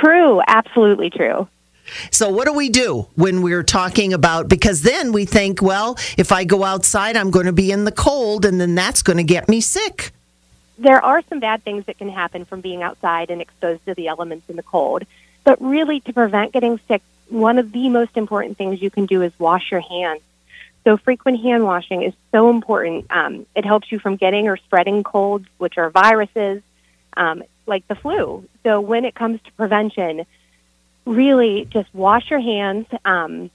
True, 0.00 0.40
absolutely 0.46 1.10
true. 1.10 1.48
So, 2.10 2.28
what 2.28 2.46
do 2.46 2.52
we 2.52 2.68
do 2.68 3.06
when 3.14 3.42
we're 3.42 3.62
talking 3.62 4.12
about? 4.12 4.48
Because 4.48 4.82
then 4.82 5.12
we 5.12 5.24
think, 5.24 5.62
well, 5.62 5.96
if 6.16 6.32
I 6.32 6.44
go 6.44 6.64
outside, 6.64 7.16
I'm 7.16 7.30
going 7.30 7.46
to 7.46 7.52
be 7.52 7.70
in 7.70 7.84
the 7.84 7.92
cold, 7.92 8.44
and 8.44 8.60
then 8.60 8.74
that's 8.74 9.02
going 9.02 9.18
to 9.18 9.24
get 9.24 9.48
me 9.48 9.60
sick. 9.60 10.12
There 10.78 11.02
are 11.02 11.22
some 11.28 11.40
bad 11.40 11.62
things 11.62 11.86
that 11.86 11.98
can 11.98 12.08
happen 12.08 12.44
from 12.44 12.60
being 12.60 12.82
outside 12.82 13.30
and 13.30 13.40
exposed 13.40 13.84
to 13.86 13.94
the 13.94 14.08
elements 14.08 14.48
in 14.50 14.56
the 14.56 14.62
cold. 14.62 15.04
But 15.44 15.60
really, 15.62 16.00
to 16.00 16.12
prevent 16.12 16.52
getting 16.52 16.80
sick, 16.88 17.02
one 17.28 17.58
of 17.58 17.72
the 17.72 17.88
most 17.88 18.16
important 18.16 18.58
things 18.58 18.82
you 18.82 18.90
can 18.90 19.06
do 19.06 19.22
is 19.22 19.32
wash 19.38 19.70
your 19.70 19.80
hands. 19.80 20.22
So, 20.84 20.96
frequent 20.96 21.40
hand 21.40 21.64
washing 21.64 22.02
is 22.02 22.14
so 22.32 22.50
important. 22.50 23.06
Um, 23.10 23.46
it 23.54 23.64
helps 23.64 23.90
you 23.90 23.98
from 23.98 24.16
getting 24.16 24.48
or 24.48 24.56
spreading 24.56 25.02
colds, 25.02 25.46
which 25.58 25.78
are 25.78 25.90
viruses, 25.90 26.62
um, 27.16 27.42
like 27.66 27.86
the 27.88 27.94
flu. 27.94 28.48
So, 28.62 28.80
when 28.80 29.04
it 29.04 29.14
comes 29.14 29.40
to 29.42 29.52
prevention, 29.52 30.26
really 31.04 31.66
just 31.70 31.92
wash 31.94 32.30
your 32.30 32.40
hands. 32.40 32.86
Um, 33.04 33.50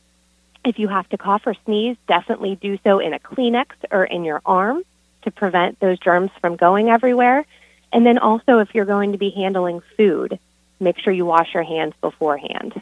if 0.64 0.80
you 0.80 0.88
have 0.88 1.10
to 1.10 1.18
cough 1.18 1.44
or 1.46 1.56
sneeze, 1.66 1.98
definitely 2.08 2.56
do 2.56 2.78
so 2.84 3.00
in 3.00 3.14
a 3.14 3.20
Kleenex 3.20 3.68
or 3.90 4.06
in 4.06 4.24
your 4.24 4.42
arm 4.46 4.84
to 5.24 5.32
prevent 5.32 5.80
those 5.80 6.00
germs 6.00 6.32
from 6.40 6.56
going 6.56 6.90
everywhere. 6.90 7.46
And 7.94 8.06
then 8.06 8.18
also, 8.18 8.60
if 8.60 8.74
you're 8.74 8.86
going 8.86 9.12
to 9.12 9.18
be 9.18 9.32
handling 9.32 9.82
food, 9.98 10.40
make 10.80 10.98
sure 11.00 11.12
you 11.12 11.26
wash 11.26 11.54
your 11.54 11.64
hands 11.64 11.94
beforehand. 12.02 12.82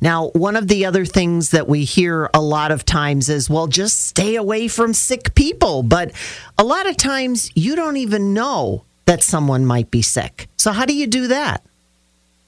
Now, 0.00 0.28
one 0.30 0.56
of 0.56 0.68
the 0.68 0.84
other 0.84 1.04
things 1.04 1.50
that 1.50 1.66
we 1.66 1.84
hear 1.84 2.28
a 2.34 2.40
lot 2.40 2.70
of 2.70 2.84
times 2.84 3.28
is, 3.28 3.48
well, 3.48 3.66
just 3.66 4.06
stay 4.06 4.36
away 4.36 4.68
from 4.68 4.92
sick 4.92 5.34
people. 5.34 5.82
But 5.82 6.12
a 6.58 6.64
lot 6.64 6.86
of 6.86 6.96
times 6.96 7.50
you 7.54 7.74
don't 7.74 7.96
even 7.96 8.34
know 8.34 8.84
that 9.06 9.22
someone 9.22 9.66
might 9.66 9.90
be 9.90 10.02
sick. 10.02 10.48
So, 10.56 10.72
how 10.72 10.84
do 10.84 10.94
you 10.94 11.06
do 11.06 11.26
that? 11.28 11.64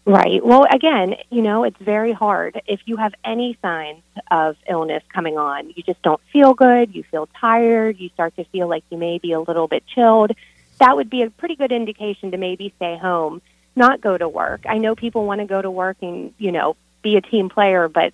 Right. 0.07 0.45
Well, 0.45 0.67
again, 0.71 1.17
you 1.31 1.43
know, 1.43 1.65
it's 1.65 1.81
very 1.81 2.13
hard. 2.13 2.63
If 2.67 2.81
you 2.85 2.97
have 2.97 3.13
any 3.25 3.59
signs 3.61 4.03
of 4.31 4.57
illness 4.69 5.03
coming 5.13 5.37
on, 5.37 5.71
you 5.71 5.83
just 5.83 6.01
don't 6.03 6.21
feel 6.33 6.55
good, 6.55 6.95
you 6.95 7.03
feel 7.11 7.29
tired, 7.41 7.99
you 7.99 8.09
start 8.11 8.37
to 8.37 8.45
feel 8.45 8.69
like 8.69 8.85
you 8.89 8.99
may 8.99 9.19
be 9.19 9.33
a 9.33 9.41
little 9.41 9.67
bit 9.67 9.83
chilled, 9.93 10.31
that 10.79 10.97
would 10.97 11.11
be 11.11 11.23
a 11.23 11.31
pretty 11.31 11.57
good 11.57 11.73
indication 11.73 12.31
to 12.31 12.37
maybe 12.37 12.73
stay 12.77 12.97
home, 12.97 13.43
not 13.75 14.01
go 14.01 14.17
to 14.17 14.29
work. 14.29 14.65
I 14.69 14.79
know 14.79 14.95
people 14.95 15.27
want 15.27 15.41
to 15.41 15.47
go 15.47 15.61
to 15.61 15.71
work 15.71 15.97
and, 16.03 16.33
you 16.39 16.53
know, 16.53 16.77
be 17.03 17.17
a 17.17 17.21
team 17.21 17.49
player, 17.49 17.89
but 17.89 18.13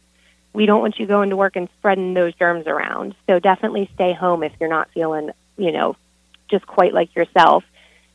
we 0.54 0.64
don't 0.64 0.80
want 0.80 0.98
you 0.98 1.06
going 1.06 1.28
to 1.28 1.36
work 1.36 1.56
and 1.56 1.68
spreading 1.78 2.14
those 2.14 2.34
germs 2.34 2.66
around. 2.66 3.14
So 3.26 3.38
definitely 3.38 3.90
stay 3.94 4.14
home 4.14 4.42
if 4.42 4.52
you're 4.60 4.70
not 4.70 4.90
feeling, 4.94 5.30
you 5.58 5.72
know, 5.72 5.96
just 6.50 6.66
quite 6.66 6.94
like 6.94 7.14
yourself. 7.14 7.64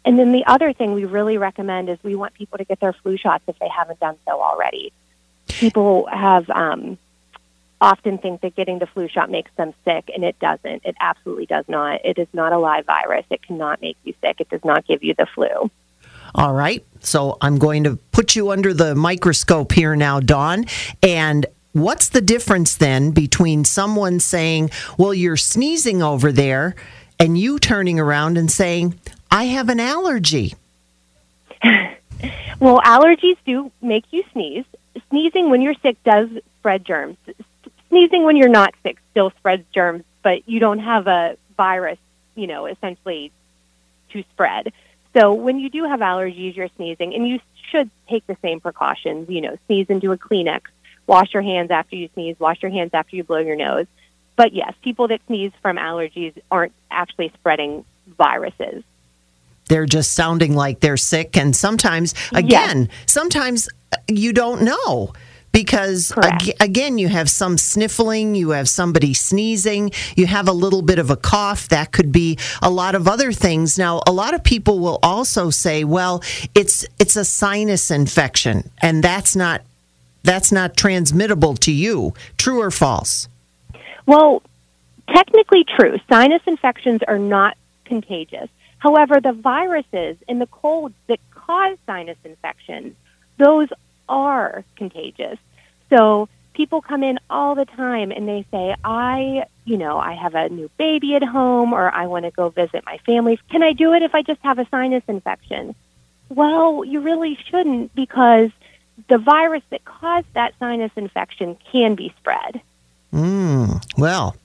And 0.07 0.17
then 0.17 0.31
the 0.31 0.45
other 0.45 0.71
thing 0.71 0.93
we 0.93 1.03
really 1.03 1.37
recommend 1.37 1.89
is 1.89 1.97
we 2.01 2.15
want 2.15 2.33
people 2.33 2.57
to 2.59 2.63
get 2.63 2.79
their 2.79 2.93
flu 2.93 3.17
shots 3.17 3.43
if 3.45 3.59
they 3.59 3.67
haven't 3.67 3.99
done 3.99 4.15
so 4.25 4.41
already. 4.41 4.93
People 5.49 6.05
have 6.05 6.49
um, 6.49 6.97
often 7.81 8.17
think 8.17 8.39
that 8.39 8.55
getting 8.55 8.79
the 8.79 8.85
flu 8.85 9.09
shot 9.09 9.29
makes 9.29 9.51
them 9.57 9.73
sick, 9.83 10.09
and 10.15 10.23
it 10.23 10.39
doesn't. 10.39 10.85
It 10.85 10.95
absolutely 11.01 11.45
does 11.45 11.65
not. 11.67 12.05
It 12.05 12.17
is 12.17 12.29
not 12.31 12.53
a 12.53 12.57
live 12.57 12.85
virus. 12.85 13.25
It 13.29 13.41
cannot 13.41 13.81
make 13.81 13.97
you 14.05 14.13
sick. 14.21 14.39
It 14.39 14.49
does 14.49 14.63
not 14.63 14.87
give 14.87 15.03
you 15.03 15.13
the 15.13 15.25
flu. 15.25 15.69
All 16.33 16.53
right. 16.53 16.85
So 17.01 17.37
I'm 17.41 17.57
going 17.57 17.83
to 17.83 17.97
put 18.13 18.33
you 18.33 18.51
under 18.51 18.73
the 18.73 18.95
microscope 18.95 19.73
here 19.73 19.93
now, 19.97 20.21
Dawn. 20.21 20.67
And 21.03 21.45
what's 21.73 22.07
the 22.07 22.21
difference 22.21 22.77
then 22.77 23.11
between 23.11 23.65
someone 23.65 24.21
saying, 24.21 24.69
well, 24.97 25.13
you're 25.13 25.35
sneezing 25.35 26.01
over 26.01 26.31
there, 26.31 26.75
and 27.19 27.37
you 27.37 27.59
turning 27.59 27.99
around 27.99 28.37
and 28.37 28.49
saying, 28.49 28.97
I 29.31 29.45
have 29.45 29.69
an 29.69 29.79
allergy? 29.79 30.55
well, 32.59 32.79
allergies 32.81 33.37
do 33.45 33.71
make 33.81 34.05
you 34.11 34.23
sneeze. 34.31 34.65
Sneezing 35.09 35.49
when 35.49 35.61
you're 35.61 35.75
sick 35.75 36.01
does 36.03 36.29
spread 36.59 36.85
germs. 36.85 37.17
Sneezing 37.89 38.23
when 38.23 38.35
you're 38.35 38.49
not 38.49 38.73
sick 38.83 38.97
still 39.11 39.31
spreads 39.31 39.63
germs, 39.73 40.03
but 40.23 40.47
you 40.47 40.59
don't 40.59 40.79
have 40.79 41.07
a 41.07 41.37
virus, 41.55 41.99
you 42.35 42.47
know, 42.47 42.65
essentially 42.65 43.31
to 44.11 44.23
spread. 44.33 44.73
So 45.13 45.33
when 45.33 45.59
you 45.59 45.69
do 45.69 45.83
have 45.85 45.99
allergies, 45.99 46.55
you're 46.55 46.69
sneezing, 46.75 47.13
and 47.13 47.27
you 47.27 47.39
should 47.71 47.89
take 48.07 48.25
the 48.27 48.37
same 48.41 48.59
precautions. 48.59 49.29
You 49.29 49.41
know, 49.41 49.57
sneeze 49.67 49.87
into 49.89 50.11
a 50.11 50.17
Kleenex, 50.17 50.61
wash 51.05 51.33
your 51.33 51.43
hands 51.43 51.71
after 51.71 51.95
you 51.95 52.09
sneeze, 52.13 52.39
wash 52.39 52.61
your 52.61 52.71
hands 52.71 52.91
after 52.93 53.15
you 53.15 53.23
blow 53.23 53.39
your 53.39 53.55
nose. 53.55 53.87
But 54.35 54.53
yes, 54.53 54.73
people 54.83 55.07
that 55.07 55.21
sneeze 55.27 55.51
from 55.61 55.77
allergies 55.77 56.33
aren't 56.51 56.73
actually 56.91 57.29
spreading 57.29 57.83
viruses. 58.17 58.83
They're 59.67 59.85
just 59.85 60.11
sounding 60.11 60.55
like 60.55 60.79
they're 60.79 60.97
sick, 60.97 61.37
and 61.37 61.55
sometimes, 61.55 62.13
again, 62.33 62.87
yes. 62.89 62.97
sometimes 63.05 63.69
uh, 63.91 63.97
you 64.07 64.33
don't 64.33 64.61
know 64.61 65.13
because 65.57 66.13
ag- 66.17 66.55
again 66.59 66.97
you 66.99 67.07
have 67.07 67.29
some 67.29 67.57
sniffling 67.57 68.35
you 68.35 68.51
have 68.51 68.69
somebody 68.69 69.13
sneezing 69.13 69.91
you 70.15 70.27
have 70.27 70.47
a 70.47 70.51
little 70.51 70.81
bit 70.81 70.99
of 70.99 71.09
a 71.09 71.15
cough. 71.15 71.67
That 71.69 71.91
could 71.91 72.11
be 72.11 72.37
a 72.61 72.69
lot 72.69 72.93
of 72.95 73.07
other 73.07 73.31
things. 73.31 73.77
Now 73.77 74.01
a 74.05 74.11
lot 74.11 74.33
of 74.33 74.43
people 74.43 74.79
will 74.79 74.99
also 75.01 75.49
say 75.49 75.83
well 75.83 76.21
it's 76.53 76.85
it's 76.99 77.15
a 77.15 77.25
sinus 77.25 77.89
infection 77.89 78.69
and 78.81 79.03
that's 79.03 79.35
not 79.35 79.61
that's 80.23 80.51
not 80.51 80.77
transmittable 80.77 81.55
to 81.55 81.71
you. 81.71 82.13
True 82.37 82.61
or 82.61 82.69
false? 82.69 83.27
Well 84.05 84.43
technically 85.09 85.63
true. 85.63 85.97
Sinus 86.07 86.41
infections 86.45 87.01
are 87.07 87.19
not 87.19 87.57
contagious 87.85 88.49
however 88.79 89.19
the 89.19 89.33
viruses 89.33 90.17
in 90.27 90.39
the 90.39 90.47
colds 90.47 90.95
that 91.07 91.19
cause 91.31 91.77
sinus 91.85 92.17
infections 92.23 92.95
those 93.37 93.69
are 94.09 94.63
contagious. 94.75 95.37
So 95.89 96.27
people 96.53 96.81
come 96.81 97.03
in 97.03 97.19
all 97.29 97.55
the 97.55 97.65
time 97.65 98.11
and 98.11 98.27
they 98.27 98.45
say, 98.51 98.75
I, 98.83 99.45
you 99.65 99.77
know, 99.77 99.97
I 99.97 100.13
have 100.13 100.35
a 100.35 100.49
new 100.49 100.69
baby 100.77 101.15
at 101.15 101.23
home 101.23 101.73
or 101.73 101.89
I 101.91 102.07
want 102.07 102.25
to 102.25 102.31
go 102.31 102.49
visit 102.49 102.83
my 102.85 102.97
family. 103.05 103.39
Can 103.49 103.63
I 103.63 103.73
do 103.73 103.93
it 103.93 104.01
if 104.01 104.13
I 104.15 104.21
just 104.21 104.41
have 104.43 104.59
a 104.59 104.67
sinus 104.69 105.03
infection? 105.07 105.75
Well, 106.29 106.83
you 106.83 106.99
really 106.99 107.37
shouldn't 107.49 107.95
because 107.95 108.49
the 109.07 109.17
virus 109.17 109.63
that 109.69 109.85
caused 109.85 110.27
that 110.33 110.53
sinus 110.59 110.91
infection 110.95 111.57
can 111.71 111.95
be 111.95 112.13
spread. 112.19 112.61
Mm, 113.13 113.81
well, 113.97 114.35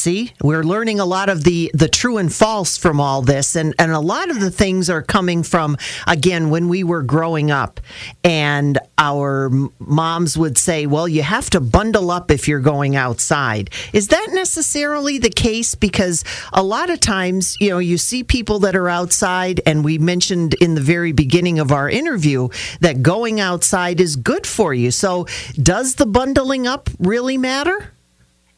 See, 0.00 0.32
we're 0.42 0.62
learning 0.62 0.98
a 0.98 1.04
lot 1.04 1.28
of 1.28 1.44
the 1.44 1.70
the 1.74 1.86
true 1.86 2.16
and 2.16 2.32
false 2.32 2.78
from 2.78 3.02
all 3.02 3.20
this, 3.20 3.54
and 3.54 3.74
and 3.78 3.92
a 3.92 4.00
lot 4.00 4.30
of 4.30 4.40
the 4.40 4.50
things 4.50 4.88
are 4.88 5.02
coming 5.02 5.42
from 5.42 5.76
again 6.06 6.48
when 6.48 6.68
we 6.68 6.84
were 6.84 7.02
growing 7.02 7.50
up, 7.50 7.80
and 8.24 8.78
our 8.96 9.50
moms 9.78 10.38
would 10.38 10.56
say, 10.56 10.86
"Well, 10.86 11.06
you 11.06 11.22
have 11.22 11.50
to 11.50 11.60
bundle 11.60 12.10
up 12.10 12.30
if 12.30 12.48
you're 12.48 12.60
going 12.60 12.96
outside." 12.96 13.68
Is 13.92 14.08
that 14.08 14.28
necessarily 14.32 15.18
the 15.18 15.28
case? 15.28 15.74
Because 15.74 16.24
a 16.54 16.62
lot 16.62 16.88
of 16.88 17.00
times, 17.00 17.58
you 17.60 17.68
know, 17.68 17.78
you 17.78 17.98
see 17.98 18.24
people 18.24 18.58
that 18.60 18.74
are 18.74 18.88
outside, 18.88 19.60
and 19.66 19.84
we 19.84 19.98
mentioned 19.98 20.54
in 20.62 20.76
the 20.76 20.80
very 20.80 21.12
beginning 21.12 21.58
of 21.58 21.72
our 21.72 21.90
interview 21.90 22.48
that 22.80 23.02
going 23.02 23.38
outside 23.38 24.00
is 24.00 24.16
good 24.16 24.46
for 24.46 24.72
you. 24.72 24.90
So, 24.90 25.26
does 25.62 25.96
the 25.96 26.06
bundling 26.06 26.66
up 26.66 26.88
really 26.98 27.36
matter? 27.36 27.92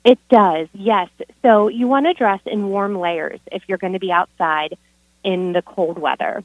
It 0.05 0.18
does, 0.28 0.68
yes. 0.72 1.09
So 1.42 1.68
you 1.68 1.86
want 1.86 2.07
to 2.07 2.12
dress 2.12 2.40
in 2.46 2.68
warm 2.68 2.98
layers 2.98 3.40
if 3.50 3.62
you're 3.68 3.78
going 3.78 3.92
to 3.92 4.00
be 4.00 4.11
outside 4.11 4.76
in 5.22 5.53
the 5.53 5.62
cold 5.62 5.98
weather. 5.98 6.42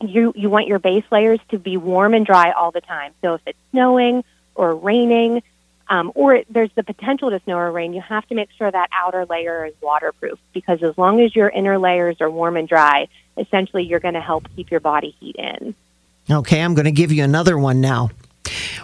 You 0.00 0.32
you 0.36 0.50
want 0.50 0.66
your 0.66 0.78
base 0.78 1.04
layers 1.10 1.40
to 1.50 1.58
be 1.58 1.76
warm 1.76 2.14
and 2.14 2.26
dry 2.26 2.52
all 2.52 2.70
the 2.70 2.80
time. 2.80 3.12
So 3.22 3.34
if 3.34 3.40
it's 3.46 3.58
snowing 3.70 4.24
or 4.54 4.74
raining, 4.74 5.42
um, 5.88 6.12
or 6.14 6.36
it, 6.36 6.46
there's 6.50 6.70
the 6.74 6.82
potential 6.82 7.30
to 7.30 7.40
snow 7.40 7.56
or 7.56 7.70
rain, 7.70 7.92
you 7.92 8.00
have 8.00 8.26
to 8.28 8.34
make 8.34 8.50
sure 8.56 8.70
that 8.70 8.88
outer 8.92 9.26
layer 9.26 9.66
is 9.66 9.74
waterproof 9.80 10.38
because 10.52 10.82
as 10.82 10.96
long 10.96 11.20
as 11.20 11.34
your 11.34 11.48
inner 11.48 11.78
layers 11.78 12.20
are 12.20 12.30
warm 12.30 12.56
and 12.56 12.68
dry, 12.68 13.08
essentially 13.36 13.84
you're 13.84 14.00
going 14.00 14.14
to 14.14 14.20
help 14.20 14.46
keep 14.56 14.70
your 14.70 14.80
body 14.80 15.14
heat 15.20 15.36
in. 15.36 15.74
Okay, 16.30 16.62
I'm 16.62 16.74
going 16.74 16.84
to 16.84 16.92
give 16.92 17.12
you 17.12 17.24
another 17.24 17.58
one 17.58 17.80
now. 17.80 18.10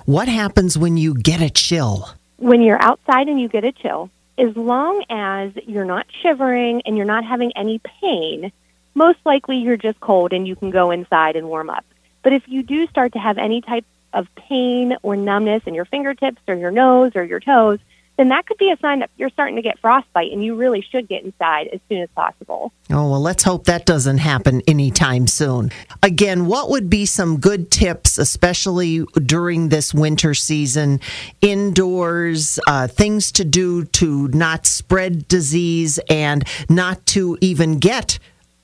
What 0.04 0.28
happens 0.28 0.76
when 0.76 0.96
you 0.96 1.14
get 1.14 1.40
a 1.40 1.50
chill? 1.50 2.08
When 2.38 2.62
you're 2.62 2.80
outside 2.80 3.28
and 3.28 3.40
you 3.40 3.48
get 3.48 3.64
a 3.64 3.72
chill, 3.72 4.10
as 4.38 4.56
long 4.56 5.04
as 5.10 5.52
you're 5.66 5.84
not 5.84 6.06
shivering 6.22 6.82
and 6.86 6.96
you're 6.96 7.06
not 7.06 7.24
having 7.24 7.52
any 7.56 7.80
pain, 8.00 8.52
most 8.94 9.18
likely 9.26 9.58
you're 9.58 9.76
just 9.76 10.00
cold 10.00 10.32
and 10.32 10.46
you 10.46 10.56
can 10.56 10.70
go 10.70 10.90
inside 10.90 11.36
and 11.36 11.48
warm 11.48 11.68
up. 11.68 11.84
But 12.22 12.32
if 12.32 12.44
you 12.46 12.62
do 12.62 12.86
start 12.86 13.12
to 13.12 13.18
have 13.18 13.38
any 13.38 13.60
type 13.60 13.84
of 14.12 14.32
pain 14.36 14.96
or 15.02 15.16
numbness 15.16 15.64
in 15.66 15.74
your 15.74 15.84
fingertips 15.84 16.40
or 16.46 16.54
your 16.54 16.70
nose 16.70 17.12
or 17.14 17.24
your 17.24 17.40
toes, 17.40 17.80
then 18.18 18.28
that 18.30 18.46
could 18.46 18.58
be 18.58 18.70
a 18.72 18.76
sign 18.78 18.98
that 18.98 19.10
you're 19.16 19.30
starting 19.30 19.54
to 19.56 19.62
get 19.62 19.78
frostbite 19.78 20.32
and 20.32 20.44
you 20.44 20.56
really 20.56 20.82
should 20.82 21.08
get 21.08 21.22
inside 21.22 21.68
as 21.68 21.80
soon 21.88 22.02
as 22.02 22.08
possible. 22.16 22.72
Oh, 22.90 23.08
well, 23.10 23.22
let's 23.22 23.44
hope 23.44 23.64
that 23.66 23.86
doesn't 23.86 24.18
happen 24.18 24.60
anytime 24.66 25.28
soon. 25.28 25.70
Again, 26.02 26.46
what 26.46 26.68
would 26.68 26.90
be 26.90 27.06
some 27.06 27.38
good 27.38 27.70
tips, 27.70 28.18
especially 28.18 29.04
during 29.24 29.68
this 29.68 29.94
winter 29.94 30.34
season, 30.34 30.98
indoors, 31.40 32.58
uh, 32.66 32.88
things 32.88 33.30
to 33.32 33.44
do 33.44 33.84
to 33.84 34.26
not 34.28 34.66
spread 34.66 35.28
disease 35.28 36.00
and 36.10 36.44
not 36.68 37.06
to 37.06 37.38
even 37.40 37.78
get 37.78 38.18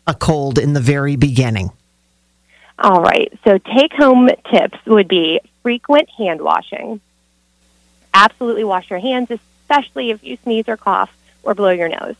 a 0.08 0.14
cold 0.14 0.58
in 0.58 0.72
the 0.72 0.80
very 0.80 1.14
beginning? 1.14 1.70
All 2.80 3.00
right. 3.00 3.32
So, 3.44 3.58
take 3.58 3.92
home 3.92 4.28
tips 4.50 4.78
would 4.84 5.06
be 5.06 5.40
frequent 5.62 6.10
hand 6.18 6.40
washing 6.42 7.00
absolutely 8.14 8.64
wash 8.64 8.88
your 8.88 9.00
hands, 9.00 9.30
especially 9.30 10.10
if 10.10 10.22
you 10.24 10.38
sneeze 10.42 10.68
or 10.68 10.76
cough 10.76 11.14
or 11.42 11.54
blow 11.54 11.70
your 11.70 11.88
nose. 11.88 12.14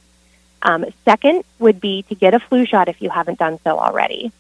Um, 0.61 0.85
second 1.05 1.45
would 1.59 1.81
be 1.81 2.03
to 2.05 2.15
get 2.15 2.35
a 2.35 2.41
flu 2.41 2.67
shot 2.67 2.89
if 2.89 3.01
you 3.01 3.11
haven't 3.11 3.39
done 3.39 3.59
so 3.65 3.79
already. 3.79 4.33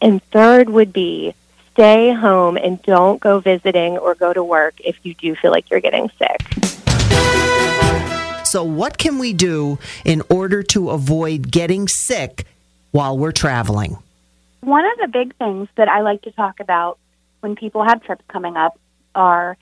And 0.00 0.22
third 0.24 0.68
would 0.68 0.92
be 0.92 1.34
stay 1.72 2.12
home 2.12 2.56
and 2.56 2.82
don't 2.82 3.20
go 3.20 3.40
visiting 3.40 3.96
or 3.96 4.14
go 4.14 4.32
to 4.32 4.42
work 4.42 4.74
if 4.80 4.98
you 5.02 5.14
do 5.14 5.34
feel 5.36 5.50
like 5.50 5.70
you're 5.70 5.80
getting 5.80 6.10
sick. 6.18 6.40
So, 8.44 8.64
what 8.64 8.98
can 8.98 9.18
we 9.18 9.32
do 9.32 9.78
in 10.04 10.22
order 10.28 10.64
to 10.64 10.90
avoid 10.90 11.52
getting 11.52 11.86
sick 11.86 12.46
while 12.90 13.16
we're 13.16 13.30
traveling? 13.30 13.96
One 14.60 14.84
of 14.84 14.98
the 14.98 15.06
big 15.06 15.36
things 15.36 15.68
that 15.76 15.88
I 15.88 16.00
like 16.00 16.22
to 16.22 16.32
talk 16.32 16.58
about 16.58 16.98
when 17.40 17.54
people 17.54 17.84
have 17.84 18.02
trips 18.02 18.24
coming 18.26 18.56
up 18.56 18.78
are 19.14 19.56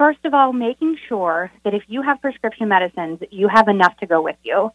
first 0.00 0.24
of 0.24 0.32
all, 0.32 0.54
making 0.54 0.96
sure 1.10 1.52
that 1.62 1.74
if 1.74 1.82
you 1.86 2.00
have 2.00 2.22
prescription 2.22 2.68
medicines, 2.68 3.18
you 3.30 3.48
have 3.48 3.68
enough 3.68 3.94
to 3.98 4.06
go 4.06 4.22
with 4.22 4.36
you. 4.42 4.70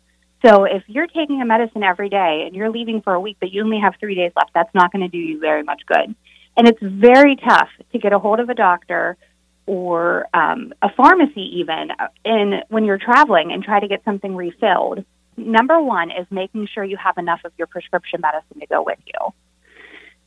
So 0.45 0.65
if 0.65 0.83
you're 0.85 1.07
taking 1.07 1.41
a 1.41 1.45
medicine 1.45 1.81
every 1.81 2.09
day 2.09 2.43
and 2.45 2.55
you're 2.55 2.69
leaving 2.69 3.01
for 3.01 3.15
a 3.15 3.19
week, 3.19 3.37
but 3.39 3.51
you 3.51 3.63
only 3.63 3.79
have 3.79 3.95
three 3.99 4.13
days 4.13 4.33
left, 4.35 4.51
that's 4.53 4.69
not 4.75 4.91
going 4.91 5.01
to 5.01 5.07
do 5.07 5.17
you 5.17 5.39
very 5.39 5.63
much 5.63 5.81
good. 5.87 6.13
And 6.55 6.67
it's 6.67 6.77
very 6.79 7.37
tough 7.37 7.69
to 7.91 7.97
get 7.97 8.13
a 8.13 8.19
hold 8.19 8.39
of 8.39 8.49
a 8.49 8.53
doctor 8.53 9.17
or 9.65 10.27
um, 10.31 10.75
a 10.83 10.89
pharmacy 10.95 11.57
even 11.59 11.89
in 12.23 12.61
when 12.69 12.85
you're 12.85 12.99
traveling 12.99 13.51
and 13.51 13.63
try 13.63 13.79
to 13.79 13.87
get 13.87 14.03
something 14.05 14.35
refilled. 14.35 15.03
Number 15.37 15.81
one 15.81 16.11
is 16.11 16.27
making 16.29 16.67
sure 16.71 16.83
you 16.83 16.97
have 16.97 17.17
enough 17.17 17.39
of 17.45 17.51
your 17.57 17.65
prescription 17.65 18.21
medicine 18.21 18.59
to 18.59 18.67
go 18.67 18.83
with 18.83 18.99
you. 19.07 19.33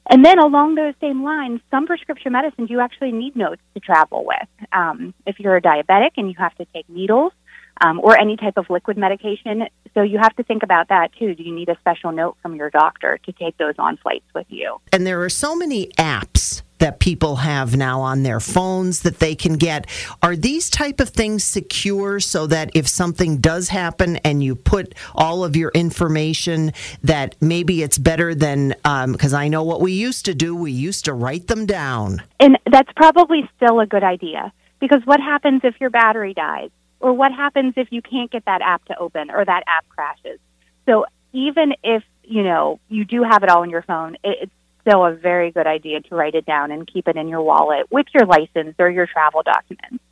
And 0.08 0.24
then 0.24 0.38
along 0.38 0.74
those 0.74 0.94
same 1.00 1.22
lines, 1.22 1.60
some 1.70 1.86
prescription 1.86 2.32
medicines 2.32 2.70
you 2.70 2.80
actually 2.80 3.12
need 3.12 3.36
notes 3.36 3.60
to 3.74 3.80
travel 3.80 4.24
with. 4.24 4.68
Um, 4.72 5.14
if 5.26 5.38
you're 5.38 5.56
a 5.56 5.62
diabetic 5.62 6.12
and 6.16 6.28
you 6.28 6.34
have 6.38 6.54
to 6.56 6.64
take 6.74 6.88
needles 6.88 7.32
um, 7.80 8.00
or 8.00 8.18
any 8.18 8.36
type 8.36 8.56
of 8.56 8.70
liquid 8.70 8.96
medication, 8.96 9.68
so 9.94 10.02
you 10.02 10.18
have 10.18 10.34
to 10.36 10.42
think 10.42 10.62
about 10.62 10.88
that 10.88 11.12
too. 11.18 11.34
Do 11.34 11.42
you 11.42 11.54
need 11.54 11.68
a 11.68 11.76
special 11.80 12.12
note 12.12 12.36
from 12.40 12.56
your 12.56 12.70
doctor 12.70 13.18
to 13.24 13.32
take 13.32 13.58
those 13.58 13.74
on 13.78 13.98
flights 13.98 14.26
with 14.34 14.46
you? 14.48 14.80
And 14.92 15.06
there 15.06 15.22
are 15.22 15.28
so 15.28 15.54
many 15.54 15.88
apps 15.98 16.62
that 16.78 17.00
people 17.00 17.36
have 17.36 17.76
now 17.76 18.00
on 18.00 18.22
their 18.22 18.40
phones 18.40 19.00
that 19.00 19.18
they 19.18 19.34
can 19.34 19.54
get. 19.54 19.86
Are 20.22 20.36
these 20.36 20.70
type 20.70 21.00
of 21.00 21.10
things 21.10 21.44
secure 21.44 22.20
so 22.20 22.46
that 22.46 22.70
if 22.74 22.88
something 22.88 23.38
does 23.38 23.68
happen 23.68 24.16
and 24.18 24.42
you 24.42 24.54
put 24.54 24.94
all 25.14 25.44
of 25.44 25.56
your 25.56 25.70
information, 25.70 26.72
that 27.02 27.36
maybe 27.40 27.82
it's 27.82 27.98
better 27.98 28.34
than 28.34 28.68
because 28.68 29.34
um, 29.34 29.40
I 29.40 29.48
know 29.48 29.62
what 29.62 29.80
we 29.80 29.92
used 29.92 30.24
to 30.26 30.34
do. 30.34 30.54
We 30.54 30.72
used 30.72 31.04
to 31.06 31.12
write 31.12 31.48
them 31.48 31.66
down, 31.66 32.22
and 32.40 32.58
that's 32.70 32.90
probably 32.96 33.48
still 33.56 33.80
a 33.80 33.86
good 33.86 34.04
idea 34.04 34.52
because 34.80 35.02
what 35.04 35.20
happens 35.20 35.62
if 35.64 35.80
your 35.80 35.90
battery 35.90 36.34
dies, 36.34 36.70
or 37.00 37.12
what 37.12 37.32
happens 37.32 37.74
if 37.76 37.88
you 37.90 38.02
can't 38.02 38.30
get 38.30 38.44
that 38.46 38.62
app 38.62 38.84
to 38.86 38.98
open, 38.98 39.30
or 39.30 39.44
that 39.44 39.62
app 39.66 39.88
crashes? 39.88 40.38
So 40.86 41.06
even 41.32 41.74
if 41.82 42.02
you 42.22 42.42
know 42.42 42.80
you 42.88 43.04
do 43.04 43.22
have 43.22 43.42
it 43.42 43.48
all 43.48 43.62
in 43.62 43.70
your 43.70 43.82
phone, 43.82 44.14
it, 44.24 44.38
it's 44.42 44.52
still 44.88 45.04
a 45.04 45.14
very 45.14 45.50
good 45.50 45.66
idea 45.66 46.00
to 46.00 46.14
write 46.14 46.34
it 46.34 46.46
down 46.46 46.70
and 46.70 46.90
keep 46.90 47.08
it 47.08 47.16
in 47.16 47.28
your 47.28 47.42
wallet 47.42 47.86
with 47.90 48.06
your 48.14 48.26
license 48.26 48.74
or 48.78 48.90
your 48.90 49.06
travel 49.06 49.42
documents. 49.42 50.02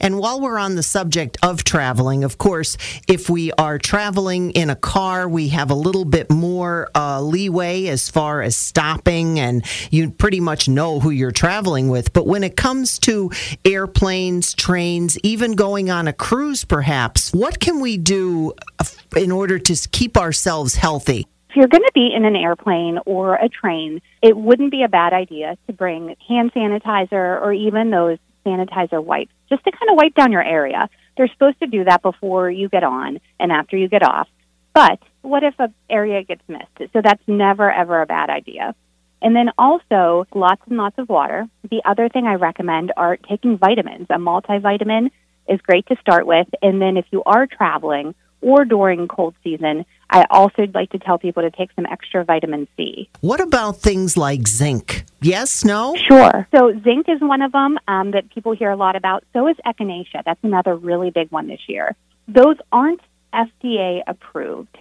And 0.00 0.18
while 0.18 0.40
we're 0.40 0.58
on 0.58 0.76
the 0.76 0.82
subject 0.82 1.36
of 1.42 1.62
traveling, 1.62 2.24
of 2.24 2.38
course, 2.38 2.78
if 3.06 3.28
we 3.28 3.52
are 3.52 3.76
traveling 3.78 4.52
in 4.52 4.70
a 4.70 4.76
car, 4.76 5.28
we 5.28 5.48
have 5.48 5.70
a 5.70 5.74
little 5.74 6.04
bit 6.04 6.30
more 6.30 6.88
uh, 6.94 7.20
leeway 7.20 7.86
as 7.86 8.08
far 8.08 8.40
as 8.40 8.56
stopping, 8.56 9.38
and 9.38 9.64
you 9.90 10.10
pretty 10.10 10.40
much 10.40 10.68
know 10.68 11.00
who 11.00 11.10
you're 11.10 11.32
traveling 11.32 11.88
with. 11.88 12.12
But 12.12 12.26
when 12.26 12.44
it 12.44 12.56
comes 12.56 12.98
to 13.00 13.30
airplanes, 13.64 14.54
trains, 14.54 15.18
even 15.22 15.52
going 15.52 15.90
on 15.90 16.08
a 16.08 16.12
cruise, 16.14 16.64
perhaps, 16.64 17.32
what 17.32 17.60
can 17.60 17.80
we 17.80 17.98
do 17.98 18.54
uh, 18.78 18.84
in 19.16 19.30
order 19.30 19.58
to 19.58 19.88
keep 19.90 20.16
ourselves 20.16 20.76
healthy? 20.76 21.26
If 21.50 21.56
you're 21.56 21.68
going 21.68 21.82
to 21.82 21.92
be 21.94 22.10
in 22.14 22.26
an 22.26 22.36
airplane 22.36 22.98
or 23.06 23.34
a 23.34 23.48
train, 23.48 24.02
it 24.22 24.36
wouldn't 24.36 24.70
be 24.70 24.82
a 24.82 24.88
bad 24.88 25.14
idea 25.14 25.56
to 25.66 25.72
bring 25.72 26.14
hand 26.28 26.52
sanitizer 26.52 27.40
or 27.40 27.52
even 27.54 27.90
those 27.90 28.18
sanitizer 28.44 29.02
wipes 29.02 29.32
just 29.48 29.64
to 29.64 29.70
kind 29.70 29.90
of 29.90 29.96
wipe 29.96 30.14
down 30.14 30.30
your 30.30 30.44
area. 30.44 30.90
They're 31.16 31.28
supposed 31.28 31.58
to 31.60 31.66
do 31.66 31.84
that 31.84 32.02
before 32.02 32.50
you 32.50 32.68
get 32.68 32.84
on 32.84 33.20
and 33.40 33.50
after 33.50 33.78
you 33.78 33.88
get 33.88 34.02
off. 34.02 34.28
But 34.74 35.00
what 35.22 35.42
if 35.42 35.54
an 35.58 35.72
area 35.88 36.22
gets 36.22 36.42
missed? 36.48 36.92
So 36.92 37.00
that's 37.02 37.22
never, 37.26 37.72
ever 37.72 38.02
a 38.02 38.06
bad 38.06 38.28
idea. 38.28 38.74
And 39.22 39.34
then 39.34 39.50
also 39.56 40.26
lots 40.34 40.62
and 40.68 40.76
lots 40.76 40.98
of 40.98 41.08
water. 41.08 41.46
The 41.68 41.82
other 41.84 42.10
thing 42.10 42.26
I 42.26 42.34
recommend 42.34 42.92
are 42.96 43.16
taking 43.16 43.56
vitamins. 43.56 44.06
A 44.10 44.18
multivitamin 44.18 45.10
is 45.48 45.60
great 45.62 45.86
to 45.86 45.96
start 46.00 46.26
with. 46.26 46.46
And 46.60 46.80
then 46.80 46.98
if 46.98 47.06
you 47.10 47.22
are 47.24 47.46
traveling 47.46 48.14
or 48.40 48.64
during 48.64 49.08
cold 49.08 49.34
season, 49.42 49.84
I 50.10 50.24
also 50.30 50.66
like 50.74 50.90
to 50.90 50.98
tell 50.98 51.18
people 51.18 51.42
to 51.42 51.50
take 51.50 51.70
some 51.76 51.86
extra 51.86 52.24
vitamin 52.24 52.66
C. 52.76 53.08
What 53.20 53.40
about 53.40 53.78
things 53.78 54.16
like 54.16 54.48
zinc? 54.48 55.04
Yes, 55.20 55.64
no? 55.64 55.94
Sure. 55.96 56.46
So, 56.54 56.72
zinc 56.82 57.08
is 57.08 57.20
one 57.20 57.42
of 57.42 57.52
them 57.52 57.78
um, 57.88 58.12
that 58.12 58.30
people 58.32 58.52
hear 58.52 58.70
a 58.70 58.76
lot 58.76 58.96
about. 58.96 59.24
So 59.32 59.48
is 59.48 59.56
echinacea. 59.66 60.24
That's 60.24 60.42
another 60.42 60.76
really 60.76 61.10
big 61.10 61.30
one 61.30 61.48
this 61.48 61.60
year. 61.68 61.94
Those 62.26 62.56
aren't 62.72 63.00
FDA 63.34 64.00
approved. 64.06 64.76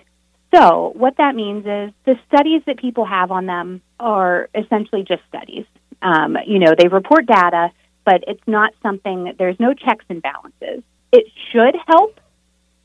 So, 0.56 0.94
what 0.96 1.18
that 1.18 1.36
means 1.36 1.66
is 1.66 1.94
the 2.06 2.16
studies 2.28 2.62
that 2.68 2.78
people 2.78 3.06
have 3.06 3.32
on 3.32 3.46
them 3.48 3.82
are 4.00 4.50
essentially 4.56 5.04
just 5.04 5.24
studies. 5.28 5.66
Um, 6.02 6.38
you 6.46 6.60
know, 6.60 6.74
they 6.78 6.88
report 6.88 7.26
data, 7.26 7.72
but 8.06 8.24
it's 8.28 8.48
not 8.48 8.74
something, 8.82 9.26
that 9.26 9.38
there's 9.38 9.60
no 9.60 9.74
checks 9.74 10.06
and 10.08 10.22
balances. 10.22 10.84
It 11.12 11.26
should 11.52 11.76
help 11.88 12.20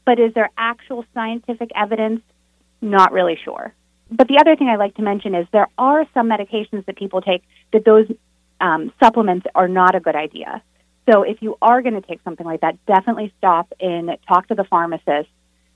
but 0.05 0.18
is 0.18 0.34
there 0.34 0.51
actual 0.57 1.05
scientific 1.14 1.70
evidence? 1.74 2.22
Not 2.83 3.12
really 3.12 3.39
sure. 3.43 3.72
But 4.11 4.28
the 4.28 4.39
other 4.39 4.57
thing 4.57 4.68
I 4.68 4.76
like 4.76 4.95
to 4.97 5.03
mention 5.03 5.35
is 5.35 5.47
there 5.53 5.68
are 5.78 6.05
some 6.12 6.28
medications 6.28 6.85
that 6.85 6.97
people 6.97 7.22
take 7.22 7.43
that 7.72 7.85
those 7.87 8.07
um, 8.61 8.93
supplements 9.03 9.47
are 9.55 9.68
not 9.68 9.95
a 9.95 10.01
good 10.01 10.16
idea. 10.16 10.62
So 11.11 11.22
if 11.22 11.41
you 11.41 11.57
are 11.62 11.80
going 11.80 11.95
to 11.95 12.07
take 12.07 12.20
something 12.22 12.47
like 12.47 12.61
that, 12.61 12.85
definitely 12.87 13.33
stop 13.39 13.72
and 13.80 14.11
talk 14.28 14.49
to 14.49 14.55
the 14.55 14.64
pharmacist 14.64 15.28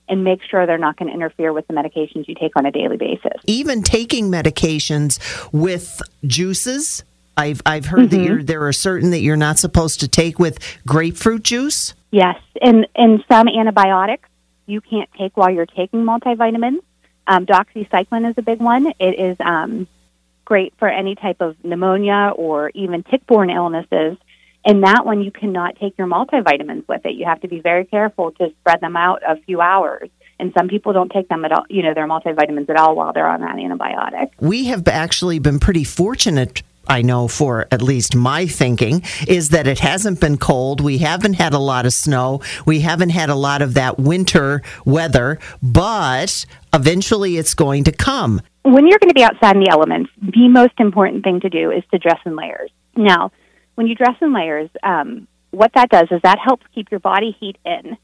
and 0.09 0.23
make 0.23 0.41
sure 0.49 0.67
they're 0.67 0.79
not 0.79 0.97
going 0.97 1.09
to 1.09 1.15
interfere 1.15 1.53
with 1.53 1.67
the 1.67 1.75
medications 1.75 2.29
you 2.29 2.35
take 2.35 2.53
on 2.57 2.67
a 2.67 2.71
daily 2.71 2.97
basis. 2.97 3.41
Even 3.47 3.83
taking 3.83 4.31
medications 4.31 5.19
with 5.53 6.01
juices, 6.25 7.03
I've 7.37 7.61
I've 7.67 7.87
heard 7.87 8.11
mm-hmm. 8.11 8.39
that 8.39 8.47
there 8.47 8.67
are 8.67 8.73
certain 8.73 9.11
that 9.11 9.21
you're 9.21 9.37
not 9.37 9.59
supposed 9.59 10.01
to 10.01 10.09
take 10.09 10.39
with 10.39 10.59
grapefruit 10.87 11.43
juice. 11.43 11.95
Yes, 12.11 12.37
and 12.63 12.87
and 12.95 13.25
some 13.31 13.49
antibiotics 13.49 14.29
you 14.67 14.81
can't 14.81 15.11
take 15.19 15.37
while 15.37 15.51
you're 15.51 15.67
taking 15.67 16.05
multivitamins. 16.05 16.79
Um, 17.27 17.47
doxycycline 17.47 18.29
is 18.31 18.35
a 18.37 18.43
big 18.43 18.61
one. 18.61 18.93
It 18.99 19.19
is 19.19 19.37
um, 19.41 19.87
great 20.45 20.73
for 20.79 20.89
any 20.89 21.15
type 21.15 21.41
of 21.41 21.57
pneumonia 21.65 22.33
or 22.35 22.71
even 22.75 23.03
tick-borne 23.03 23.51
illnesses. 23.51 24.17
And 24.65 24.83
that 24.83 25.07
one, 25.07 25.23
you 25.23 25.31
cannot 25.31 25.77
take 25.77 25.97
your 25.97 26.09
multivitamins 26.09 26.89
with 26.89 27.05
it. 27.05 27.15
You 27.15 27.27
have 27.27 27.41
to 27.43 27.49
be 27.49 27.61
very 27.61 27.85
careful 27.85 28.33
to 28.33 28.49
spread 28.61 28.81
them 28.81 28.97
out 28.97 29.23
a 29.27 29.37
few 29.43 29.61
hours. 29.61 30.11
And 30.39 30.53
some 30.59 30.69
people 30.69 30.93
don't 30.93 31.11
take 31.11 31.29
them 31.29 31.45
at 31.45 31.53
all, 31.53 31.65
you 31.69 31.83
know, 31.83 31.95
their 31.95 32.07
multivitamins 32.07 32.69
at 32.69 32.77
all 32.77 32.95
while 32.95 33.13
they're 33.13 33.29
on 33.29 33.41
that 33.41 33.57
antibiotic. 33.57 34.31
We 34.41 34.67
have 34.67 34.87
actually 34.89 35.39
been 35.39 35.61
pretty 35.61 35.85
fortunate 35.85 36.63
I 36.89 37.03
know 37.03 37.27
for 37.29 37.67
at 37.73 37.83
least 37.83 38.15
my 38.15 38.47
thinking 38.47 39.03
is 39.27 39.49
that 39.51 39.67
it 39.67 39.81
hasn't 39.81 40.21
been 40.21 40.37
cold. 40.37 40.81
We 40.81 40.99
haven't 40.99 41.35
had 41.35 41.53
a 41.53 41.59
lot 41.59 41.85
of 41.85 41.93
snow. 41.93 42.43
We 42.65 42.81
haven't 42.81 43.11
had 43.11 43.29
a 43.29 43.35
lot 43.35 43.63
of 43.63 43.75
that 43.75 43.99
winter 43.99 44.63
weather, 44.85 45.41
but 45.63 46.47
eventually 46.77 47.37
it's 47.37 47.55
going 47.55 47.85
to 47.85 47.93
come. 47.93 48.41
When 48.63 48.87
you're 48.87 48.99
going 48.99 49.11
to 49.11 49.15
be 49.15 49.25
outside 49.25 49.57
in 49.57 49.63
the 49.63 49.71
elements, 49.71 50.11
the 50.21 50.49
most 50.49 50.75
important 50.79 51.25
thing 51.25 51.41
to 51.41 51.49
do 51.49 51.71
is 51.71 51.83
to 51.91 51.99
dress 51.99 52.21
in 52.25 52.37
layers. 52.37 52.71
Now, 52.97 53.33
when 53.75 53.87
you 53.87 53.95
dress 53.95 54.17
in 54.21 54.33
layers, 54.33 54.71
um, 54.83 55.27
what 55.51 55.73
that 55.75 55.89
does 55.89 56.09
is 56.11 56.21
that 56.23 56.39
helps 56.39 56.65
keep 56.75 56.91
your 56.91 57.01
body 57.01 57.37
heat 57.39 57.57
in. 57.65 57.97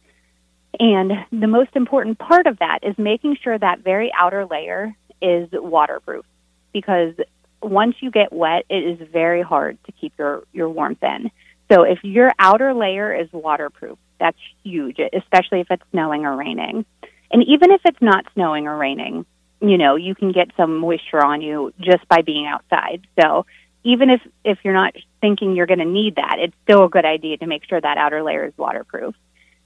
And 0.80 1.12
the 1.30 1.46
most 1.46 1.76
important 1.76 2.18
part 2.18 2.46
of 2.46 2.58
that 2.58 2.80
is 2.82 2.96
making 2.96 3.36
sure 3.42 3.58
that 3.58 3.80
very 3.80 4.10
outer 4.18 4.46
layer 4.46 4.94
is 5.20 5.48
waterproof 5.52 6.24
because 6.72 7.14
once 7.62 7.96
you 8.00 8.10
get 8.10 8.32
wet, 8.32 8.64
it 8.68 9.00
is 9.00 9.08
very 9.12 9.42
hard 9.42 9.78
to 9.84 9.92
keep 9.92 10.12
your, 10.18 10.44
your 10.52 10.68
warmth 10.68 11.02
in. 11.02 11.30
So 11.70 11.82
if 11.82 11.98
your 12.02 12.32
outer 12.38 12.74
layer 12.74 13.14
is 13.14 13.28
waterproof, 13.32 13.98
that's 14.18 14.38
huge, 14.62 14.98
especially 14.98 15.60
if 15.60 15.70
it's 15.70 15.82
snowing 15.90 16.24
or 16.24 16.36
raining. 16.36 16.84
And 17.32 17.42
even 17.48 17.70
if 17.70 17.80
it's 17.84 18.00
not 18.00 18.26
snowing 18.34 18.66
or 18.66 18.76
raining, 18.76 19.24
you 19.60 19.78
know, 19.78 19.96
you 19.96 20.14
can 20.14 20.32
get 20.32 20.50
some 20.56 20.78
moisture 20.78 21.24
on 21.24 21.40
you 21.40 21.72
just 21.80 22.06
by 22.08 22.22
being 22.22 22.46
outside. 22.46 23.06
So 23.20 23.46
even 23.84 24.10
if, 24.10 24.20
if 24.44 24.58
you're 24.64 24.74
not 24.74 24.94
thinking 25.20 25.56
you're 25.56 25.66
going 25.66 25.78
to 25.78 25.84
need 25.84 26.16
that, 26.16 26.36
it's 26.38 26.54
still 26.64 26.84
a 26.84 26.88
good 26.88 27.04
idea 27.04 27.38
to 27.38 27.46
make 27.46 27.64
sure 27.68 27.80
that 27.80 27.96
outer 27.96 28.22
layer 28.22 28.44
is 28.44 28.52
waterproof. 28.56 29.14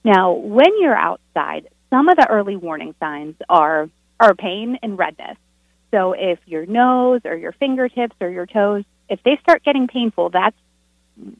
Now, 0.04 0.32
when 0.32 0.80
you're 0.80 0.96
outside, 0.96 1.68
some 1.90 2.08
of 2.08 2.16
the 2.16 2.28
early 2.28 2.56
warning 2.56 2.94
signs 3.00 3.34
are, 3.48 3.88
are 4.20 4.34
pain 4.34 4.78
and 4.82 4.98
redness. 4.98 5.36
So 5.90 6.12
if 6.12 6.38
your 6.46 6.66
nose 6.66 7.22
or 7.24 7.36
your 7.36 7.52
fingertips 7.52 8.16
or 8.20 8.28
your 8.28 8.46
toes, 8.46 8.84
if 9.08 9.22
they 9.24 9.38
start 9.42 9.64
getting 9.64 9.88
painful, 9.88 10.30
that's 10.30 10.56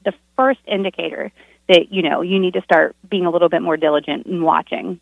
the 0.05 0.13
first 0.37 0.61
indicator 0.67 1.33
that 1.69 1.93
you 1.93 2.03
know 2.03 2.23
you 2.23 2.39
need 2.39 2.55
to 2.55 2.63
start 2.63 2.97
being 3.09 3.27
a 3.27 3.31
little 3.31 3.49
bit 3.49 3.61
more 3.61 3.77
diligent 3.77 4.27
and 4.27 4.43
watching. 4.43 5.01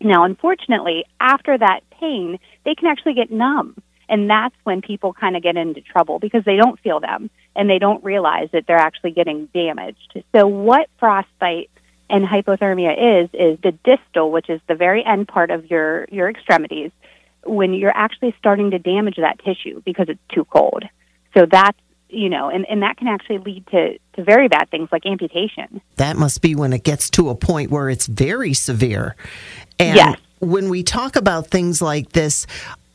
Now, 0.00 0.24
unfortunately, 0.24 1.04
after 1.20 1.56
that 1.56 1.80
pain, 1.90 2.38
they 2.64 2.74
can 2.74 2.88
actually 2.88 3.14
get 3.14 3.30
numb. 3.30 3.76
And 4.08 4.28
that's 4.28 4.54
when 4.64 4.82
people 4.82 5.12
kind 5.12 5.36
of 5.36 5.42
get 5.42 5.56
into 5.56 5.80
trouble 5.82 6.18
because 6.18 6.44
they 6.44 6.56
don't 6.56 6.80
feel 6.80 6.98
them 6.98 7.30
and 7.54 7.70
they 7.70 7.78
don't 7.78 8.02
realize 8.02 8.48
that 8.52 8.66
they're 8.66 8.76
actually 8.76 9.12
getting 9.12 9.46
damaged. 9.54 10.22
So, 10.34 10.48
what 10.48 10.88
frostbite 10.98 11.70
and 12.08 12.24
hypothermia 12.26 13.22
is, 13.22 13.30
is 13.32 13.58
the 13.62 13.72
distal, 13.84 14.32
which 14.32 14.50
is 14.50 14.60
the 14.66 14.74
very 14.74 15.04
end 15.04 15.28
part 15.28 15.52
of 15.52 15.70
your, 15.70 16.06
your 16.10 16.28
extremities, 16.28 16.90
when 17.44 17.72
you're 17.72 17.96
actually 17.96 18.34
starting 18.38 18.72
to 18.72 18.78
damage 18.80 19.16
that 19.16 19.38
tissue 19.44 19.80
because 19.84 20.08
it's 20.08 20.20
too 20.34 20.44
cold. 20.44 20.84
So 21.34 21.46
that's 21.46 21.78
you 22.12 22.28
know, 22.28 22.50
and, 22.50 22.66
and 22.68 22.82
that 22.82 22.96
can 22.96 23.08
actually 23.08 23.38
lead 23.38 23.66
to, 23.68 23.98
to 24.14 24.24
very 24.24 24.48
bad 24.48 24.70
things 24.70 24.88
like 24.90 25.06
amputation. 25.06 25.80
That 25.96 26.16
must 26.16 26.42
be 26.42 26.54
when 26.54 26.72
it 26.72 26.82
gets 26.82 27.08
to 27.10 27.28
a 27.28 27.34
point 27.34 27.70
where 27.70 27.88
it's 27.88 28.06
very 28.06 28.52
severe. 28.52 29.16
And 29.80 29.96
yes. 29.96 30.20
when 30.40 30.68
we 30.68 30.82
talk 30.82 31.16
about 31.16 31.46
things 31.46 31.80
like 31.80 32.12
this, 32.12 32.46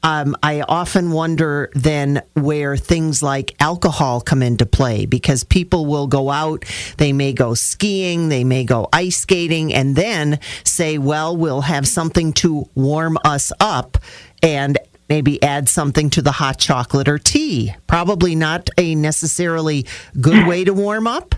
um, 0.04 0.36
I 0.44 0.62
often 0.62 1.10
wonder 1.10 1.72
then 1.74 2.22
where 2.36 2.78
things 2.78 3.24
like 3.24 3.56
alcohol 3.60 4.22
come 4.22 4.44
into 4.44 4.68
play 4.68 5.08
because 5.08 5.44
people 5.44 5.88
will 5.88 6.06
go 6.06 6.30
out, 6.30 6.64
they 6.98 7.12
may 7.12 7.34
go 7.34 7.56
skiing, 7.56 8.30
they 8.30 8.44
may 8.44 8.66
go 8.66 8.88
ice 8.94 9.18
skating, 9.18 9.74
and 9.74 9.96
then 9.96 10.40
say, 10.64 11.00
well, 11.00 11.36
we'll 11.36 11.62
have 11.62 11.88
something 11.88 12.34
to 12.34 12.70
warm 12.76 13.18
us 13.26 13.52
up 13.60 13.98
and 14.44 14.78
maybe 15.10 15.42
add 15.42 15.68
something 15.68 16.12
to 16.12 16.22
the 16.22 16.34
hot 16.34 16.60
chocolate 16.60 17.08
or 17.08 17.18
tea. 17.18 17.74
Probably 17.88 18.36
not 18.36 18.70
a 18.78 18.94
necessarily 18.94 19.88
good 20.22 20.46
way 20.46 20.64
to 20.66 20.74
warm 20.74 21.08
up. 21.08 21.34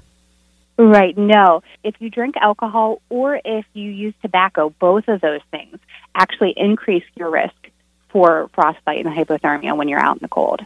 Right, 0.77 1.17
no. 1.17 1.63
If 1.83 1.95
you 1.99 2.09
drink 2.09 2.35
alcohol 2.37 3.01
or 3.09 3.39
if 3.43 3.65
you 3.73 3.89
use 3.89 4.13
tobacco, 4.21 4.69
both 4.79 5.07
of 5.07 5.21
those 5.21 5.41
things 5.49 5.79
actually 6.13 6.53
increase 6.55 7.03
your 7.15 7.31
risk 7.31 7.55
for 8.09 8.49
frostbite 8.53 9.05
and 9.05 9.15
hypothermia 9.15 9.75
when 9.75 9.87
you're 9.87 9.99
out 9.99 10.17
in 10.17 10.21
the 10.21 10.27
cold. 10.27 10.61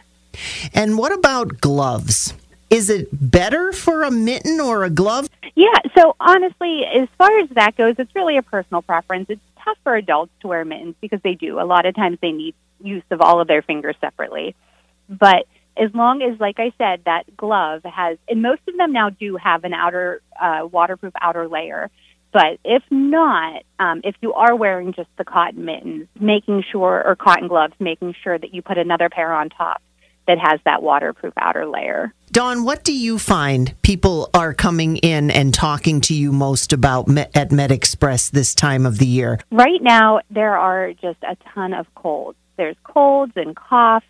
And 0.74 0.98
what 0.98 1.12
about 1.12 1.60
gloves? 1.60 2.34
Is 2.70 2.88
it 2.88 3.08
better 3.12 3.72
for 3.72 4.02
a 4.02 4.10
mitten 4.10 4.60
or 4.60 4.84
a 4.84 4.90
glove? 4.90 5.28
Yeah, 5.54 5.78
so 5.96 6.16
honestly, 6.18 6.84
as 6.84 7.08
far 7.18 7.38
as 7.40 7.50
that 7.50 7.76
goes, 7.76 7.96
it's 7.98 8.14
really 8.14 8.38
a 8.38 8.42
personal 8.42 8.80
preference. 8.82 9.26
It's 9.28 9.42
tough 9.62 9.76
for 9.82 9.94
adults 9.94 10.32
to 10.40 10.48
wear 10.48 10.64
mittens 10.64 10.94
because 11.00 11.20
they 11.22 11.34
do. 11.34 11.60
A 11.60 11.64
lot 11.64 11.84
of 11.84 11.94
times 11.94 12.18
they 12.22 12.32
need 12.32 12.54
use 12.82 13.02
of 13.10 13.20
all 13.20 13.40
of 13.40 13.48
their 13.48 13.62
fingers 13.62 13.96
separately. 14.00 14.54
But 15.08 15.46
as 15.76 15.94
long 15.94 16.22
as, 16.22 16.38
like 16.40 16.56
I 16.58 16.72
said, 16.78 17.02
that 17.06 17.36
glove 17.36 17.82
has, 17.84 18.18
and 18.28 18.42
most 18.42 18.62
of 18.68 18.76
them 18.76 18.92
now 18.92 19.10
do 19.10 19.36
have 19.36 19.64
an 19.64 19.72
outer 19.72 20.20
uh, 20.40 20.66
waterproof 20.70 21.12
outer 21.20 21.48
layer. 21.48 21.90
But 22.32 22.58
if 22.64 22.82
not, 22.90 23.62
um, 23.78 24.00
if 24.04 24.14
you 24.22 24.32
are 24.32 24.56
wearing 24.56 24.94
just 24.94 25.10
the 25.18 25.24
cotton 25.24 25.64
mittens, 25.64 26.08
making 26.18 26.64
sure, 26.70 27.02
or 27.04 27.14
cotton 27.14 27.48
gloves, 27.48 27.74
making 27.78 28.14
sure 28.22 28.38
that 28.38 28.54
you 28.54 28.62
put 28.62 28.78
another 28.78 29.10
pair 29.10 29.32
on 29.32 29.50
top 29.50 29.82
that 30.26 30.38
has 30.38 30.60
that 30.64 30.82
waterproof 30.82 31.34
outer 31.36 31.66
layer. 31.66 32.12
Dawn, 32.30 32.64
what 32.64 32.84
do 32.84 32.96
you 32.96 33.18
find 33.18 33.74
people 33.82 34.30
are 34.32 34.54
coming 34.54 34.96
in 34.98 35.30
and 35.30 35.52
talking 35.52 36.00
to 36.02 36.14
you 36.14 36.32
most 36.32 36.72
about 36.72 37.08
at 37.34 37.50
MedExpress 37.50 38.30
this 38.30 38.54
time 38.54 38.86
of 38.86 38.98
the 38.98 39.06
year? 39.06 39.38
Right 39.50 39.82
now, 39.82 40.20
there 40.30 40.56
are 40.56 40.92
just 40.92 41.18
a 41.22 41.36
ton 41.52 41.74
of 41.74 41.92
colds. 41.94 42.38
There's 42.56 42.76
colds 42.84 43.32
and 43.36 43.56
coughs, 43.56 44.06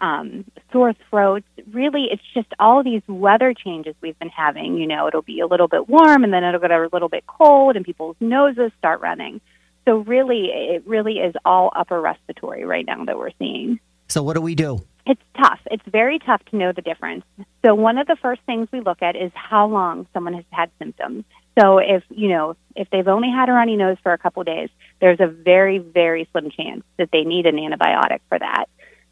um, 0.00 0.44
sore 0.72 0.94
throats. 1.10 1.46
Really, 1.72 2.08
it's 2.10 2.22
just 2.34 2.48
all 2.58 2.82
these 2.82 3.02
weather 3.08 3.54
changes 3.54 3.94
we've 4.00 4.18
been 4.18 4.28
having. 4.28 4.76
You 4.76 4.86
know, 4.86 5.06
it'll 5.08 5.22
be 5.22 5.40
a 5.40 5.46
little 5.46 5.68
bit 5.68 5.88
warm 5.88 6.24
and 6.24 6.32
then 6.32 6.44
it'll 6.44 6.60
get 6.60 6.70
a 6.70 6.88
little 6.92 7.08
bit 7.08 7.24
cold, 7.26 7.76
and 7.76 7.84
people's 7.84 8.16
noses 8.20 8.72
start 8.78 9.00
running. 9.00 9.40
So, 9.84 9.98
really, 9.98 10.46
it 10.46 10.86
really 10.86 11.14
is 11.14 11.34
all 11.44 11.70
upper 11.76 12.00
respiratory 12.00 12.64
right 12.64 12.86
now 12.86 13.04
that 13.04 13.18
we're 13.18 13.32
seeing. 13.38 13.80
So, 14.08 14.22
what 14.22 14.34
do 14.34 14.40
we 14.40 14.54
do? 14.54 14.84
It's 15.06 15.20
tough. 15.36 15.60
It's 15.70 15.82
very 15.86 16.18
tough 16.18 16.42
to 16.46 16.56
know 16.56 16.72
the 16.72 16.80
difference. 16.80 17.24
So 17.64 17.74
one 17.74 17.98
of 17.98 18.06
the 18.06 18.16
first 18.22 18.40
things 18.46 18.68
we 18.72 18.80
look 18.80 19.02
at 19.02 19.16
is 19.16 19.30
how 19.34 19.66
long 19.66 20.06
someone 20.14 20.32
has 20.34 20.44
had 20.50 20.70
symptoms. 20.78 21.24
So 21.58 21.78
if, 21.78 22.02
you 22.08 22.28
know, 22.28 22.56
if 22.74 22.88
they've 22.90 23.06
only 23.06 23.30
had 23.30 23.48
a 23.48 23.52
runny 23.52 23.76
nose 23.76 23.98
for 24.02 24.12
a 24.12 24.18
couple 24.18 24.40
of 24.40 24.46
days, 24.46 24.70
there's 25.00 25.20
a 25.20 25.26
very, 25.26 25.78
very 25.78 26.26
slim 26.32 26.50
chance 26.50 26.84
that 26.98 27.10
they 27.12 27.22
need 27.22 27.46
an 27.46 27.56
antibiotic 27.56 28.20
for 28.28 28.38
that. 28.38 28.64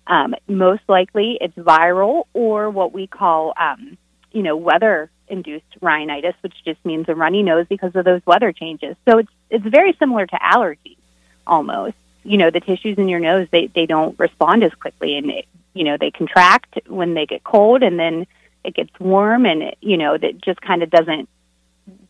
Um, 0.07 0.35
most 0.49 0.83
likely 0.89 1.39
it's 1.41 1.55
viral 1.55 2.25
or 2.33 2.71
what 2.71 2.93
we 2.93 3.07
call, 3.07 3.55
um, 3.59 3.97
you 4.33 4.43
know, 4.43 4.57
weather 4.57 5.11
induced 5.29 5.65
rhinitis, 5.81 6.35
which 6.41 6.55
just 6.65 6.85
means 6.85 7.09
a 7.09 7.15
runny 7.15 7.43
nose 7.43 7.67
because 7.69 7.95
of 7.95 8.05
those 8.05 8.21
weather 8.27 8.53
changes. 8.53 8.97
So 9.09 9.19
it's, 9.19 9.33
it's 9.49 9.65
very 9.65 9.95
similar 9.99 10.27
to 10.27 10.37
allergies 10.37 10.99
almost. 11.47 11.95
You 12.25 12.39
know, 12.39 12.51
the 12.51 12.61
tissues 12.61 12.99
in 12.99 13.09
your 13.09 13.21
nose, 13.21 13.49
they, 13.51 13.69
they 13.69 13.87
don't 13.87 14.19
respond 14.19 14.65
as 14.65 14.75
quickly 14.75 15.17
and 15.17 15.31
it, 15.31 15.47
you 15.75 15.85
know, 15.85 15.97
they 15.99 16.11
contract 16.11 16.81
when 16.87 17.15
they 17.15 17.27
get 17.27 17.43
cold 17.45 17.83
and 17.83 17.99
then 17.99 18.27
it 18.65 18.75
gets 18.75 18.93
warm 19.01 19.47
and, 19.47 19.63
it, 19.63 19.79
you 19.81 19.97
know, 19.97 20.19
that 20.19 20.41
just 20.41 20.61
kind 20.61 20.83
of 20.83 20.91
doesn't, 20.91 21.29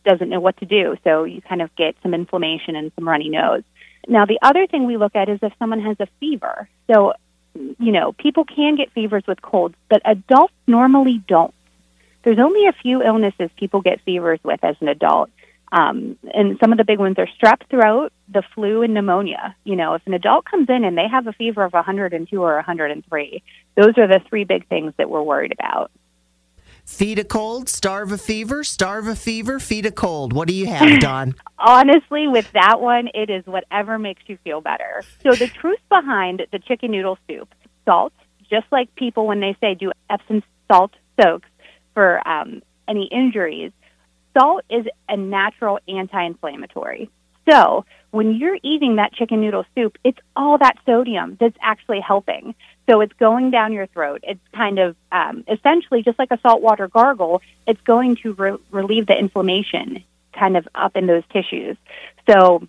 doesn't 0.03 0.29
know 0.29 0.39
what 0.39 0.57
to 0.57 0.65
do. 0.65 0.97
So 1.03 1.23
you 1.23 1.41
kind 1.41 1.61
of 1.61 1.73
get 1.75 1.95
some 2.03 2.13
inflammation 2.13 2.75
and 2.75 2.91
some 2.95 3.07
runny 3.07 3.29
nose. 3.29 3.63
Now, 4.07 4.25
the 4.25 4.39
other 4.41 4.67
thing 4.67 4.85
we 4.85 4.97
look 4.97 5.15
at 5.15 5.29
is 5.29 5.39
if 5.41 5.53
someone 5.57 5.79
has 5.81 5.97
a 5.99 6.07
fever. 6.19 6.67
So, 6.91 7.13
you 7.55 7.91
know, 7.91 8.11
people 8.13 8.45
can 8.45 8.75
get 8.75 8.91
fevers 8.91 9.23
with 9.27 9.41
colds, 9.41 9.75
but 9.89 10.01
adults 10.05 10.53
normally 10.67 11.23
don't. 11.27 11.53
There's 12.23 12.39
only 12.39 12.67
a 12.67 12.73
few 12.73 13.03
illnesses 13.03 13.49
people 13.57 13.81
get 13.81 14.01
fevers 14.01 14.39
with 14.43 14.63
as 14.63 14.75
an 14.79 14.87
adult. 14.87 15.29
Um, 15.71 16.17
and 16.33 16.57
some 16.59 16.71
of 16.71 16.77
the 16.77 16.83
big 16.83 16.99
ones 16.99 17.17
are 17.17 17.27
strep 17.27 17.67
throat, 17.67 18.13
the 18.29 18.43
flu, 18.53 18.83
and 18.83 18.93
pneumonia. 18.93 19.55
You 19.63 19.75
know, 19.75 19.95
if 19.95 20.03
an 20.05 20.13
adult 20.13 20.45
comes 20.45 20.69
in 20.69 20.83
and 20.83 20.95
they 20.95 21.07
have 21.07 21.25
a 21.25 21.33
fever 21.33 21.63
of 21.63 21.73
102 21.73 22.41
or 22.41 22.55
103, 22.55 23.43
those 23.75 23.97
are 23.97 24.07
the 24.07 24.21
three 24.29 24.43
big 24.43 24.67
things 24.67 24.93
that 24.97 25.09
we're 25.09 25.23
worried 25.23 25.51
about. 25.51 25.89
Feed 26.85 27.17
a 27.17 27.23
cold, 27.23 27.69
starve 27.69 28.11
a 28.11 28.17
fever, 28.17 28.63
starve 28.63 29.07
a 29.07 29.15
fever, 29.15 29.59
feed 29.59 29.85
a 29.85 29.91
cold. 29.91 30.33
What 30.33 30.47
do 30.47 30.53
you 30.53 30.67
have, 30.67 30.99
Dawn? 30.99 31.35
Honestly, 31.57 32.27
with 32.27 32.51
that 32.51 32.81
one, 32.81 33.09
it 33.13 33.29
is 33.29 33.45
whatever 33.45 33.97
makes 33.97 34.21
you 34.27 34.37
feel 34.43 34.61
better. 34.61 35.01
So 35.23 35.31
the 35.31 35.47
truth 35.61 35.79
behind 35.89 36.41
the 36.51 36.59
chicken 36.59 36.91
noodle 36.91 37.17
soup, 37.27 37.49
salt, 37.85 38.13
just 38.49 38.65
like 38.71 38.93
people 38.95 39.25
when 39.27 39.39
they 39.39 39.55
say 39.61 39.75
do 39.75 39.91
Epsom 40.09 40.43
salt 40.71 40.91
soaks 41.21 41.47
for 41.93 42.25
um, 42.27 42.61
any 42.87 43.07
injuries, 43.11 43.71
salt 44.37 44.63
is 44.69 44.85
a 45.07 45.15
natural 45.15 45.79
anti-inflammatory. 45.87 47.09
So 47.49 47.85
when 48.11 48.35
you're 48.35 48.57
eating 48.61 48.97
that 48.97 49.13
chicken 49.13 49.41
noodle 49.41 49.65
soup, 49.75 49.97
it's 50.03 50.19
all 50.35 50.57
that 50.59 50.77
sodium 50.85 51.35
that's 51.39 51.57
actually 51.61 51.99
helping. 51.99 52.53
So 52.87 53.01
it's 53.01 53.13
going 53.13 53.49
down 53.49 53.73
your 53.73 53.87
throat. 53.87 54.23
It's 54.23 54.39
kind 54.53 54.77
of 54.77 54.95
um, 55.11 55.43
essentially 55.47 56.03
just 56.03 56.19
like 56.19 56.31
a 56.31 56.39
saltwater 56.41 56.87
gargle. 56.87 57.41
It's 57.65 57.81
going 57.81 58.17
to 58.17 58.33
re- 58.33 58.57
relieve 58.71 59.07
the 59.07 59.17
inflammation 59.17 60.03
kind 60.31 60.57
of 60.57 60.67
up 60.75 60.95
in 60.95 61.07
those 61.07 61.23
tissues. 61.31 61.77
So 62.29 62.67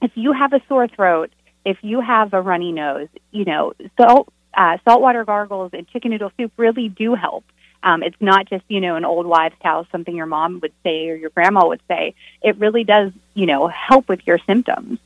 if 0.00 0.12
you 0.14 0.32
have 0.32 0.52
a 0.52 0.60
sore 0.68 0.88
throat, 0.88 1.30
if 1.64 1.78
you 1.82 2.00
have 2.00 2.34
a 2.34 2.40
runny 2.40 2.72
nose, 2.72 3.08
you 3.30 3.44
know, 3.44 3.72
salt, 3.96 4.32
uh, 4.54 4.78
saltwater 4.84 5.24
gargles 5.24 5.70
and 5.72 5.88
chicken 5.88 6.10
noodle 6.10 6.32
soup 6.36 6.52
really 6.56 6.88
do 6.88 7.14
help. 7.14 7.44
Um, 7.84 8.02
it's 8.02 8.16
not 8.20 8.48
just, 8.48 8.64
you 8.68 8.80
know, 8.80 8.94
an 8.96 9.04
old 9.04 9.26
wives' 9.26 9.56
tale, 9.62 9.86
something 9.90 10.14
your 10.14 10.26
mom 10.26 10.60
would 10.60 10.72
say 10.84 11.08
or 11.08 11.16
your 11.16 11.30
grandma 11.30 11.66
would 11.66 11.80
say. 11.88 12.14
It 12.40 12.56
really 12.58 12.84
does, 12.84 13.12
you 13.34 13.46
know, 13.46 13.66
help 13.68 14.08
with 14.08 14.26
your 14.26 14.38
symptoms. 14.46 14.98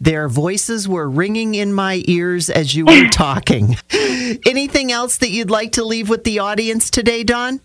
Their 0.00 0.28
voices 0.28 0.88
were 0.88 1.08
ringing 1.08 1.54
in 1.54 1.72
my 1.74 2.02
ears 2.06 2.48
as 2.48 2.74
you 2.74 2.86
were 2.86 3.08
talking. 3.12 3.76
Anything 4.46 4.90
else 4.90 5.18
that 5.18 5.30
you'd 5.30 5.50
like 5.50 5.72
to 5.72 5.84
leave 5.84 6.08
with 6.08 6.24
the 6.24 6.38
audience 6.38 6.90
today, 6.90 7.22
Dawn? 7.22 7.60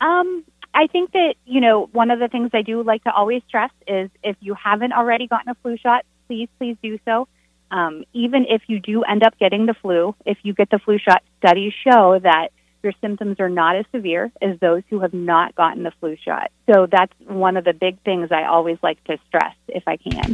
Um, 0.00 0.44
I 0.74 0.86
think 0.86 1.12
that, 1.12 1.34
you 1.46 1.60
know, 1.60 1.88
one 1.92 2.10
of 2.10 2.18
the 2.18 2.28
things 2.28 2.50
I 2.52 2.62
do 2.62 2.82
like 2.82 3.02
to 3.04 3.12
always 3.12 3.42
stress 3.48 3.70
is 3.86 4.10
if 4.22 4.36
you 4.40 4.54
haven't 4.54 4.92
already 4.92 5.26
gotten 5.26 5.50
a 5.50 5.54
flu 5.56 5.76
shot, 5.76 6.04
please, 6.26 6.48
please 6.58 6.76
do 6.82 6.98
so. 7.04 7.26
Um, 7.70 8.04
even 8.12 8.46
if 8.48 8.62
you 8.66 8.78
do 8.78 9.02
end 9.02 9.22
up 9.22 9.38
getting 9.38 9.66
the 9.66 9.74
flu, 9.74 10.14
if 10.24 10.38
you 10.42 10.54
get 10.54 10.70
the 10.70 10.78
flu 10.78 10.98
shot, 10.98 11.22
studies 11.38 11.72
show 11.84 12.18
that 12.22 12.50
your 12.88 12.94
symptoms 13.02 13.38
are 13.38 13.50
not 13.50 13.76
as 13.76 13.84
severe 13.92 14.32
as 14.40 14.58
those 14.60 14.82
who 14.88 15.00
have 15.00 15.12
not 15.12 15.54
gotten 15.54 15.82
the 15.82 15.92
flu 16.00 16.16
shot. 16.24 16.50
So 16.72 16.86
that's 16.90 17.12
one 17.26 17.58
of 17.58 17.64
the 17.64 17.74
big 17.74 18.00
things 18.02 18.32
I 18.32 18.44
always 18.44 18.78
like 18.82 19.02
to 19.04 19.18
stress 19.28 19.54
if 19.68 19.82
I 19.86 19.98
can. 19.98 20.32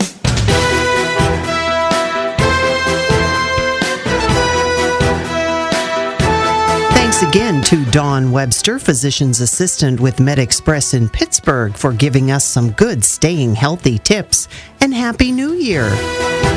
Thanks 6.94 7.22
again 7.24 7.61
to 7.62 7.84
Dawn 7.90 8.30
Webster, 8.30 8.78
physician's 8.78 9.40
assistant 9.40 9.98
with 9.98 10.16
MedExpress 10.18 10.94
in 10.94 11.09
Pittsburgh, 11.09 11.76
for 11.76 11.92
giving 11.92 12.30
us 12.30 12.44
some 12.44 12.70
good 12.70 13.05
staying 13.05 13.57
healthy 13.57 13.98
tips. 13.98 14.46
And 14.80 14.94
Happy 14.94 15.32
New 15.32 15.55
Year! 15.55 16.53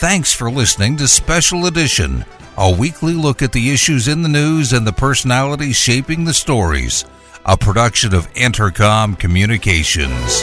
Thanks 0.00 0.32
for 0.32 0.50
listening 0.50 0.96
to 0.96 1.06
Special 1.06 1.66
Edition, 1.66 2.24
a 2.56 2.74
weekly 2.74 3.12
look 3.12 3.42
at 3.42 3.52
the 3.52 3.70
issues 3.70 4.08
in 4.08 4.22
the 4.22 4.30
news 4.30 4.72
and 4.72 4.86
the 4.86 4.94
personalities 4.94 5.76
shaping 5.76 6.24
the 6.24 6.32
stories, 6.32 7.04
a 7.44 7.54
production 7.54 8.14
of 8.14 8.32
Entercom 8.32 9.18
Communications. 9.18 10.42